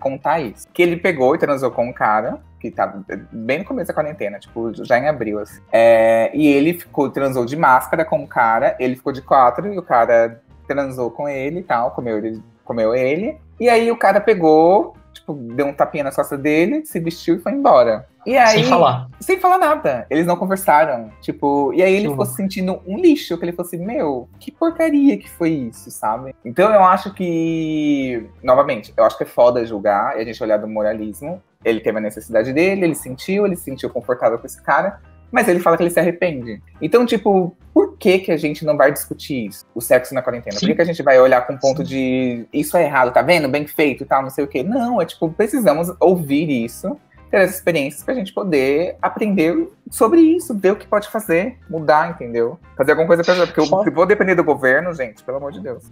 [0.00, 0.66] contar isso.
[0.72, 4.38] Que ele pegou e transou com um cara que tava bem no começo da quarentena,
[4.38, 5.60] tipo, já em abril, assim.
[5.70, 9.78] É, e ele ficou, transou de máscara com o cara, ele ficou de quatro e
[9.78, 13.36] o cara transou com ele e tal, comeu ele, comeu ele.
[13.60, 17.38] E aí o cara pegou, tipo, deu um tapinha nas costas dele, se vestiu e
[17.38, 18.06] foi embora.
[18.26, 19.08] E aí, sem falar.
[19.20, 20.06] Sem falar nada.
[20.10, 21.10] Eles não conversaram.
[21.20, 24.52] Tipo, e aí ele ficou se sentindo um lixo, que ele falou assim, meu, que
[24.52, 26.34] porcaria que foi isso, sabe?
[26.44, 30.58] Então eu acho que, novamente, eu acho que é foda julgar e a gente olhar
[30.58, 31.42] do moralismo.
[31.64, 35.00] Ele teve a necessidade dele, ele sentiu, ele se sentiu confortável com esse cara,
[35.34, 36.62] mas ele fala que ele se arrepende.
[36.80, 39.66] Então, tipo, por que que a gente não vai discutir isso?
[39.74, 40.52] O sexo na quarentena?
[40.52, 40.60] Sim.
[40.60, 41.88] Por que, que a gente vai olhar com um ponto Sim.
[41.88, 43.48] de isso é errado, tá vendo?
[43.48, 44.62] Bem feito e tal, não sei o quê.
[44.62, 46.96] Não, é tipo, precisamos ouvir isso
[47.32, 52.10] ter as experiências pra gente poder aprender sobre isso, ver o que pode fazer, mudar,
[52.10, 52.60] entendeu?
[52.76, 55.82] Fazer alguma coisa pra porque eu vou depender do governo, gente, pelo amor de Deus.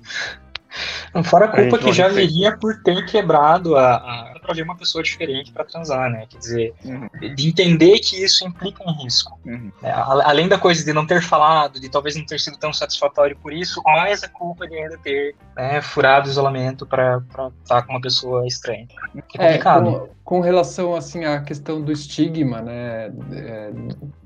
[1.24, 4.76] Fora a culpa a que já viria por ter quebrado a, a para ver uma
[4.76, 6.26] pessoa diferente para transar, né?
[6.28, 7.08] Quer dizer, uhum.
[7.34, 9.38] de entender que isso implica um risco.
[9.46, 9.70] Uhum.
[9.82, 13.36] É, além da coisa de não ter falado, de talvez não ter sido tão satisfatório
[13.36, 17.22] por isso, mais a culpa de ainda ter né, furado o isolamento para
[17.62, 18.88] estar com uma pessoa estranha.
[19.38, 23.12] É, é com, com, relação assim à questão do estigma, né?
[23.32, 23.70] É,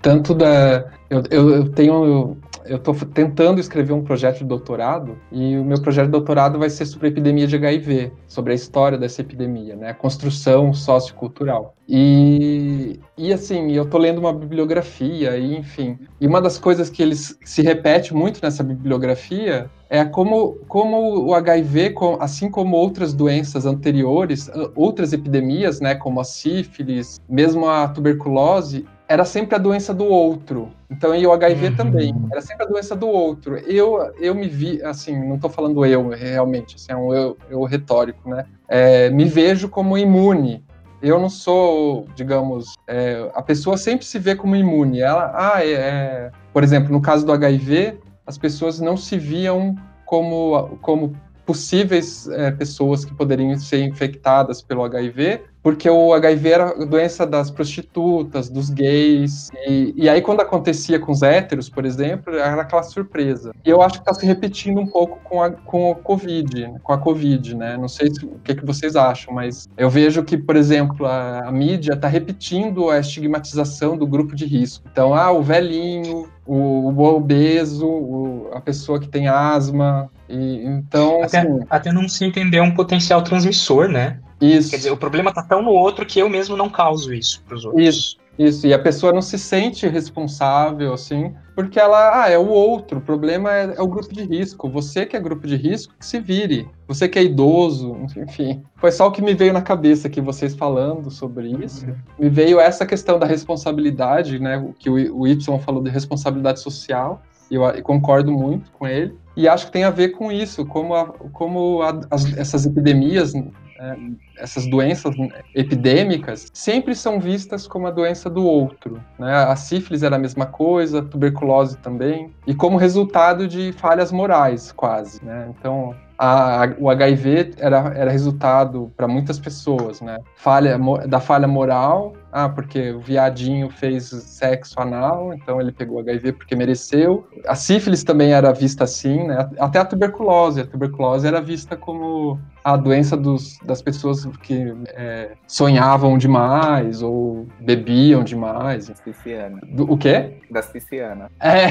[0.01, 2.37] tanto da eu, eu, eu tenho eu
[2.69, 6.87] estou tentando escrever um projeto de doutorado e o meu projeto de doutorado vai ser
[6.87, 9.93] sobre a epidemia de HIV, sobre a história dessa epidemia, né?
[9.93, 11.75] construção sociocultural.
[11.89, 15.99] E, e assim, eu tô lendo uma bibliografia, e, enfim.
[16.21, 21.35] E uma das coisas que eles se repete muito nessa bibliografia é como, como o
[21.35, 28.85] HIV, assim como outras doenças anteriores, outras epidemias, né, como a sífilis, mesmo a tuberculose,
[29.09, 30.71] era sempre a doença do outro.
[30.91, 31.77] Então, e o HIV uhum.
[31.77, 33.57] também, era sempre a doença do outro.
[33.59, 37.63] Eu, eu me vi, assim, não estou falando eu realmente, assim, é um eu, eu
[37.65, 38.45] retórico, né?
[38.69, 40.65] É, me vejo como imune.
[41.03, 45.01] Eu não sou, digamos, é, a pessoa sempre se vê como imune.
[45.01, 49.77] Ela, ah, é, é, por exemplo, no caso do HIV, as pessoas não se viam
[50.05, 51.15] como, como
[51.45, 57.27] possíveis é, pessoas que poderiam ser infectadas pelo HIV, porque o HIV era a doença
[57.27, 62.63] das prostitutas, dos gays, e, e, aí quando acontecia com os héteros, por exemplo, era
[62.63, 63.51] aquela surpresa.
[63.65, 66.93] E eu acho que está se repetindo um pouco com a, com o Covid, com
[66.93, 67.77] a Covid, né?
[67.77, 71.49] Não sei se, o que, que vocês acham, mas eu vejo que, por exemplo, a,
[71.49, 74.87] a mídia está repetindo a estigmatização do grupo de risco.
[74.93, 81.23] Então, ah, o velhinho, o, o obeso, o, a pessoa que tem asma, e, então,
[81.23, 84.21] até, assim, até não se entender um potencial transmissor, né?
[84.41, 84.71] Isso.
[84.71, 87.65] Quer dizer, o problema tá tão no outro que eu mesmo não causo isso pros
[87.65, 87.83] outros.
[87.83, 88.27] Isso.
[88.39, 92.99] Isso, e a pessoa não se sente responsável, assim, porque ela, ah, é o outro,
[92.99, 94.69] o problema é, é, o grupo de risco.
[94.69, 96.69] Você que é grupo de risco, que se vire.
[96.87, 98.63] Você que é idoso, enfim.
[98.77, 101.87] Foi só o que me veio na cabeça aqui, vocês falando sobre isso.
[101.87, 101.97] Uhum.
[102.19, 107.23] Me veio essa questão da responsabilidade, né, que o, o Y falou de responsabilidade social,
[107.51, 109.17] eu, concordo muito com ele.
[109.37, 113.35] E acho que tem a ver com isso, como, a, como a, as, essas epidemias
[113.79, 113.97] é,
[114.39, 115.15] essas doenças
[115.55, 119.03] epidêmicas sempre são vistas como a doença do outro.
[119.19, 119.35] Né?
[119.35, 124.73] A sífilis era a mesma coisa, a tuberculose também, e como resultado de falhas morais,
[124.73, 125.23] quase.
[125.23, 125.53] Né?
[125.59, 130.19] Então, a, o HIV era, era resultado para muitas pessoas, né?
[130.37, 136.33] Falha, da falha moral, ah, porque o viadinho fez sexo anal, então ele pegou HIV
[136.33, 137.27] porque mereceu.
[137.47, 139.49] A sífilis também era vista assim, né?
[139.59, 140.61] Até a tuberculose.
[140.61, 147.47] A tuberculose era vista como a doença dos, das pessoas que é, sonhavam demais ou
[147.61, 148.89] bebiam demais.
[148.89, 149.61] Das piscianas.
[149.79, 150.39] o quê?
[150.51, 151.31] Das piscianas.
[151.41, 151.69] É.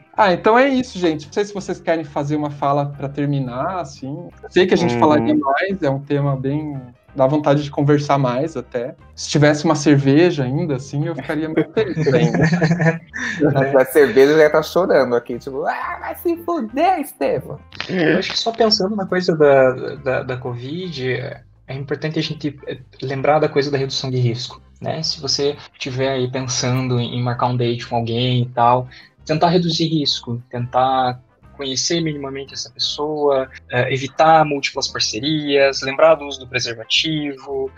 [0.18, 1.26] Ah, então é isso, gente.
[1.26, 4.28] Não sei se vocês querem fazer uma fala para terminar, assim.
[4.50, 5.00] Sei que a gente uhum.
[5.00, 6.76] falaria mais, é um tema bem
[7.14, 8.94] dá vontade de conversar mais até.
[9.14, 12.38] Se tivesse uma cerveja ainda, assim, eu ficaria muito feliz ainda.
[13.80, 17.58] a cerveja já tá chorando aqui, tipo, ah, vai se fuder, Estevam.
[17.88, 21.10] Eu acho que só pensando na coisa da, da, da Covid,
[21.66, 22.58] é importante a gente
[23.02, 24.60] lembrar da coisa da redução de risco.
[24.80, 25.02] Né?
[25.02, 28.88] Se você estiver aí pensando em marcar um date com alguém e tal,
[29.28, 31.22] tentar reduzir risco, tentar
[31.56, 37.70] conhecer minimamente essa pessoa, é, evitar múltiplas parcerias, lembrar do uso do preservativo,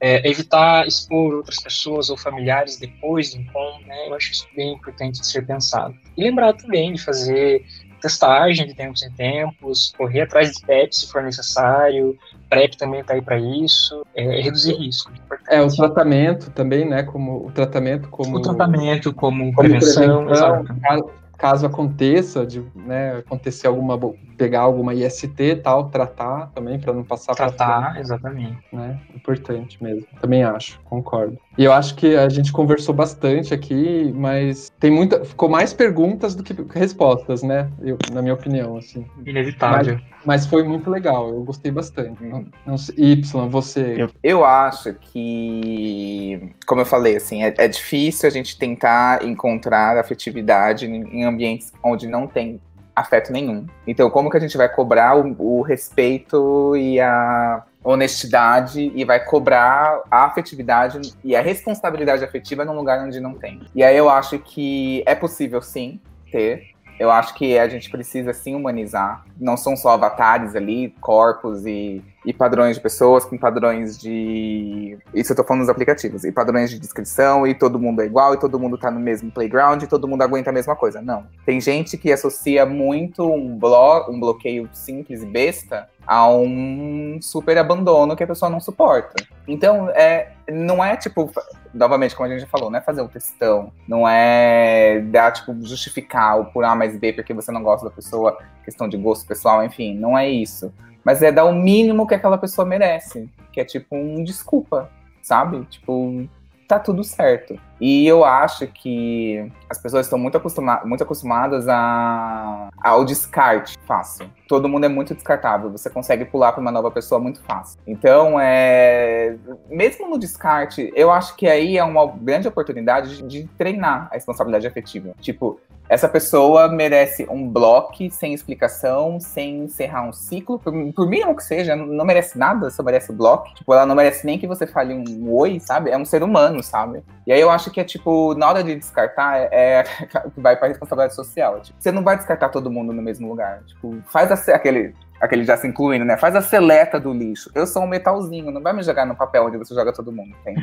[0.00, 4.08] é, evitar expor outras pessoas ou familiares depois do encontro, né?
[4.08, 5.94] Eu acho isso bem importante de ser pensado.
[6.16, 7.64] E lembrar também de fazer
[8.00, 12.16] testagem de tempos em tempos, correr atrás de PEP se for necessário,
[12.48, 15.12] PrEP também está aí para isso, é, reduzir risco.
[15.48, 18.36] É, o tratamento também, né, como o tratamento como...
[18.36, 23.96] O tratamento como, como prevenção, prevenção caso aconteça, de né, acontecer alguma,
[24.36, 28.58] pegar alguma IST e tal, tratar também, para não passar para Tratar, exatamente.
[28.72, 29.00] Né?
[29.14, 30.04] Importante mesmo.
[30.20, 31.38] Também acho, concordo.
[31.58, 35.24] E eu acho que a gente conversou bastante aqui, mas tem muita.
[35.24, 37.68] Ficou mais perguntas do que respostas, né?
[37.82, 39.04] Eu, na minha opinião, assim.
[39.26, 39.94] Inevitável.
[40.24, 42.22] Mas, mas foi muito legal, eu gostei bastante.
[42.22, 43.20] Não, não y,
[43.50, 43.96] você.
[43.98, 49.98] Eu, eu acho que, como eu falei, assim, é, é difícil a gente tentar encontrar
[49.98, 52.60] afetividade em ambientes onde não tem
[52.94, 53.66] afeto nenhum.
[53.86, 59.24] Então, como que a gente vai cobrar o, o respeito e a honestidade e vai
[59.24, 63.60] cobrar a afetividade e a responsabilidade afetiva num lugar onde não tem?
[63.74, 66.00] E aí eu acho que é possível sim
[66.30, 69.24] ter, eu acho que a gente precisa sim humanizar.
[69.38, 74.98] Não são só avatares ali, corpos e, e padrões de pessoas com padrões de.
[75.14, 76.24] Isso eu tô falando dos aplicativos.
[76.24, 79.30] E padrões de descrição, e todo mundo é igual, e todo mundo tá no mesmo
[79.30, 81.00] playground, e todo mundo aguenta a mesma coisa.
[81.00, 81.24] Não.
[81.46, 87.58] Tem gente que associa muito um, blo um bloqueio simples e besta a um super
[87.58, 89.22] abandono que a pessoa não suporta.
[89.46, 91.30] Então, é, não é tipo,
[91.72, 95.54] novamente, como a gente já falou, não é fazer um textão, não é dar, tipo,
[95.62, 99.26] justificar o por A mais B porque você não gosta da pessoa, questão de gosto
[99.26, 100.72] pessoal, enfim, não é isso.
[101.04, 104.90] Mas é dar o mínimo que aquela pessoa merece, que é tipo um desculpa,
[105.20, 105.62] sabe?
[105.66, 106.26] Tipo,
[106.68, 107.58] tá tudo certo.
[107.80, 114.28] E eu acho que as pessoas estão muito, acostuma muito acostumadas a, ao descarte fácil.
[114.46, 117.80] Todo mundo é muito descartável, você consegue pular para uma nova pessoa muito fácil.
[117.86, 119.36] Então, é,
[119.70, 124.14] mesmo no descarte, eu acho que aí é uma grande oportunidade de, de treinar a
[124.14, 125.14] responsabilidade afetiva.
[125.20, 131.34] Tipo, essa pessoa merece um bloco sem explicação, sem encerrar um ciclo, por, por, mínimo
[131.34, 133.52] que seja, não merece nada, só merece bloco.
[133.54, 135.90] Tipo, ela não merece nem que você fale um oi, sabe?
[135.90, 137.02] É um ser humano, sabe?
[137.26, 139.84] E aí eu acho que é tipo, na hora de descartar, é, é
[140.36, 141.60] vai pra responsabilidade social.
[141.60, 143.62] Tipo, você não vai descartar todo mundo no mesmo lugar.
[143.66, 146.16] Tipo, faz aquele aquele já se incluindo, né?
[146.16, 147.50] Faz a seleta do lixo.
[147.54, 150.34] Eu sou um metalzinho, não vai me jogar no papel onde você joga todo mundo,
[150.40, 150.62] entende?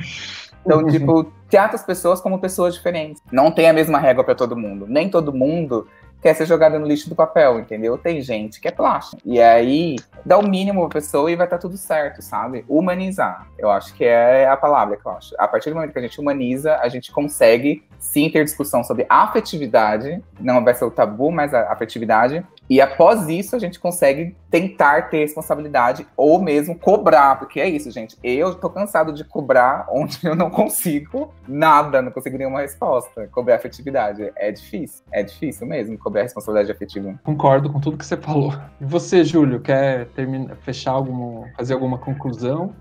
[0.65, 3.21] Então, tipo, trata as pessoas como pessoas diferentes.
[3.31, 4.85] Não tem a mesma régua para todo mundo.
[4.87, 5.87] Nem todo mundo
[6.25, 7.99] quer ser jogada no lixo do papel, entendeu?
[7.99, 9.21] Tem gente que é plástico.
[9.23, 9.95] E aí,
[10.25, 12.65] dá o mínimo pra pessoa e vai estar tá tudo certo, sabe?
[12.67, 13.47] Humanizar.
[13.59, 15.35] Eu acho que é a palavra que eu acho.
[15.37, 19.05] A partir do momento que a gente humaniza, a gente consegue sim ter discussão sobre
[19.07, 20.19] afetividade.
[20.39, 22.43] Não vai ser o tabu, mas a afetividade.
[22.67, 27.91] E após isso, a gente consegue tentar ter responsabilidade ou mesmo cobrar, porque é isso,
[27.91, 28.17] gente.
[28.23, 33.27] Eu tô cansado de cobrar onde eu não consigo nada, não consigo nenhuma resposta.
[33.31, 37.19] Cobrar afetividade é difícil, é difícil mesmo cobrar responsabilidade afetiva.
[37.23, 38.53] Concordo com tudo que você falou.
[38.79, 42.73] E você, Júlio, quer terminar, fechar alguma, fazer alguma conclusão?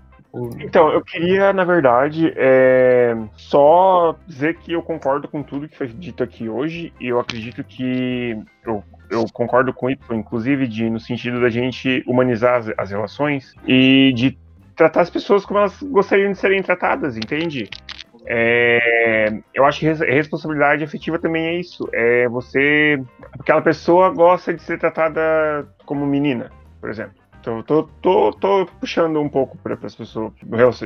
[0.59, 5.87] Então, eu queria, na verdade, é, só dizer que eu concordo com tudo que foi
[5.87, 10.99] dito aqui hoje, e eu acredito que eu eu concordo com isso, inclusive, de, no
[10.99, 14.37] sentido da gente humanizar as, as relações e de
[14.75, 17.69] tratar as pessoas como elas gostariam de serem tratadas, entende?
[18.27, 21.87] É, eu acho que responsabilidade afetiva também é isso.
[21.93, 23.01] É você.
[23.39, 27.15] Aquela pessoa gosta de ser tratada como menina, por exemplo.
[27.39, 30.33] Então, tô, tô, tô puxando um pouco para as pessoas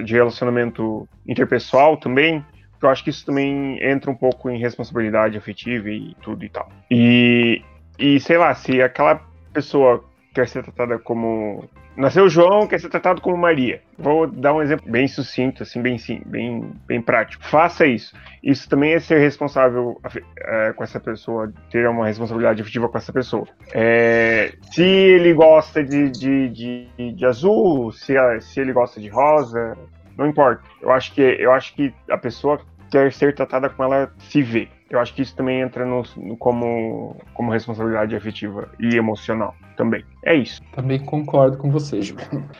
[0.03, 5.37] de relacionamento interpessoal também, porque eu acho que isso também entra um pouco em responsabilidade
[5.37, 6.69] afetiva e tudo e tal.
[6.91, 7.61] E
[7.99, 9.21] e sei lá, se aquela
[9.51, 10.03] pessoa
[10.33, 11.69] quer ser tratada como.
[11.95, 13.81] Nasceu João, quer ser tratado como Maria.
[13.97, 17.43] Vou dar um exemplo bem sucinto, assim, bem, sim, bem, bem prático.
[17.45, 18.15] Faça isso.
[18.41, 19.99] Isso também é ser responsável
[20.37, 23.45] é, com essa pessoa, ter uma responsabilidade afetiva com essa pessoa.
[23.73, 29.77] É, se ele gosta de, de, de, de azul, se, se ele gosta de rosa,
[30.17, 30.63] não importa.
[30.81, 34.67] Eu acho que, eu acho que a pessoa quer ser tratada como ela se vê.
[34.89, 40.03] Eu acho que isso também entra no, no como, como responsabilidade afetiva e emocional também.
[40.25, 40.61] É isso.
[40.73, 42.17] Também concordo com você, Ju.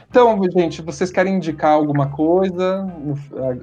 [0.09, 2.83] Então, gente, vocês querem indicar alguma coisa?
[2.83, 3.17] No,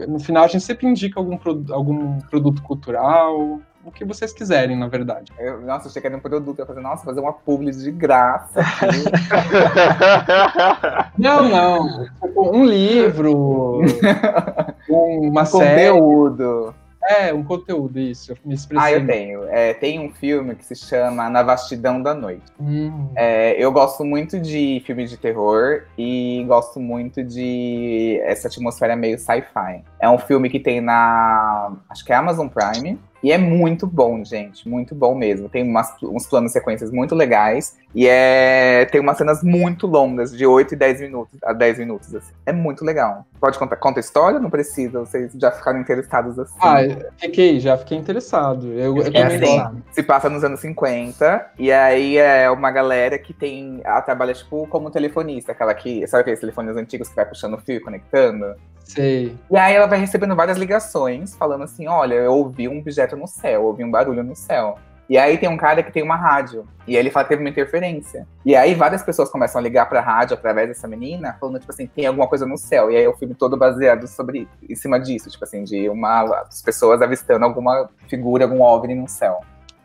[0.09, 1.39] no final, a gente sempre indica algum,
[1.73, 5.33] algum produto cultural, o que vocês quiserem, na verdade.
[5.39, 6.59] Eu, nossa, achei que era um produto.
[6.59, 8.61] Eu falei, nossa, fazer uma publi de graça.
[11.17, 12.07] não, não.
[12.37, 13.81] Um livro,
[14.87, 15.93] uma um série.
[15.93, 16.75] Conteúdo.
[17.09, 18.33] É, um conteúdo, isso.
[18.33, 18.95] Eu me expressei.
[18.95, 19.45] Ah, eu tenho.
[19.45, 22.45] É, tem um filme que se chama Na Vastidão da Noite.
[22.61, 23.11] Hum.
[23.15, 29.19] É, eu gosto muito de filmes de terror e gosto muito de essa atmosfera meio
[29.19, 29.83] sci-fi.
[30.01, 31.73] É um filme que tem na.
[31.89, 32.99] Acho que é Amazon Prime.
[33.23, 34.69] E é muito bom, gente.
[34.69, 35.49] Muito bom mesmo.
[35.49, 37.77] Tem umas, uns planos sequências muito legais.
[37.95, 42.15] E é, tem umas cenas muito longas, de 8 e 10 minutos a 10 minutos.
[42.15, 42.33] Assim.
[42.45, 43.27] É muito legal.
[43.41, 44.39] Pode contar conta a história?
[44.39, 45.01] Não precisa.
[45.01, 46.59] Vocês já ficaram interessados assim.
[46.61, 46.79] Ah,
[47.19, 48.67] fiquei, já fiquei interessado.
[48.73, 51.53] Eu, eu é assim, se passa nos anos 50.
[51.59, 53.81] E aí é uma galera que tem.
[53.85, 55.53] Ela trabalha, tipo, como telefonista.
[55.53, 56.07] Aquela que.
[56.07, 58.55] Sabe aqueles telefones antigos que vai puxando o fio, conectando?
[58.85, 59.37] Sei.
[59.51, 63.27] E aí ela vai recebendo várias ligações falando assim: olha, eu ouvi um objeto no
[63.27, 64.79] céu, ouvi um barulho no céu.
[65.09, 66.67] E aí tem um cara que tem uma rádio.
[66.87, 68.27] E ele fala que teve uma interferência.
[68.45, 71.87] E aí várias pessoas começam a ligar pra rádio através dessa menina, falando, tipo assim,
[71.87, 72.91] tem alguma coisa no céu.
[72.91, 76.63] E aí o filme todo baseado sobre em cima disso, tipo assim, de uma as
[76.63, 79.41] pessoas avistando alguma figura, algum OVNI no céu.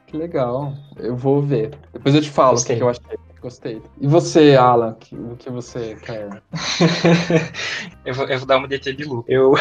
[0.07, 0.73] Que legal.
[0.97, 1.71] Eu vou ver.
[1.93, 3.17] Depois eu te falo o que, que eu achei.
[3.41, 3.81] Gostei.
[3.99, 6.29] E você, Alan, que, o que você quer?
[8.05, 9.25] eu, vou, eu vou dar uma DT de Lu.
[9.27, 9.55] Eu,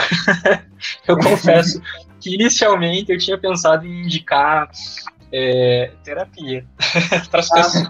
[1.09, 1.81] eu confesso
[2.21, 4.69] que inicialmente eu tinha pensado em indicar
[5.33, 6.65] é, terapia
[7.31, 7.55] para as ah.
[7.55, 7.89] pessoas.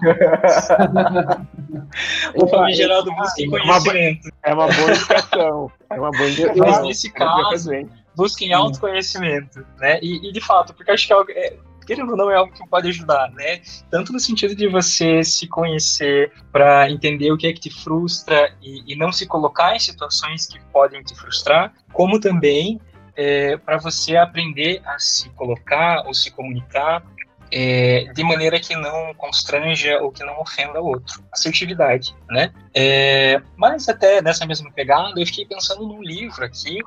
[2.35, 4.29] o famigerado busquem conhecimento.
[4.43, 5.71] É uma boa indicação.
[5.89, 6.65] É uma boa indicação.
[6.65, 7.71] Mas nesse caso,
[8.15, 9.99] busquem autoconhecimento, né?
[10.01, 12.65] E, e, de fato, porque acho que é, é querendo ou não, é algo que
[12.69, 13.61] pode ajudar, né?
[13.89, 18.53] Tanto no sentido de você se conhecer para entender o que é que te frustra
[18.61, 22.79] e, e, não se colocar em situações que podem te frustrar, como também
[23.15, 27.03] é, para você aprender a se colocar ou se comunicar
[27.51, 31.23] é, de maneira que não constranja ou que não ofenda o outro.
[31.31, 32.51] Assertividade, né?
[32.73, 36.79] É, mas até nessa mesma pegada, eu fiquei pensando num livro aqui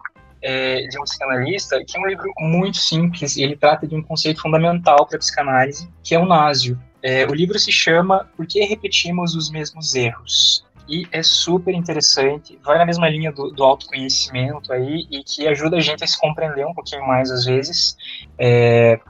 [0.45, 4.03] é, de um psicanalista, que é um livro muito simples, e ele trata de um
[4.03, 6.79] conceito fundamental para a psicanálise, que é o násio.
[7.03, 10.65] É, o livro se chama Por que repetimos os mesmos erros?
[10.87, 15.79] E é super interessante, vai na mesma linha do, do autoconhecimento aí, e que ajuda
[15.79, 17.97] a gente a se compreender um pouquinho mais às vezes.
[18.39, 19.01] É,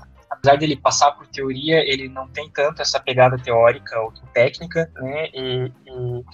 [0.45, 5.29] apesar dele passar por teoria, ele não tem tanto essa pegada teórica ou técnica, né?
[5.33, 6.25] E, e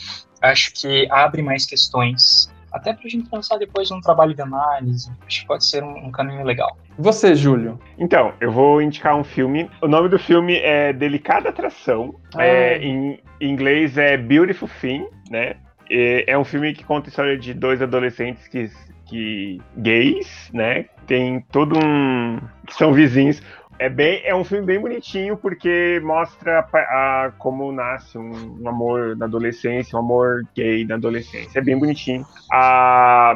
[0.43, 5.11] acho que abre mais questões até para a gente pensar depois num trabalho de análise.
[5.27, 6.77] Acho que pode ser um, um caminho legal.
[6.99, 7.79] Você, Júlio?
[7.99, 9.71] Então, eu vou indicar um filme.
[9.81, 12.15] O nome do filme é Delicada Atração.
[12.35, 12.45] Ah.
[12.45, 15.57] É, em, em inglês é Beautiful Thing, né?
[15.93, 18.71] É um filme que conta a história de dois adolescentes que,
[19.07, 20.85] que gays, né?
[21.05, 22.39] Tem todo um.
[22.65, 23.43] que são vizinhos.
[23.81, 28.69] É, bem, é um filme bem bonitinho porque mostra a, a, como nasce um, um,
[28.69, 31.59] amor na adolescência, um amor gay na adolescência.
[31.59, 32.27] É bem bonitinho.
[32.53, 33.35] A,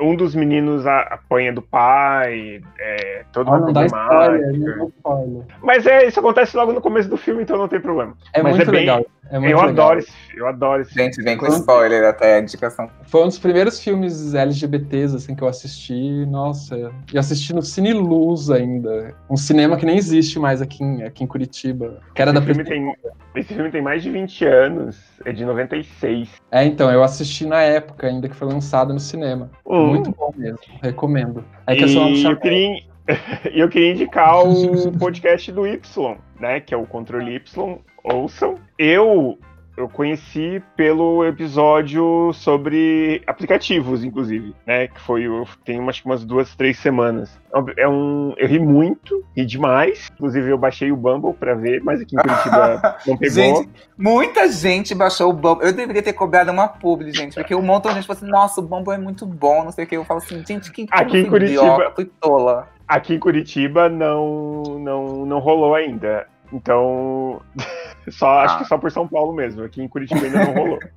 [0.00, 5.44] um dos meninos apanha do pai, é, todo ah, não dá spoiler, não spoiler.
[5.62, 8.14] Mas é, isso acontece logo no começo do filme, então não tem problema.
[8.32, 9.06] É Mas muito é bem, legal.
[9.30, 9.68] É muito eu legal.
[9.68, 12.90] adoro esse eu adoro esse Gente, vem com spoiler até a indicação.
[13.04, 16.26] Foi um dos primeiros filmes LGBTs assim, que eu assisti.
[16.26, 19.14] Nossa, e assisti no Cine Luz ainda.
[19.30, 22.00] Um cinema que nem existe mais aqui em, aqui em Curitiba.
[22.14, 22.94] Que era esse da filme tem,
[23.34, 24.96] Esse filme tem mais de 20 anos.
[25.24, 26.28] É de 96.
[26.50, 29.50] É, então, eu assisti na época ainda que foi lançado no cinema.
[29.88, 30.58] Muito bom mesmo.
[30.82, 31.44] Recomendo.
[31.66, 32.82] É que e eu, eu queria,
[33.52, 36.60] eu queria indicar o podcast do Y, né?
[36.60, 37.78] Que é o Controle Y.
[38.04, 38.56] Ouçam.
[38.78, 39.38] Eu
[39.76, 44.88] eu conheci pelo episódio sobre aplicativos, inclusive, né?
[44.88, 45.26] Que foi
[45.64, 47.38] tem umas, umas duas, três semanas.
[47.76, 50.08] É um, eu ri muito, ri demais.
[50.14, 53.34] Inclusive, eu baixei o Bumble pra ver, mas aqui em Curitiba não pegou.
[53.34, 55.66] Gente, muita gente baixou o Bumble.
[55.66, 58.60] Eu deveria ter cobrado uma publi, gente, porque um montão de gente falou assim: nossa,
[58.60, 59.96] o Bumble é muito bom, não sei o que.
[59.96, 62.68] Eu falo assim, gente, quem aqui em Curitiba, fui tola.
[62.88, 66.26] Aqui em Curitiba não, não, não rolou ainda.
[66.56, 67.42] Então,
[68.08, 68.42] só, ah.
[68.44, 69.62] acho que só por São Paulo mesmo.
[69.62, 70.78] Aqui em Curitiba ainda não rolou.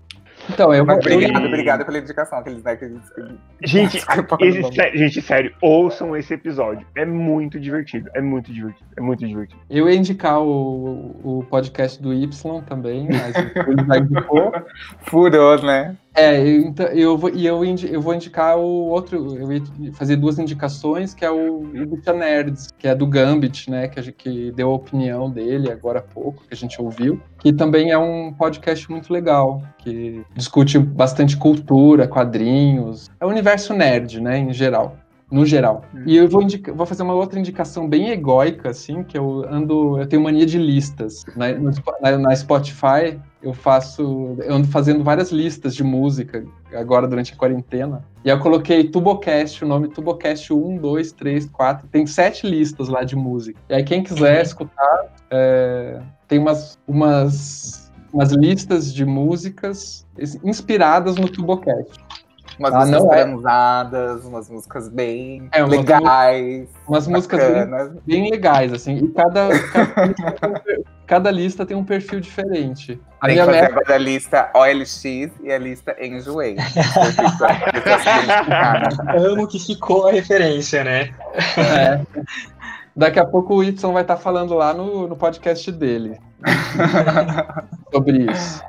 [0.49, 2.39] Então, eu Obrigado, obrigado pela indicação.
[2.39, 3.01] Aqueles, né, aqueles...
[3.61, 3.97] Gente,
[4.39, 4.91] esse, sé...
[4.95, 6.87] gente, sério, ouçam esse episódio.
[6.95, 8.09] É muito divertido.
[8.15, 8.89] É muito divertido.
[8.97, 9.61] É muito divertido.
[9.69, 12.27] Eu ia indicar o, o podcast do Y
[12.65, 14.51] também, mas o já indicou.
[15.01, 15.95] Furou, né?
[16.19, 19.63] É, então, eu vou, e eu, eu vou indicar o outro, eu ia
[19.93, 24.03] fazer duas indicações, que é o, Bicha Nerds, que é do Gambit, né, que, a
[24.11, 27.97] que deu a opinião dele agora há pouco, que a gente ouviu, que também é
[27.97, 34.51] um podcast muito legal, que discute bastante cultura, quadrinhos, é o universo nerd, né, em
[34.51, 34.97] geral
[35.31, 35.83] no geral.
[35.93, 36.03] Hum.
[36.05, 39.99] E eu vou, indica, vou fazer uma outra indicação bem egóica, assim, que eu ando,
[39.99, 41.23] eu tenho mania de listas.
[41.35, 41.47] Na,
[42.01, 46.43] na, na, Spotify, eu faço, eu ando fazendo várias listas de música,
[46.73, 48.03] agora durante a quarentena.
[48.25, 53.03] E eu coloquei Tubocast, o nome Tubocast 1, 2, 3, 4, tem sete listas lá
[53.03, 53.59] de música.
[53.69, 54.41] E aí quem quiser uhum.
[54.41, 60.07] escutar, é, tem umas, umas, umas listas de músicas
[60.43, 62.08] inspiradas no Tubocast.
[62.59, 63.23] Umas ah, músicas é.
[63.23, 66.67] transadas, umas músicas bem é, umas legais.
[66.85, 68.97] Umas músicas bem, bem, legais, assim.
[68.97, 69.47] E cada,
[70.39, 70.61] cada,
[71.07, 72.99] cada, lista tem um perfil diferente.
[73.21, 73.79] A tem minha que fazer meta...
[73.79, 76.57] agora a lista OLX e a lista Enjoei.
[79.17, 81.13] Amo que ficou a referência, né?
[81.57, 82.01] É.
[82.93, 86.19] Daqui a pouco o Y vai estar falando lá no, no podcast dele
[87.93, 88.61] sobre isso.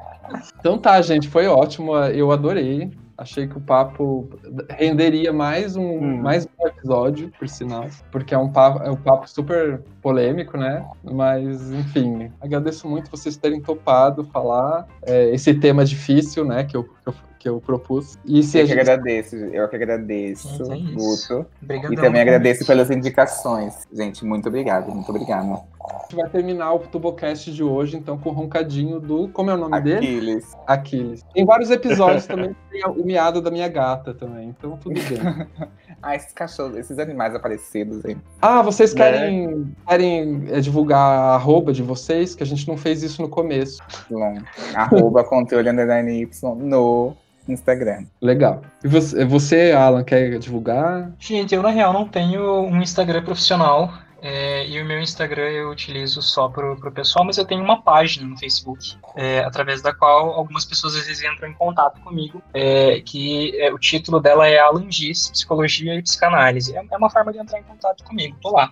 [0.60, 1.96] Então tá, gente, foi ótimo.
[1.96, 2.92] Eu adorei.
[3.20, 4.30] Achei que o papo
[4.70, 6.22] renderia mais um, hum.
[6.22, 10.88] mais um episódio, por sinal, porque é um papo, é um papo super polêmico, né?
[11.04, 16.64] Mas, enfim, agradeço muito vocês terem topado falar é, esse tema difícil, né?
[16.64, 18.18] Que eu, que eu que eu propus.
[18.26, 18.74] E se eu gente...
[18.74, 21.46] que agradeço, eu que agradeço, é Guto.
[21.90, 23.88] E também agradeço pelas indicações.
[23.90, 25.62] Gente, muito obrigado, muito obrigado.
[25.82, 29.28] A gente vai terminar o Tubocast de hoje, então, com o roncadinho do.
[29.28, 30.00] Como é o nome Aquiles.
[30.00, 30.30] dele?
[30.32, 30.56] Aquiles.
[30.66, 31.24] Aquiles.
[31.32, 35.48] Tem vários episódios também, tem o miado da minha gata também, então tudo bem.
[36.02, 38.20] ah, esses cachorros, esses animais aparecidos, hein?
[38.42, 39.00] Ah, vocês né?
[39.00, 39.66] querem, né?
[39.88, 42.34] querem é, divulgar a arroba de vocês?
[42.34, 43.82] Que a gente não fez isso no começo.
[44.10, 44.34] Não.
[44.74, 47.16] Arroba controle underline Y no
[47.52, 48.04] Instagram.
[48.20, 48.62] Legal.
[48.84, 51.12] E você, você, Alan, quer divulgar?
[51.18, 53.92] Gente, eu na real não tenho um Instagram profissional.
[54.22, 57.80] É, e o meu Instagram eu utilizo só pro, pro pessoal, mas eu tenho uma
[57.80, 62.42] página no Facebook, é, através da qual algumas pessoas às vezes entram em contato comigo,
[62.52, 66.76] é, que é, o título dela é Alan Diz, Psicologia e Psicanálise.
[66.76, 68.70] É, é, uma forma de entrar em contato comigo, tô lá.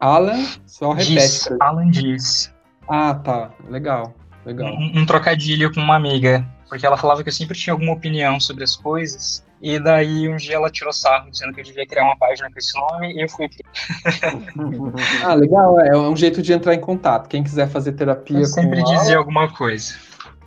[0.00, 1.12] Alan, só repete.
[1.12, 2.54] Diz, Alan Diz.
[2.88, 3.50] Ah, tá.
[3.68, 4.14] Legal.
[4.46, 4.72] Legal.
[4.72, 8.38] Um, um trocadilho com uma amiga porque ela falava que eu sempre tinha alguma opinião
[8.38, 12.04] sobre as coisas, e daí um dia ela tirou sarro, dizendo que eu devia criar
[12.04, 13.48] uma página com esse nome, e eu fui
[15.24, 17.28] ah, legal, é, é um jeito de entrar em contato.
[17.28, 19.94] Quem quiser fazer terapia eu com sempre dizia Alan, alguma coisa.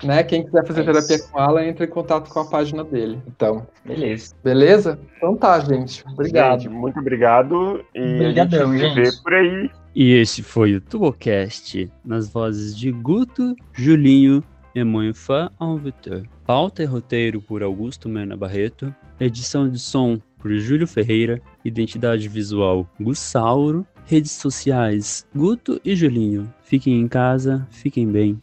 [0.04, 0.24] Né?
[0.24, 3.22] Quem quiser fazer é terapia com ela, entre em contato com a página dele.
[3.28, 3.68] Então.
[3.86, 4.34] Beleza.
[4.44, 5.00] Beleza?
[5.18, 6.04] Então tá, gente.
[6.08, 6.62] Obrigado.
[6.62, 7.86] Gente, muito obrigado.
[7.94, 9.70] E Obrigadão, a gente se vê por aí.
[9.94, 14.44] E esse foi o Tubocast, nas vozes de Guto, Julinho
[14.74, 16.28] e muito fã ao Vitor.
[16.46, 18.94] Pauta e roteiro por Augusto Mena Barreto.
[19.20, 21.42] Edição de som por Júlio Ferreira.
[21.64, 23.86] Identidade visual Gussauro.
[24.06, 26.52] Redes sociais Guto e Julinho.
[26.64, 28.42] Fiquem em casa, fiquem bem.